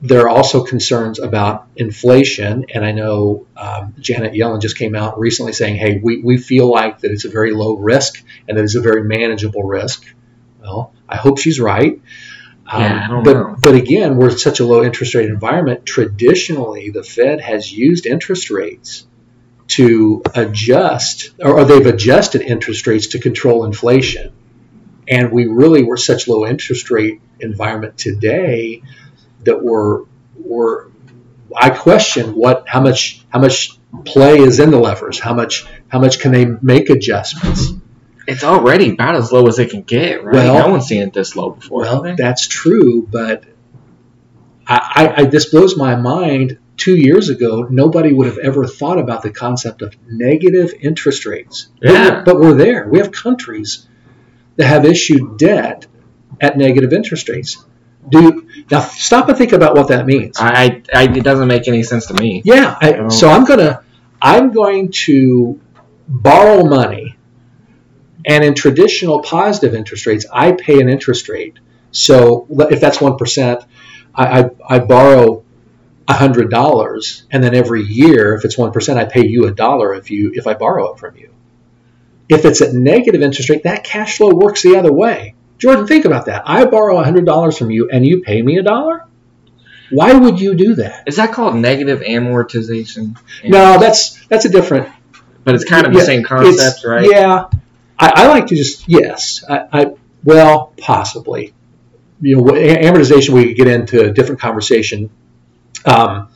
There 0.00 0.22
are 0.22 0.28
also 0.28 0.64
concerns 0.64 1.18
about 1.18 1.66
inflation, 1.76 2.66
and 2.74 2.84
I 2.84 2.92
know 2.92 3.46
um, 3.56 3.94
Janet 3.98 4.34
Yellen 4.34 4.60
just 4.60 4.76
came 4.76 4.94
out 4.94 5.18
recently 5.18 5.52
saying, 5.52 5.76
"Hey, 5.76 5.98
we, 6.02 6.20
we 6.20 6.36
feel 6.36 6.70
like 6.70 7.00
that 7.00 7.10
it's 7.10 7.24
a 7.24 7.30
very 7.30 7.52
low 7.52 7.76
risk 7.76 8.22
and 8.46 8.58
that 8.58 8.62
it's 8.62 8.74
a 8.74 8.82
very 8.82 9.02
manageable 9.02 9.62
risk." 9.62 10.04
Well, 10.60 10.92
I 11.08 11.16
hope 11.16 11.38
she's 11.38 11.58
right. 11.58 12.00
Yeah, 12.66 13.08
um, 13.10 13.22
but, 13.22 13.60
but 13.60 13.74
again, 13.74 14.16
we're 14.16 14.30
in 14.30 14.38
such 14.38 14.60
a 14.60 14.66
low 14.66 14.82
interest 14.82 15.14
rate 15.14 15.28
environment. 15.28 15.84
Traditionally, 15.84 16.90
the 16.90 17.02
Fed 17.02 17.40
has 17.40 17.70
used 17.70 18.06
interest 18.06 18.50
rates 18.50 19.06
to 19.68 20.22
adjust, 20.34 21.30
or, 21.40 21.60
or 21.60 21.64
they've 21.64 21.86
adjusted 21.86 22.42
interest 22.42 22.86
rates 22.86 23.08
to 23.08 23.18
control 23.18 23.64
inflation. 23.64 24.32
And 25.06 25.30
we 25.30 25.46
really 25.46 25.84
were 25.84 25.98
such 25.98 26.26
low 26.28 26.46
interest 26.46 26.90
rate 26.90 27.20
environment 27.40 27.98
today 27.98 28.82
that 29.42 29.62
we're 29.62 30.04
we're 30.34 30.86
I 31.54 31.70
question 31.70 32.34
what 32.34 32.66
how 32.68 32.80
much 32.80 33.24
how 33.28 33.38
much 33.38 33.78
play 34.04 34.38
is 34.38 34.60
in 34.60 34.70
the 34.70 34.78
levers, 34.78 35.20
how 35.20 35.34
much 35.34 35.66
how 35.88 36.00
much 36.00 36.18
can 36.20 36.32
they 36.32 36.46
make 36.46 36.88
adjustments 36.88 37.72
it's 38.26 38.44
already 38.44 38.90
about 38.90 39.16
as 39.16 39.32
low 39.32 39.46
as 39.46 39.58
it 39.58 39.70
can 39.70 39.82
get, 39.82 40.24
right? 40.24 40.34
Well, 40.34 40.66
no 40.66 40.70
one's 40.70 40.86
seen 40.86 41.02
it 41.02 41.12
this 41.12 41.36
low 41.36 41.50
before. 41.50 41.80
Well, 41.80 42.16
that's 42.16 42.46
true, 42.46 43.06
but 43.10 43.44
I, 44.66 45.14
I, 45.16 45.24
this 45.24 45.46
blows 45.46 45.76
my 45.76 45.96
mind. 45.96 46.58
Two 46.76 46.96
years 46.96 47.28
ago, 47.28 47.68
nobody 47.70 48.12
would 48.12 48.26
have 48.26 48.38
ever 48.38 48.66
thought 48.66 48.98
about 48.98 49.22
the 49.22 49.30
concept 49.30 49.80
of 49.80 49.94
negative 50.08 50.74
interest 50.80 51.24
rates. 51.24 51.68
Yeah. 51.80 52.16
But, 52.16 52.24
but 52.24 52.40
we're 52.40 52.54
there. 52.54 52.88
We 52.88 52.98
have 52.98 53.12
countries 53.12 53.86
that 54.56 54.66
have 54.66 54.84
issued 54.84 55.38
debt 55.38 55.86
at 56.40 56.58
negative 56.58 56.92
interest 56.92 57.28
rates. 57.28 57.64
Do 58.08 58.48
now 58.70 58.80
stop 58.80 59.28
and 59.28 59.38
think 59.38 59.52
about 59.52 59.76
what 59.76 59.88
that 59.88 60.04
means. 60.04 60.36
I, 60.38 60.82
I 60.92 61.04
it 61.04 61.22
doesn't 61.22 61.46
make 61.46 61.68
any 61.68 61.84
sense 61.84 62.06
to 62.06 62.14
me. 62.14 62.42
Yeah. 62.44 62.76
I, 62.80 62.94
oh. 62.94 63.08
so 63.08 63.28
I'm 63.30 63.44
gonna 63.44 63.82
I'm 64.20 64.52
going 64.52 64.90
to 65.04 65.60
borrow 66.08 66.64
money 66.64 67.13
and 68.24 68.44
in 68.44 68.54
traditional 68.54 69.22
positive 69.22 69.74
interest 69.74 70.06
rates, 70.06 70.26
I 70.32 70.52
pay 70.52 70.80
an 70.80 70.88
interest 70.88 71.28
rate. 71.28 71.58
So 71.90 72.46
if 72.50 72.80
that's 72.80 72.98
1%, 72.98 73.66
I, 74.14 74.40
I, 74.40 74.50
I 74.68 74.78
borrow 74.78 75.44
$100 76.08 77.22
and 77.30 77.44
then 77.44 77.54
every 77.54 77.82
year, 77.82 78.34
if 78.34 78.44
it's 78.44 78.56
1%, 78.56 78.96
I 78.96 79.04
pay 79.04 79.26
you 79.26 79.46
a 79.46 79.52
dollar 79.52 79.94
if, 79.94 80.10
you, 80.10 80.32
if 80.34 80.46
I 80.46 80.54
borrow 80.54 80.92
it 80.92 80.98
from 80.98 81.16
you. 81.16 81.30
If 82.28 82.44
it's 82.44 82.62
at 82.62 82.72
negative 82.72 83.22
interest 83.22 83.50
rate, 83.50 83.64
that 83.64 83.84
cash 83.84 84.16
flow 84.16 84.34
works 84.34 84.62
the 84.62 84.76
other 84.76 84.92
way. 84.92 85.34
Jordan, 85.58 85.86
think 85.86 86.04
about 86.04 86.26
that. 86.26 86.42
I 86.46 86.64
borrow 86.64 87.02
$100 87.02 87.58
from 87.58 87.70
you 87.70 87.90
and 87.90 88.06
you 88.06 88.22
pay 88.22 88.42
me 88.42 88.58
a 88.58 88.62
dollar? 88.62 89.06
Why 89.90 90.14
would 90.14 90.40
you 90.40 90.54
do 90.54 90.76
that? 90.76 91.04
Is 91.06 91.16
that 91.16 91.32
called 91.32 91.54
negative 91.56 92.00
amortization? 92.00 93.16
No, 93.44 93.78
that's 93.78 94.26
that's 94.26 94.44
a 94.44 94.48
different. 94.48 94.88
But 95.44 95.54
it's 95.54 95.64
kind 95.64 95.86
of 95.86 95.92
the 95.92 95.98
yeah, 95.98 96.04
same 96.04 96.24
concept, 96.24 96.84
right? 96.84 97.08
Yeah, 97.08 97.48
I, 97.98 98.12
I 98.14 98.26
like 98.28 98.46
to 98.48 98.56
just 98.56 98.88
yes, 98.88 99.44
I, 99.48 99.68
I 99.72 99.94
well 100.22 100.72
possibly. 100.76 101.54
You 102.20 102.36
know, 102.36 102.42
amortization 102.44 103.30
we 103.30 103.48
could 103.48 103.56
get 103.56 103.68
into 103.68 104.04
a 104.04 104.12
different 104.12 104.40
conversation. 104.40 105.10
Um, 105.84 106.28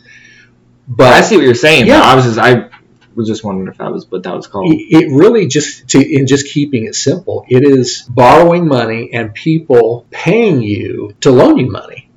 but 0.86 1.12
I 1.12 1.20
see 1.22 1.36
what 1.36 1.44
you're 1.44 1.54
saying. 1.54 1.86
Yeah, 1.86 2.00
I 2.00 2.14
was 2.14 2.24
just 2.24 2.38
I 2.38 2.70
was 3.14 3.26
just 3.26 3.42
wondering 3.42 3.68
if 3.68 3.78
that 3.78 3.90
was 3.90 4.10
what 4.10 4.22
that 4.22 4.34
was 4.34 4.46
called. 4.46 4.66
It 4.70 5.10
really 5.10 5.46
just 5.46 5.88
to 5.90 5.98
in 6.00 6.26
just 6.26 6.48
keeping 6.48 6.84
it 6.84 6.94
simple, 6.94 7.44
it 7.48 7.64
is 7.64 8.02
borrowing 8.02 8.66
money 8.66 9.10
and 9.12 9.34
people 9.34 10.06
paying 10.10 10.62
you 10.62 11.14
to 11.20 11.30
loan 11.30 11.58
you 11.58 11.70
money. 11.70 12.08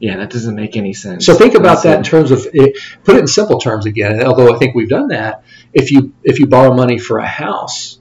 Yeah, 0.00 0.16
that 0.16 0.30
doesn't 0.30 0.54
make 0.54 0.76
any 0.78 0.94
sense. 0.94 1.26
So 1.26 1.34
think 1.34 1.54
about 1.54 1.82
that 1.82 1.98
in 1.98 2.02
terms 2.02 2.30
of 2.30 2.46
it, 2.54 2.78
put 3.04 3.16
it 3.16 3.20
in 3.20 3.26
simple 3.26 3.60
terms 3.60 3.84
again. 3.84 4.22
Although 4.24 4.54
I 4.54 4.58
think 4.58 4.74
we've 4.74 4.88
done 4.88 5.08
that, 5.08 5.44
if 5.74 5.92
you 5.92 6.14
if 6.24 6.40
you 6.40 6.46
borrow 6.46 6.74
money 6.74 6.98
for 6.98 7.18
a 7.18 7.26
house, 7.26 7.99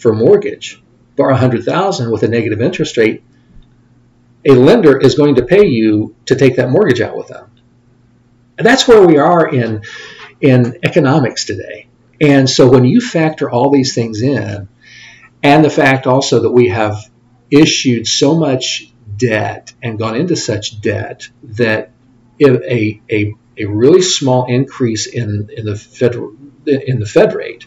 for 0.00 0.12
mortgage, 0.14 0.82
borrow 1.16 1.34
100000 1.34 2.10
with 2.10 2.22
a 2.22 2.28
negative 2.28 2.60
interest 2.60 2.96
rate, 2.96 3.22
a 4.44 4.52
lender 4.52 4.98
is 4.98 5.14
going 5.14 5.34
to 5.34 5.44
pay 5.44 5.66
you 5.66 6.16
to 6.26 6.34
take 6.34 6.56
that 6.56 6.70
mortgage 6.70 7.00
out 7.00 7.16
with 7.16 7.28
them. 7.28 7.50
And 8.56 8.66
that's 8.66 8.88
where 8.88 9.06
we 9.06 9.18
are 9.18 9.46
in, 9.46 9.82
in 10.40 10.78
economics 10.82 11.44
today. 11.44 11.88
And 12.20 12.48
so 12.48 12.70
when 12.70 12.84
you 12.84 13.00
factor 13.00 13.50
all 13.50 13.70
these 13.70 13.94
things 13.94 14.22
in, 14.22 14.68
and 15.42 15.64
the 15.64 15.70
fact 15.70 16.06
also 16.06 16.40
that 16.40 16.50
we 16.50 16.68
have 16.68 17.10
issued 17.50 18.06
so 18.06 18.38
much 18.38 18.90
debt 19.16 19.72
and 19.82 19.98
gone 19.98 20.16
into 20.16 20.36
such 20.36 20.80
debt 20.80 21.28
that 21.42 21.90
a, 22.40 23.00
a, 23.10 23.34
a 23.56 23.64
really 23.66 24.02
small 24.02 24.46
increase 24.46 25.06
in, 25.06 25.50
in 25.54 25.66
the 25.66 25.76
federal 25.76 26.34
in 26.66 27.00
the 27.00 27.06
Fed 27.06 27.34
rate 27.34 27.66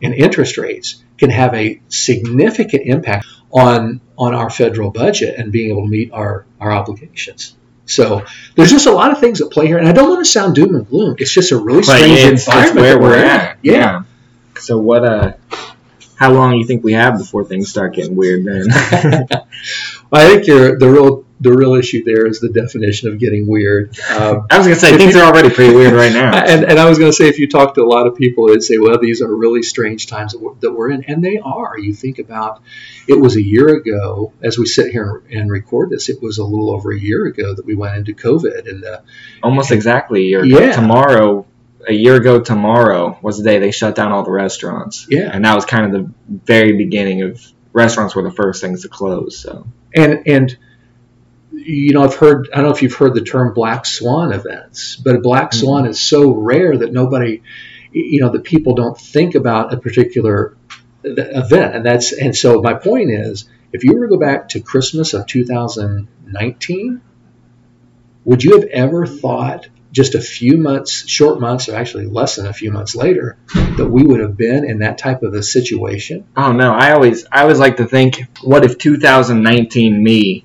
in 0.00 0.12
interest 0.12 0.58
rates 0.58 1.02
can 1.20 1.30
have 1.30 1.54
a 1.54 1.80
significant 1.88 2.86
impact 2.86 3.26
on 3.52 4.00
on 4.18 4.34
our 4.34 4.50
federal 4.50 4.90
budget 4.90 5.38
and 5.38 5.52
being 5.52 5.70
able 5.70 5.82
to 5.82 5.88
meet 5.88 6.12
our, 6.12 6.44
our 6.60 6.72
obligations. 6.72 7.56
So 7.86 8.24
there's 8.54 8.70
just 8.70 8.86
a 8.86 8.92
lot 8.92 9.10
of 9.10 9.18
things 9.18 9.40
at 9.40 9.50
play 9.50 9.66
here, 9.66 9.78
and 9.78 9.88
I 9.88 9.92
don't 9.92 10.08
want 10.08 10.24
to 10.24 10.30
sound 10.30 10.54
doom 10.54 10.74
and 10.74 10.88
gloom. 10.88 11.16
It's 11.18 11.32
just 11.32 11.50
a 11.52 11.58
really 11.58 11.82
strange 11.82 12.18
it's, 12.18 12.46
environment 12.46 12.86
it's 12.86 13.00
where 13.00 13.00
we're 13.00 13.16
at. 13.16 13.58
Yeah. 13.62 13.72
yeah. 13.72 14.02
So 14.58 14.78
what? 14.78 15.04
Uh, 15.04 15.32
how 16.16 16.32
long 16.32 16.52
do 16.52 16.58
you 16.58 16.66
think 16.66 16.84
we 16.84 16.92
have 16.92 17.16
before 17.16 17.44
things 17.44 17.70
start 17.70 17.94
getting 17.94 18.14
weird? 18.14 18.44
Then 18.44 18.66
I 20.12 20.28
think 20.28 20.46
you're 20.46 20.78
the 20.78 20.88
real 20.88 21.24
the 21.40 21.52
real 21.52 21.74
issue 21.74 22.04
there 22.04 22.26
is 22.26 22.38
the 22.40 22.50
definition 22.50 23.08
of 23.08 23.18
getting 23.18 23.46
weird. 23.46 23.98
Um, 24.10 24.46
I 24.50 24.58
was 24.58 24.66
going 24.66 24.78
to 24.78 24.80
say 24.80 24.96
things 24.98 25.14
you, 25.14 25.20
are 25.20 25.24
already 25.24 25.48
pretty 25.48 25.74
weird 25.74 25.94
right 25.94 26.12
now. 26.12 26.30
And, 26.50 26.64
and 26.64 26.78
I 26.78 26.88
was 26.88 26.98
going 26.98 27.10
to 27.10 27.16
say 27.16 27.28
if 27.28 27.38
you 27.38 27.48
talk 27.48 27.74
to 27.74 27.82
a 27.82 27.86
lot 27.86 28.06
of 28.06 28.16
people, 28.16 28.48
they'd 28.48 28.62
say, 28.62 28.78
"Well, 28.78 28.98
these 28.98 29.22
are 29.22 29.34
really 29.34 29.62
strange 29.62 30.06
times 30.06 30.32
that 30.32 30.40
we're, 30.40 30.54
that 30.54 30.72
we're 30.72 30.90
in," 30.90 31.04
and 31.04 31.22
they 31.22 31.38
are. 31.38 31.78
You 31.78 31.94
think 31.94 32.18
about 32.18 32.62
it 33.06 33.14
was 33.20 33.36
a 33.36 33.42
year 33.42 33.68
ago 33.68 34.32
as 34.42 34.58
we 34.58 34.66
sit 34.66 34.90
here 34.90 35.22
and 35.30 35.50
record 35.50 35.90
this. 35.90 36.08
It 36.08 36.20
was 36.20 36.38
a 36.38 36.44
little 36.44 36.70
over 36.70 36.92
a 36.92 36.98
year 36.98 37.26
ago 37.26 37.54
that 37.54 37.64
we 37.64 37.74
went 37.74 37.96
into 37.96 38.14
COVID, 38.14 38.68
and 38.68 38.82
the, 38.82 39.02
almost 39.42 39.70
exactly 39.70 40.20
a 40.20 40.24
year 40.24 40.44
ago. 40.44 40.60
Yeah. 40.60 40.72
Tomorrow 40.72 41.46
a 41.88 41.92
year 41.92 42.16
ago 42.16 42.40
tomorrow 42.40 43.18
was 43.22 43.38
the 43.38 43.44
day 43.44 43.58
they 43.58 43.70
shut 43.70 43.94
down 43.94 44.12
all 44.12 44.22
the 44.22 44.30
restaurants. 44.30 45.06
Yeah. 45.08 45.30
And 45.32 45.44
that 45.44 45.54
was 45.54 45.64
kind 45.64 45.86
of 45.86 45.92
the 45.92 46.12
very 46.28 46.76
beginning 46.76 47.22
of 47.22 47.40
restaurants 47.72 48.14
were 48.14 48.22
the 48.22 48.32
first 48.32 48.60
things 48.60 48.82
to 48.82 48.88
close. 48.88 49.38
So 49.38 49.66
and 49.94 50.26
and 50.26 50.58
you 51.60 51.92
know, 51.92 52.02
I've 52.02 52.14
heard, 52.14 52.48
I 52.52 52.56
don't 52.56 52.66
know 52.66 52.72
if 52.72 52.82
you've 52.82 52.94
heard 52.94 53.14
the 53.14 53.22
term 53.22 53.54
black 53.54 53.86
swan 53.86 54.32
events, 54.32 54.96
but 54.96 55.16
a 55.16 55.20
black 55.20 55.50
mm-hmm. 55.50 55.60
swan 55.60 55.86
is 55.86 56.00
so 56.00 56.34
rare 56.34 56.76
that 56.78 56.92
nobody, 56.92 57.42
you 57.92 58.20
know, 58.20 58.30
the 58.30 58.40
people 58.40 58.74
don't 58.74 58.98
think 58.98 59.34
about 59.34 59.72
a 59.72 59.76
particular 59.76 60.56
event. 61.04 61.76
And 61.76 61.84
that's, 61.84 62.12
and 62.12 62.36
so 62.36 62.60
my 62.62 62.74
point 62.74 63.10
is, 63.10 63.48
if 63.72 63.84
you 63.84 63.94
were 63.94 64.06
to 64.06 64.10
go 64.10 64.18
back 64.18 64.48
to 64.50 64.60
Christmas 64.60 65.14
of 65.14 65.26
2019, 65.26 67.00
would 68.24 68.44
you 68.44 68.60
have 68.60 68.64
ever 68.64 69.06
thought 69.06 69.68
just 69.92 70.14
a 70.14 70.20
few 70.20 70.56
months, 70.56 71.08
short 71.08 71.40
months, 71.40 71.68
or 71.68 71.74
actually 71.74 72.06
less 72.06 72.36
than 72.36 72.46
a 72.46 72.52
few 72.52 72.70
months 72.70 72.94
later, 72.94 73.36
that 73.76 73.88
we 73.88 74.04
would 74.04 74.20
have 74.20 74.36
been 74.36 74.64
in 74.64 74.80
that 74.80 74.98
type 74.98 75.22
of 75.22 75.34
a 75.34 75.42
situation? 75.42 76.26
Oh 76.36 76.52
no, 76.52 76.72
I 76.72 76.92
always, 76.92 77.26
I 77.30 77.42
always 77.42 77.58
like 77.58 77.78
to 77.78 77.86
think, 77.86 78.24
what 78.42 78.64
if 78.64 78.78
2019 78.78 80.02
me 80.02 80.44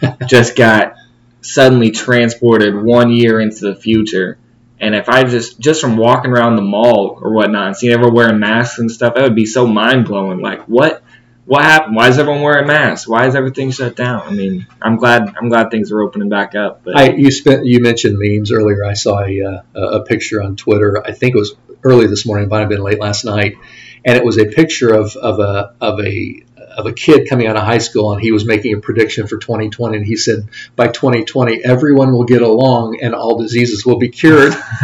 just 0.26 0.56
got 0.56 0.94
suddenly 1.40 1.90
transported 1.90 2.74
one 2.74 3.10
year 3.10 3.40
into 3.40 3.60
the 3.60 3.76
future. 3.76 4.38
And 4.80 4.94
if 4.94 5.08
I 5.08 5.24
just 5.24 5.58
just 5.58 5.80
from 5.80 5.96
walking 5.96 6.30
around 6.30 6.56
the 6.56 6.62
mall 6.62 7.18
or 7.20 7.32
whatnot 7.32 7.66
and 7.68 7.76
seeing 7.76 7.92
everyone 7.92 8.14
wearing 8.14 8.38
masks 8.38 8.78
and 8.78 8.90
stuff, 8.90 9.14
that 9.14 9.22
would 9.22 9.34
be 9.34 9.46
so 9.46 9.66
mind 9.66 10.06
blowing. 10.06 10.40
Like 10.40 10.62
what 10.62 11.02
what 11.48 11.62
happened? 11.62 11.96
Why 11.96 12.08
is 12.08 12.18
everyone 12.18 12.42
wearing 12.42 12.66
masks? 12.66 13.08
Why 13.08 13.26
is 13.26 13.34
everything 13.34 13.70
shut 13.70 13.96
down? 13.96 14.20
I 14.26 14.30
mean, 14.30 14.66
I'm 14.82 14.96
glad 14.96 15.34
I'm 15.36 15.48
glad 15.48 15.70
things 15.70 15.90
are 15.90 16.00
opening 16.02 16.28
back 16.28 16.54
up. 16.54 16.84
But 16.84 16.96
I 16.96 17.10
you 17.10 17.30
spent 17.30 17.64
you 17.64 17.80
mentioned 17.80 18.18
memes 18.18 18.52
earlier. 18.52 18.84
I 18.84 18.92
saw 18.92 19.24
a, 19.24 19.42
uh, 19.74 19.80
a 19.80 20.04
picture 20.04 20.42
on 20.42 20.56
Twitter. 20.56 21.02
I 21.04 21.12
think 21.12 21.34
it 21.34 21.38
was 21.38 21.56
early 21.82 22.06
this 22.06 22.26
morning. 22.26 22.46
It 22.46 22.50
might 22.50 22.60
have 22.60 22.68
been 22.68 22.82
late 22.82 23.00
last 23.00 23.24
night, 23.24 23.56
and 24.04 24.16
it 24.16 24.24
was 24.24 24.38
a 24.38 24.44
picture 24.44 24.92
of, 24.92 25.16
of 25.16 25.40
a 25.40 25.74
of 25.80 26.00
a 26.00 26.42
of 26.78 26.86
a 26.86 26.92
kid 26.92 27.28
coming 27.28 27.48
out 27.48 27.56
of 27.56 27.64
high 27.64 27.78
school, 27.78 28.12
and 28.12 28.22
he 28.22 28.30
was 28.30 28.46
making 28.46 28.72
a 28.72 28.78
prediction 28.78 29.26
for 29.26 29.36
2020, 29.36 29.96
and 29.96 30.06
he 30.06 30.16
said 30.16 30.48
by 30.76 30.86
2020 30.86 31.64
everyone 31.64 32.12
will 32.12 32.24
get 32.24 32.40
along 32.40 33.00
and 33.02 33.14
all 33.14 33.36
diseases 33.36 33.84
will 33.84 33.98
be 33.98 34.08
cured. 34.08 34.54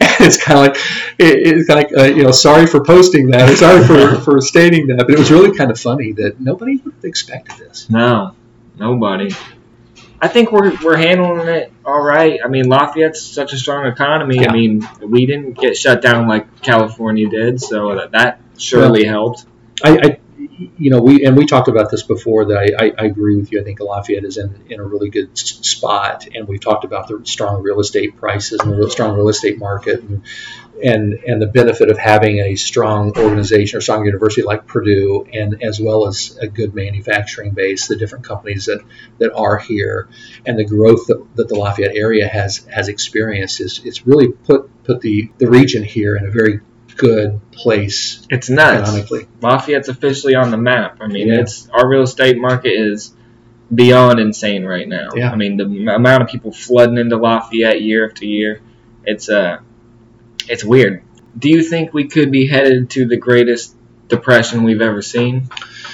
it's 0.00 0.42
kind 0.42 0.58
of 0.58 0.66
like 0.66 0.76
it, 1.18 1.46
it's 1.46 1.68
kind 1.68 1.84
of 1.84 1.90
like 1.90 2.00
uh, 2.00 2.14
you 2.14 2.22
know 2.22 2.32
sorry 2.32 2.66
for 2.66 2.82
posting 2.82 3.30
that, 3.30 3.50
or 3.50 3.54
sorry 3.54 3.84
for 3.84 4.20
for 4.24 4.40
stating 4.40 4.86
that, 4.86 4.96
but 4.96 5.10
it 5.10 5.18
was 5.18 5.30
really 5.30 5.56
kind 5.56 5.70
of 5.70 5.78
funny 5.78 6.12
that 6.12 6.40
nobody 6.40 6.76
would 6.78 6.94
have 6.94 7.04
expected 7.04 7.58
this. 7.58 7.88
no, 7.90 8.34
nobody. 8.78 9.30
I 10.18 10.28
think 10.28 10.50
we're 10.50 10.74
we're 10.82 10.96
handling 10.96 11.48
it 11.48 11.70
all 11.84 12.00
right. 12.00 12.40
I 12.42 12.48
mean, 12.48 12.70
Lafayette's 12.70 13.20
such 13.20 13.52
a 13.52 13.58
strong 13.58 13.84
economy. 13.84 14.36
Yeah. 14.36 14.50
I 14.50 14.52
mean, 14.54 14.88
we 15.02 15.26
didn't 15.26 15.52
get 15.58 15.76
shut 15.76 16.00
down 16.00 16.26
like 16.26 16.62
California 16.62 17.28
did, 17.28 17.60
so 17.60 17.94
that, 17.96 18.12
that 18.12 18.40
surely 18.56 19.04
helped. 19.04 19.44
I, 19.84 19.98
I, 19.98 20.18
you 20.58 20.90
know, 20.90 21.00
we 21.00 21.24
and 21.24 21.36
we 21.36 21.46
talked 21.46 21.68
about 21.68 21.90
this 21.90 22.02
before. 22.02 22.46
That 22.46 22.58
I, 22.58 22.86
I, 22.86 22.92
I 22.98 23.04
agree 23.06 23.36
with 23.36 23.52
you. 23.52 23.60
I 23.60 23.64
think 23.64 23.80
Lafayette 23.80 24.24
is 24.24 24.38
in, 24.38 24.64
in 24.68 24.80
a 24.80 24.84
really 24.84 25.10
good 25.10 25.36
spot, 25.36 26.26
and 26.34 26.48
we've 26.48 26.60
talked 26.60 26.84
about 26.84 27.08
the 27.08 27.20
strong 27.24 27.62
real 27.62 27.80
estate 27.80 28.16
prices 28.16 28.60
and 28.60 28.72
the 28.72 28.76
real 28.76 28.90
strong 28.90 29.16
real 29.16 29.28
estate 29.28 29.58
market, 29.58 30.02
and 30.02 30.22
and 30.82 31.14
and 31.26 31.42
the 31.42 31.46
benefit 31.46 31.90
of 31.90 31.98
having 31.98 32.38
a 32.38 32.54
strong 32.54 33.12
organization 33.16 33.78
or 33.78 33.80
strong 33.80 34.04
university 34.04 34.42
like 34.42 34.66
Purdue, 34.66 35.26
and 35.32 35.62
as 35.62 35.80
well 35.80 36.06
as 36.06 36.38
a 36.40 36.46
good 36.46 36.74
manufacturing 36.74 37.50
base, 37.52 37.88
the 37.88 37.96
different 37.96 38.24
companies 38.24 38.66
that 38.66 38.80
that 39.18 39.34
are 39.34 39.58
here, 39.58 40.08
and 40.46 40.58
the 40.58 40.64
growth 40.64 41.06
that, 41.08 41.24
that 41.36 41.48
the 41.48 41.54
Lafayette 41.54 41.96
area 41.96 42.26
has 42.26 42.58
has 42.72 42.88
experienced 42.88 43.60
is 43.60 43.82
it's 43.84 44.06
really 44.06 44.28
put 44.28 44.70
put 44.84 45.00
the 45.00 45.30
the 45.38 45.48
region 45.48 45.84
here 45.84 46.16
in 46.16 46.26
a 46.26 46.30
very 46.30 46.60
good 46.96 47.40
place 47.52 48.26
It's 48.30 48.48
nuts. 48.50 48.82
economically. 48.88 49.28
Lafayette's 49.40 49.88
officially 49.88 50.34
on 50.34 50.50
the 50.50 50.56
map. 50.56 50.98
I 51.00 51.08
mean, 51.08 51.28
Yeah. 51.28 51.40
it's 51.40 51.68
our 51.70 51.86
real 51.88 52.02
estate 52.02 52.38
market 52.38 52.72
is 52.72 53.14
beyond 53.74 54.20
insane 54.20 54.64
right 54.64 54.88
now. 54.88 55.10
Yeah. 55.14 55.30
I 55.30 55.36
mean, 55.36 55.56
the 55.56 55.64
amount 55.94 56.22
of 56.22 56.28
people 56.28 56.52
flooding 56.52 56.98
into 56.98 57.16
Lafayette 57.16 57.82
year 57.82 58.06
after 58.08 58.24
year, 58.24 58.60
it's 59.04 59.28
uh, 59.28 59.58
it's 60.48 60.64
weird. 60.64 61.02
Do 61.38 61.50
you 61.50 61.62
think 61.62 61.92
we 61.92 62.08
could 62.08 62.30
be 62.30 62.46
headed 62.46 62.90
to 62.90 63.06
the 63.06 63.16
greatest 63.16 63.74
depression 64.08 64.62
we've 64.64 64.80
ever 64.80 65.02
seen? 65.02 65.48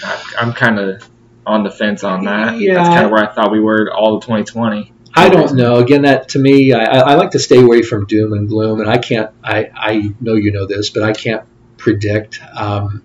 I, 0.04 0.22
I'm 0.40 0.52
kind 0.52 0.78
of 0.78 1.08
on 1.44 1.64
the 1.64 1.70
fence 1.70 2.04
on 2.04 2.24
that. 2.26 2.58
Yeah. 2.58 2.74
That's 2.74 2.88
kind 2.90 3.04
of 3.06 3.10
where 3.10 3.28
I 3.28 3.32
thought 3.34 3.50
we 3.50 3.58
were 3.60 3.92
all 3.92 4.16
of 4.18 4.22
2020. 4.22 4.92
I 5.14 5.28
don't 5.28 5.54
know. 5.54 5.76
Again, 5.76 6.02
that 6.02 6.30
to 6.30 6.38
me, 6.38 6.72
I, 6.72 6.84
I 6.84 7.14
like 7.14 7.32
to 7.32 7.38
stay 7.38 7.60
away 7.60 7.82
from 7.82 8.06
doom 8.06 8.32
and 8.32 8.48
gloom, 8.48 8.80
and 8.80 8.88
I 8.88 8.98
can't. 8.98 9.30
I, 9.44 9.70
I 9.74 10.14
know 10.20 10.34
you 10.34 10.52
know 10.52 10.66
this, 10.66 10.90
but 10.90 11.02
I 11.02 11.12
can't 11.12 11.44
predict. 11.76 12.40
Um, 12.54 13.02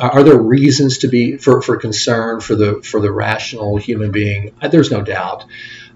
are 0.00 0.22
there 0.22 0.38
reasons 0.38 0.98
to 0.98 1.08
be 1.08 1.36
for, 1.36 1.60
for 1.62 1.76
concern 1.76 2.40
for 2.40 2.54
the 2.54 2.82
for 2.82 3.00
the 3.00 3.10
rational 3.12 3.76
human 3.76 4.10
being? 4.10 4.52
There's 4.70 4.90
no 4.90 5.02
doubt. 5.02 5.44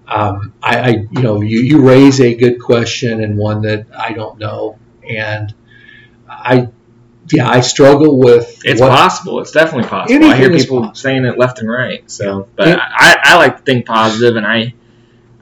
Um, 0.07 0.53
I, 0.61 0.79
I 0.79 0.87
you 1.11 1.21
know 1.21 1.41
you, 1.41 1.59
you 1.61 1.81
raise 1.81 2.19
a 2.21 2.35
good 2.35 2.61
question 2.61 3.23
and 3.23 3.37
one 3.37 3.61
that 3.63 3.87
I 3.97 4.13
don't 4.13 4.37
know, 4.39 4.77
and 5.07 5.53
I 6.29 6.69
yeah 7.31 7.49
I 7.49 7.61
struggle 7.61 8.17
with 8.19 8.61
It's 8.65 8.81
what- 8.81 8.91
possible. 8.91 9.39
It's 9.39 9.51
definitely 9.51 9.89
possible. 9.89 10.25
I 10.25 10.35
hear 10.35 10.49
people 10.51 10.79
possible. 10.81 10.95
saying 10.95 11.25
it 11.25 11.37
left 11.37 11.59
and 11.59 11.69
right. 11.69 12.09
So, 12.11 12.47
but 12.55 12.67
Yeah. 12.67 12.79
I, 12.81 13.17
I 13.23 13.35
like 13.37 13.57
to 13.57 13.63
think 13.63 13.85
positive, 13.85 14.35
and 14.35 14.45
I 14.45 14.73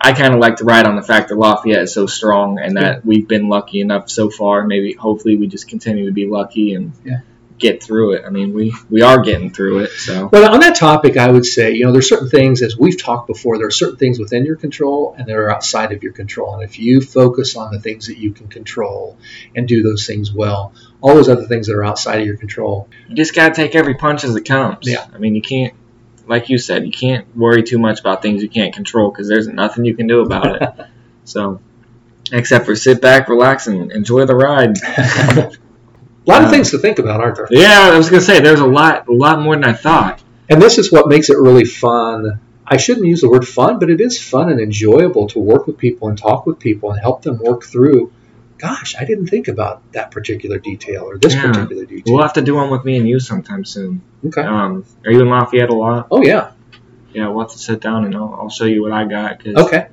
I 0.04 0.14
kind 0.14 0.34
of 0.34 0.40
like 0.40 0.58
to 0.58 0.64
ride 0.66 0.86
on 0.86 0.96
the 0.96 1.02
fact 1.02 1.30
that 1.30 1.36
Lafayette 1.36 1.84
is 1.84 1.94
so 1.94 2.08
strong, 2.08 2.60
and 2.60 2.78
that 2.78 3.06
we've 3.06 3.28
been 3.28 3.50
lucky 3.50 3.82
enough 3.82 4.10
so 4.10 4.30
far. 4.30 4.66
Maybe 4.66 4.94
hopefully 4.94 5.36
we 5.36 5.48
just 5.48 5.68
continue 5.68 6.06
to 6.08 6.12
be 6.12 6.28
lucky 6.28 6.74
and 6.74 6.94
Yeah. 7.06 7.20
get 7.60 7.84
through 7.84 8.14
it. 8.14 8.24
I 8.26 8.32
mean, 8.32 8.54
we 8.54 8.74
we 8.90 9.04
are 9.04 9.22
getting 9.22 9.52
through 9.52 9.80
it. 9.80 9.92
So 9.92 10.30
Well, 10.34 10.52
on 10.52 10.62
that 10.62 10.74
topic, 10.76 11.16
I 11.16 11.30
would 11.30 11.46
say, 11.46 11.74
you 11.74 11.86
know, 11.86 11.92
there's 11.92 12.10
certain 12.10 12.28
things, 12.30 12.64
as 12.64 12.76
we've 12.76 12.98
talked 12.98 13.28
before, 13.28 13.60
there 13.60 13.68
are 13.68 13.72
certain 13.72 13.98
things 13.98 14.18
within 14.18 14.46
your 14.46 14.56
control 14.56 15.14
and 15.16 15.28
that 15.28 15.36
are 15.36 15.52
outside 15.52 15.92
of 15.92 16.02
your 16.02 16.14
control. 16.14 16.56
And 16.56 16.64
if 16.64 16.80
you 16.80 17.02
focus 17.02 17.56
on 17.56 17.72
the 17.72 17.80
things 17.80 18.08
that 18.08 18.18
you 18.18 18.32
can 18.32 18.48
control 18.48 19.16
and 19.56 19.68
do 19.68 19.84
those 19.84 20.08
things 20.08 20.34
well, 20.34 20.74
all 21.02 21.14
those 21.14 21.30
other 21.30 21.46
things 21.46 21.68
that 21.68 21.76
are 21.76 21.86
outside 21.86 22.20
of 22.22 22.26
your 22.26 22.38
control, 22.38 22.88
you 23.08 23.16
just 23.16 23.36
gotta 23.36 23.54
take 23.54 23.76
every 23.76 23.94
punch 23.94 24.24
as 24.24 24.36
it 24.36 24.46
comes. 24.46 24.88
Yeah. 24.88 25.06
I 25.14 25.20
mean, 25.20 25.36
you 25.36 25.42
can't. 25.44 25.74
Like 26.28 26.50
you 26.50 26.58
said, 26.58 26.86
you 26.86 26.92
can't 26.92 27.36
worry 27.36 27.64
too 27.64 27.80
much 27.80 28.00
about 28.00 28.22
things 28.22 28.44
you 28.44 28.50
can't 28.50 28.74
control 28.74 29.10
because 29.10 29.28
there's 29.28 29.48
nothing 29.48 29.86
you 29.86 29.96
can 29.96 30.08
do 30.08 30.22
about 30.22 30.62
it. 30.62 30.88
So, 31.24 31.62
except 32.32 32.66
for 32.66 32.76
sit 32.76 33.00
back, 33.00 33.30
relax, 33.30 33.68
and 33.68 33.92
enjoy 33.92 34.26
the 34.26 34.36
ride. 34.36 34.76
a 34.82 35.52
lot 36.26 36.42
of 36.42 36.48
uh, 36.48 36.50
things 36.50 36.72
to 36.72 36.80
think 36.80 36.98
about, 36.98 37.22
aren't 37.22 37.38
there? 37.38 37.48
Yeah, 37.52 37.92
I 37.94 37.98
was 37.98 38.10
gonna 38.10 38.24
say 38.24 38.40
there's 38.40 38.60
a 38.60 38.66
lot, 38.66 39.08
a 39.08 39.14
lot 39.14 39.40
more 39.40 39.56
than 39.56 39.64
I 39.64 39.74
thought. 39.74 40.22
And 40.50 40.62
this 40.62 40.80
is 40.80 40.92
what 40.92 41.08
makes 41.08 41.30
it 41.30 41.38
really 41.38 41.64
fun. 41.64 42.42
I 42.66 42.78
shouldn't 42.78 43.06
use 43.06 43.22
the 43.22 43.30
word 43.30 43.48
fun, 43.48 43.80
but 43.80 43.90
it 43.90 44.02
is 44.02 44.22
fun 44.22 44.50
and 44.50 44.60
enjoyable 44.60 45.28
to 45.28 45.40
work 45.40 45.68
with 45.68 45.78
people 45.78 46.10
and 46.10 46.18
talk 46.18 46.46
with 46.46 46.60
people 46.60 46.92
and 46.92 47.00
help 47.00 47.22
them 47.22 47.38
work 47.38 47.64
through. 47.64 48.12
Gosh, 48.62 48.96
I 49.00 49.06
didn't 49.06 49.28
think 49.28 49.48
about 49.48 49.92
that 49.94 50.12
particular 50.12 50.60
detail 50.60 51.04
or 51.04 51.18
this 51.18 51.34
Yeah. 51.34 51.48
particular 51.52 51.86
detail. 51.86 52.14
We'll 52.14 52.22
have 52.24 52.34
to 52.34 52.42
do 52.44 52.54
one 52.56 52.70
with 52.70 52.86
me 52.86 52.98
and 52.98 53.10
you 53.10 53.20
sometime 53.20 53.66
soon. 53.66 54.02
Okay. 54.28 54.42
Um, 54.44 54.86
are 55.06 55.12
you 55.12 55.22
in 55.22 55.30
Lafayette 55.30 55.70
a 55.70 55.74
lot? 55.74 56.08
Oh 56.12 56.22
yeah. 56.22 56.52
Yeah, 57.14 57.28
we'll 57.30 57.42
have 57.46 57.52
to 57.52 57.58
sit 57.58 57.82
down 57.82 58.06
and 58.06 58.16
I'll, 58.16 58.34
I'll 58.40 58.50
show 58.50 58.66
you 58.66 58.84
what 58.84 58.92
I 58.92 59.06
got. 59.06 59.44
Cause 59.44 59.56
Okay. 59.56 59.88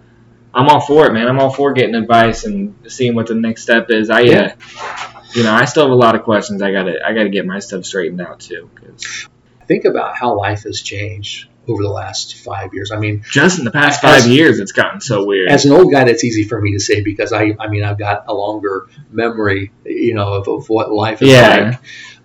I'm 0.55 0.69
all 0.69 0.81
for 0.81 1.07
it, 1.07 1.13
man. 1.13 1.27
I'm 1.29 1.39
all 1.41 1.51
for 1.51 1.73
getting 1.73 1.95
advice 1.95 2.45
and 2.45 2.75
seeing 2.89 3.15
what 3.15 3.27
the 3.27 3.35
next 3.35 3.63
step 3.63 3.87
is. 3.91 4.11
I, 4.11 4.21
Yeah. 4.21 4.55
uh, 4.77 5.21
you 5.35 5.43
know, 5.45 5.53
I 5.53 5.65
still 5.65 5.85
have 5.85 5.93
a 5.93 5.97
lot 5.97 6.15
of 6.15 6.23
questions. 6.23 6.61
I 6.63 6.71
gotta, 6.73 7.05
I 7.07 7.15
gotta 7.15 7.29
get 7.31 7.47
my 7.47 7.59
stuff 7.61 7.85
straightened 7.87 8.21
out 8.21 8.41
too. 8.41 8.69
'cause 8.75 9.29
think 9.67 9.85
about 9.87 10.17
how 10.17 10.37
life 10.37 10.63
has 10.65 10.81
changed 10.81 11.49
over 11.69 11.83
the 11.83 11.89
last 11.91 12.37
five 12.39 12.73
years. 12.75 12.91
I 12.91 12.99
mean, 12.99 13.23
just 13.31 13.59
in 13.59 13.65
the 13.65 13.71
past 13.71 14.03
As- 14.03 14.23
five 14.25 14.31
years, 14.33 14.59
it's 14.59 14.73
gotten 14.73 15.01
so 15.01 15.25
weird. 15.25 15.51
as 15.51 15.65
an 15.65 15.73
old 15.73 15.93
guy, 15.93 16.05
that's 16.05 16.25
easy 16.25 16.45
for 16.45 16.61
me 16.61 16.73
to 16.73 16.81
say 16.81 17.03
because 17.03 17.33
I, 17.33 17.55
I 17.61 17.69
mean, 17.69 17.85
I've 17.85 17.99
got 17.99 18.25
a 18.29 18.35
longer 18.35 18.89
memory, 19.11 19.71
you 19.85 20.15
know, 20.15 20.35
of, 20.35 20.49
of 20.49 20.69
what 20.69 20.91
life 20.93 21.23
is 21.23 21.29
Yeah. 21.31 21.71
like. 21.71 21.81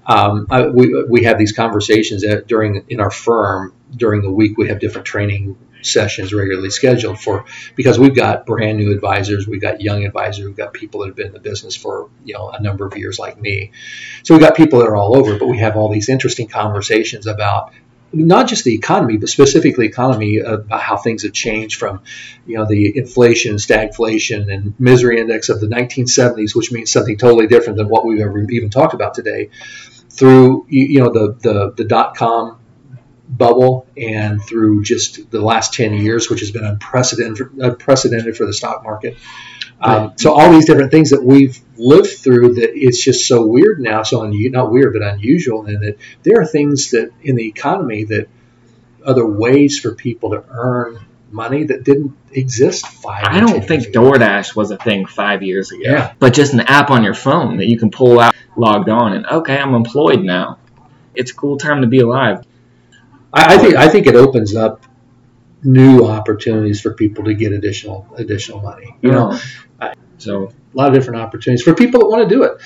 Um, 0.06 0.48
I, 0.50 0.68
we, 0.68 1.04
we 1.06 1.24
have 1.24 1.38
these 1.38 1.54
conversations 1.54 2.24
at, 2.26 2.48
during 2.48 2.84
in 2.90 3.00
our 3.00 3.12
firm 3.12 3.74
during 3.96 4.22
the 4.22 4.32
week. 4.32 4.58
We 4.58 4.68
have 4.68 4.80
different 4.80 5.08
training 5.08 5.58
sessions 5.82 6.34
regularly 6.34 6.70
scheduled 6.70 7.20
for 7.20 7.44
because 7.76 8.00
we've 8.00 8.16
got 8.16 8.46
brand 8.46 8.78
new 8.78 8.94
advisors, 8.94 9.48
we've 9.48 9.62
got 9.62 9.82
young 9.82 10.06
advisors, 10.06 10.46
we've 10.46 10.56
got 10.58 10.74
people 10.74 11.02
that 11.02 11.08
have 11.08 11.16
been 11.16 11.28
in 11.28 11.34
the 11.34 11.40
business 11.40 11.76
for 11.76 12.10
you 12.26 12.34
know 12.34 12.50
a 12.50 12.62
number 12.62 12.86
of 12.86 12.98
years 12.98 13.18
like 13.20 13.40
me. 13.40 13.72
So 14.24 14.34
we've 14.34 14.42
got 14.42 14.56
people 14.56 14.80
that 14.80 14.88
are 14.88 14.96
all 14.96 15.16
over, 15.18 15.38
but 15.38 15.48
we 15.48 15.58
have 15.60 15.76
all 15.78 15.90
these 15.92 16.10
interesting 16.10 16.48
conversations 16.50 17.26
about 17.28 17.72
not 18.14 18.48
just 18.48 18.64
the 18.64 18.76
economy, 18.76 19.18
but 19.18 19.28
specifically 19.28 19.88
economy 19.88 20.38
about 20.38 20.80
how 20.80 20.98
things 20.98 21.24
have 21.24 21.34
changed 21.34 21.80
from, 21.80 22.02
you 22.46 22.58
know, 22.58 22.66
the 22.66 22.96
inflation, 22.98 23.56
stagflation, 23.56 24.54
and 24.54 24.80
misery 24.80 25.20
index 25.20 25.50
of 25.50 25.60
the 25.60 25.68
1970s, 25.68 26.56
which 26.56 26.72
means 26.72 26.92
something 26.92 27.18
totally 27.18 27.48
different 27.48 27.78
than 27.78 27.90
what 27.90 28.06
we've 28.06 28.22
ever 28.22 28.40
even 28.50 28.70
talked 28.70 28.94
about 28.94 29.16
today, 29.16 29.50
through 30.10 30.66
you 30.70 31.00
know 31.00 31.12
the 31.12 31.34
the, 31.42 31.74
the 31.76 31.84
dot 31.84 32.16
com 32.16 32.60
bubble 33.28 33.88
and 33.98 34.44
through 34.44 34.84
just 34.84 35.32
the 35.32 35.42
last 35.42 35.74
10 35.74 35.94
years, 35.94 36.30
which 36.30 36.42
has 36.42 36.52
been 36.52 36.64
unprecedented 36.64 37.52
unprecedented 37.58 38.38
for 38.38 38.46
the 38.46 38.54
stock 38.54 38.84
market. 38.84 39.18
Um, 39.86 40.14
so 40.16 40.32
all 40.34 40.50
these 40.52 40.66
different 40.66 40.92
things 40.92 41.10
that 41.10 41.24
we've 41.24 41.60
lived 41.78 42.18
through 42.18 42.54
that 42.56 42.70
it's 42.74 43.04
just 43.04 43.28
so 43.28 43.46
weird 43.46 43.80
now, 43.80 44.04
so 44.04 44.24
un- 44.24 44.52
not 44.52 44.72
weird 44.72 44.94
but 44.94 45.02
unusual, 45.02 45.66
and 45.66 45.82
that 45.84 45.98
there 46.24 46.40
are 46.40 46.46
things 46.46 46.92
that 46.92 47.12
in 47.22 47.36
the 47.36 47.48
economy 47.48 48.06
that 48.06 48.30
other 49.06 49.26
ways 49.26 49.80
for 49.80 49.94
people 49.94 50.30
to 50.32 50.44
earn 50.50 51.00
money 51.32 51.66
that 51.66 51.84
didn't 51.84 52.16
exist 52.32 52.88
five. 52.88 53.26
I 53.26 53.38
or 53.38 53.40
10 53.40 53.48
don't 53.48 53.68
think 53.68 53.88
ago. 53.88 54.12
DoorDash 54.12 54.56
was 54.56 54.72
a 54.72 54.78
thing 54.78 55.06
five 55.06 55.44
years 55.44 55.72
ago. 55.72 55.82
Yeah. 55.84 56.14
But 56.20 56.34
just 56.34 56.54
an 56.54 56.62
app 56.62 56.90
on 56.92 57.04
your 57.04 57.16
phone 57.16 57.58
that 57.58 57.66
you 57.66 57.78
can 57.78 57.90
pull 57.92 58.20
out, 58.20 58.34
logged 58.56 58.88
on, 58.90 59.14
and 59.14 59.26
okay, 59.26 59.58
I'm 59.58 59.74
employed 59.74 60.24
now. 60.24 60.60
It's 61.16 61.32
a 61.32 61.36
cool 61.36 61.58
time 61.58 61.82
to 61.82 61.88
be 61.88 62.00
alive. 62.00 62.46
I, 63.34 63.56
I 63.56 63.58
think 63.58 63.76
I 63.76 63.90
think 63.90 64.08
it 64.08 64.16
opens 64.16 64.56
up 64.56 64.86
new 65.64 66.06
opportunities 66.06 66.82
for 66.82 66.94
people 66.94 67.24
to 67.26 67.34
get 67.34 67.52
additional 67.52 68.08
additional 68.18 68.62
money. 68.62 68.96
You 69.02 69.12
know, 69.12 69.32
I- 69.32 69.42
so 70.24 70.48
a 70.48 70.78
lot 70.78 70.88
of 70.88 70.94
different 70.94 71.22
opportunities 71.22 71.64
for 71.64 71.74
people 71.74 72.02
that 72.02 72.08
want 72.08 72.28
to 72.28 72.36
do 72.36 72.44
it. 72.44 72.62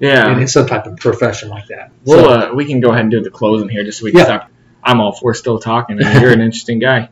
Yeah, 0.00 0.36
in, 0.36 0.48
some 0.48 0.66
type 0.66 0.86
of 0.86 0.96
profession 0.96 1.48
like 1.48 1.68
that. 1.68 1.92
Well, 2.04 2.24
so, 2.24 2.50
uh, 2.50 2.54
we 2.54 2.64
can 2.64 2.80
go 2.80 2.90
ahead 2.90 3.02
and 3.02 3.10
do 3.10 3.20
the 3.22 3.30
closing 3.30 3.68
here, 3.68 3.84
just 3.84 4.00
so 4.00 4.04
we 4.04 4.10
can 4.10 4.18
yeah. 4.18 4.24
stop. 4.24 4.50
I'm 4.82 5.00
all 5.00 5.12
for 5.12 5.32
still 5.32 5.60
talking. 5.60 6.02
I 6.02 6.12
mean, 6.12 6.22
you're 6.22 6.32
an 6.32 6.40
interesting 6.48 6.80
guy. 6.80 7.08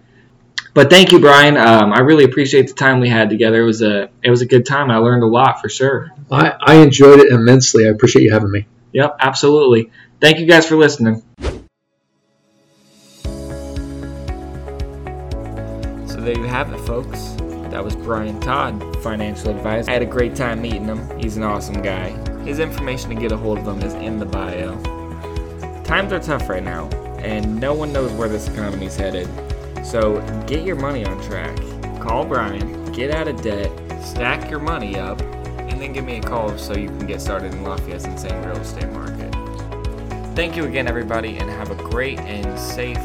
But 0.73 0.91
thank 0.91 1.13
you, 1.13 1.21
Brian. 1.21 1.57
Um, 1.57 1.93
I 1.93 2.01
really 2.01 2.25
appreciate 2.25 2.69
the 2.69 2.75
time 2.75 3.01
we 3.01 3.09
had 3.09 3.31
together. 3.31 3.63
It 3.63 3.67
was 3.67 3.83
a 3.83 4.11
it 4.23 4.31
was 4.31 4.41
a 4.41 4.47
good 4.47 4.67
time. 4.67 4.91
I 4.91 4.99
learned 4.99 5.23
a 5.23 5.27
lot 5.27 5.61
for 5.61 5.69
sure. 5.69 6.11
I, 6.31 6.55
I 6.61 6.75
enjoyed 6.77 7.21
it 7.21 7.33
immensely. 7.33 7.87
I 7.87 7.91
appreciate 7.91 8.23
you 8.23 8.33
having 8.33 8.51
me. 8.51 8.67
Yep, 8.93 9.17
absolutely. 9.21 9.91
Thank 10.21 10.39
you 10.39 10.47
guys 10.47 10.67
for 10.67 10.77
listening. 10.77 11.23
So 16.07 16.21
there 16.21 16.37
you 16.37 16.45
have 16.45 16.73
it, 16.73 16.79
folks. 16.81 17.40
That 17.81 17.87
was 17.87 17.97
Brian 17.97 18.39
Todd, 18.41 19.03
financial 19.03 19.49
advisor. 19.49 19.91
I 19.91 19.95
had 19.95 20.03
a 20.03 20.05
great 20.05 20.37
time 20.37 20.61
meeting 20.61 20.85
him. 20.85 21.19
He's 21.19 21.39
an 21.39 21.43
awesome 21.43 21.81
guy. 21.81 22.11
His 22.45 22.59
information 22.59 23.09
to 23.09 23.15
get 23.15 23.33
a 23.33 23.39
hold 23.39 23.57
of 23.57 23.67
him 23.67 23.81
is 23.81 23.95
in 23.95 24.19
the 24.19 24.27
bio. 24.27 24.75
Times 25.83 26.13
are 26.13 26.21
tough 26.21 26.47
right 26.51 26.63
now, 26.63 26.91
and 27.21 27.59
no 27.59 27.73
one 27.73 27.91
knows 27.91 28.13
where 28.13 28.29
this 28.29 28.49
economy's 28.49 28.97
headed. 28.97 29.27
So 29.83 30.21
get 30.47 30.63
your 30.67 30.77
money 30.77 31.07
on 31.07 31.23
track. 31.23 31.57
Call 32.03 32.27
Brian, 32.27 32.93
get 32.93 33.13
out 33.13 33.29
of 33.29 33.41
debt, 33.41 33.71
stack 34.05 34.51
your 34.51 34.61
money 34.61 34.99
up, 34.99 35.19
and 35.23 35.81
then 35.81 35.95
give 35.95 36.05
me 36.05 36.19
a 36.19 36.23
call 36.23 36.59
so 36.59 36.77
you 36.77 36.89
can 36.89 37.07
get 37.07 37.23
started 37.23 37.55
in 37.55 37.65
Lafayette's 37.65 38.05
insane 38.05 38.45
real 38.45 38.59
estate 38.59 38.93
market. 38.93 39.35
Thank 40.37 40.55
you 40.55 40.65
again, 40.67 40.87
everybody, 40.87 41.39
and 41.39 41.49
have 41.49 41.71
a 41.71 41.77
great 41.77 42.19
and 42.19 42.59
safe 42.59 42.99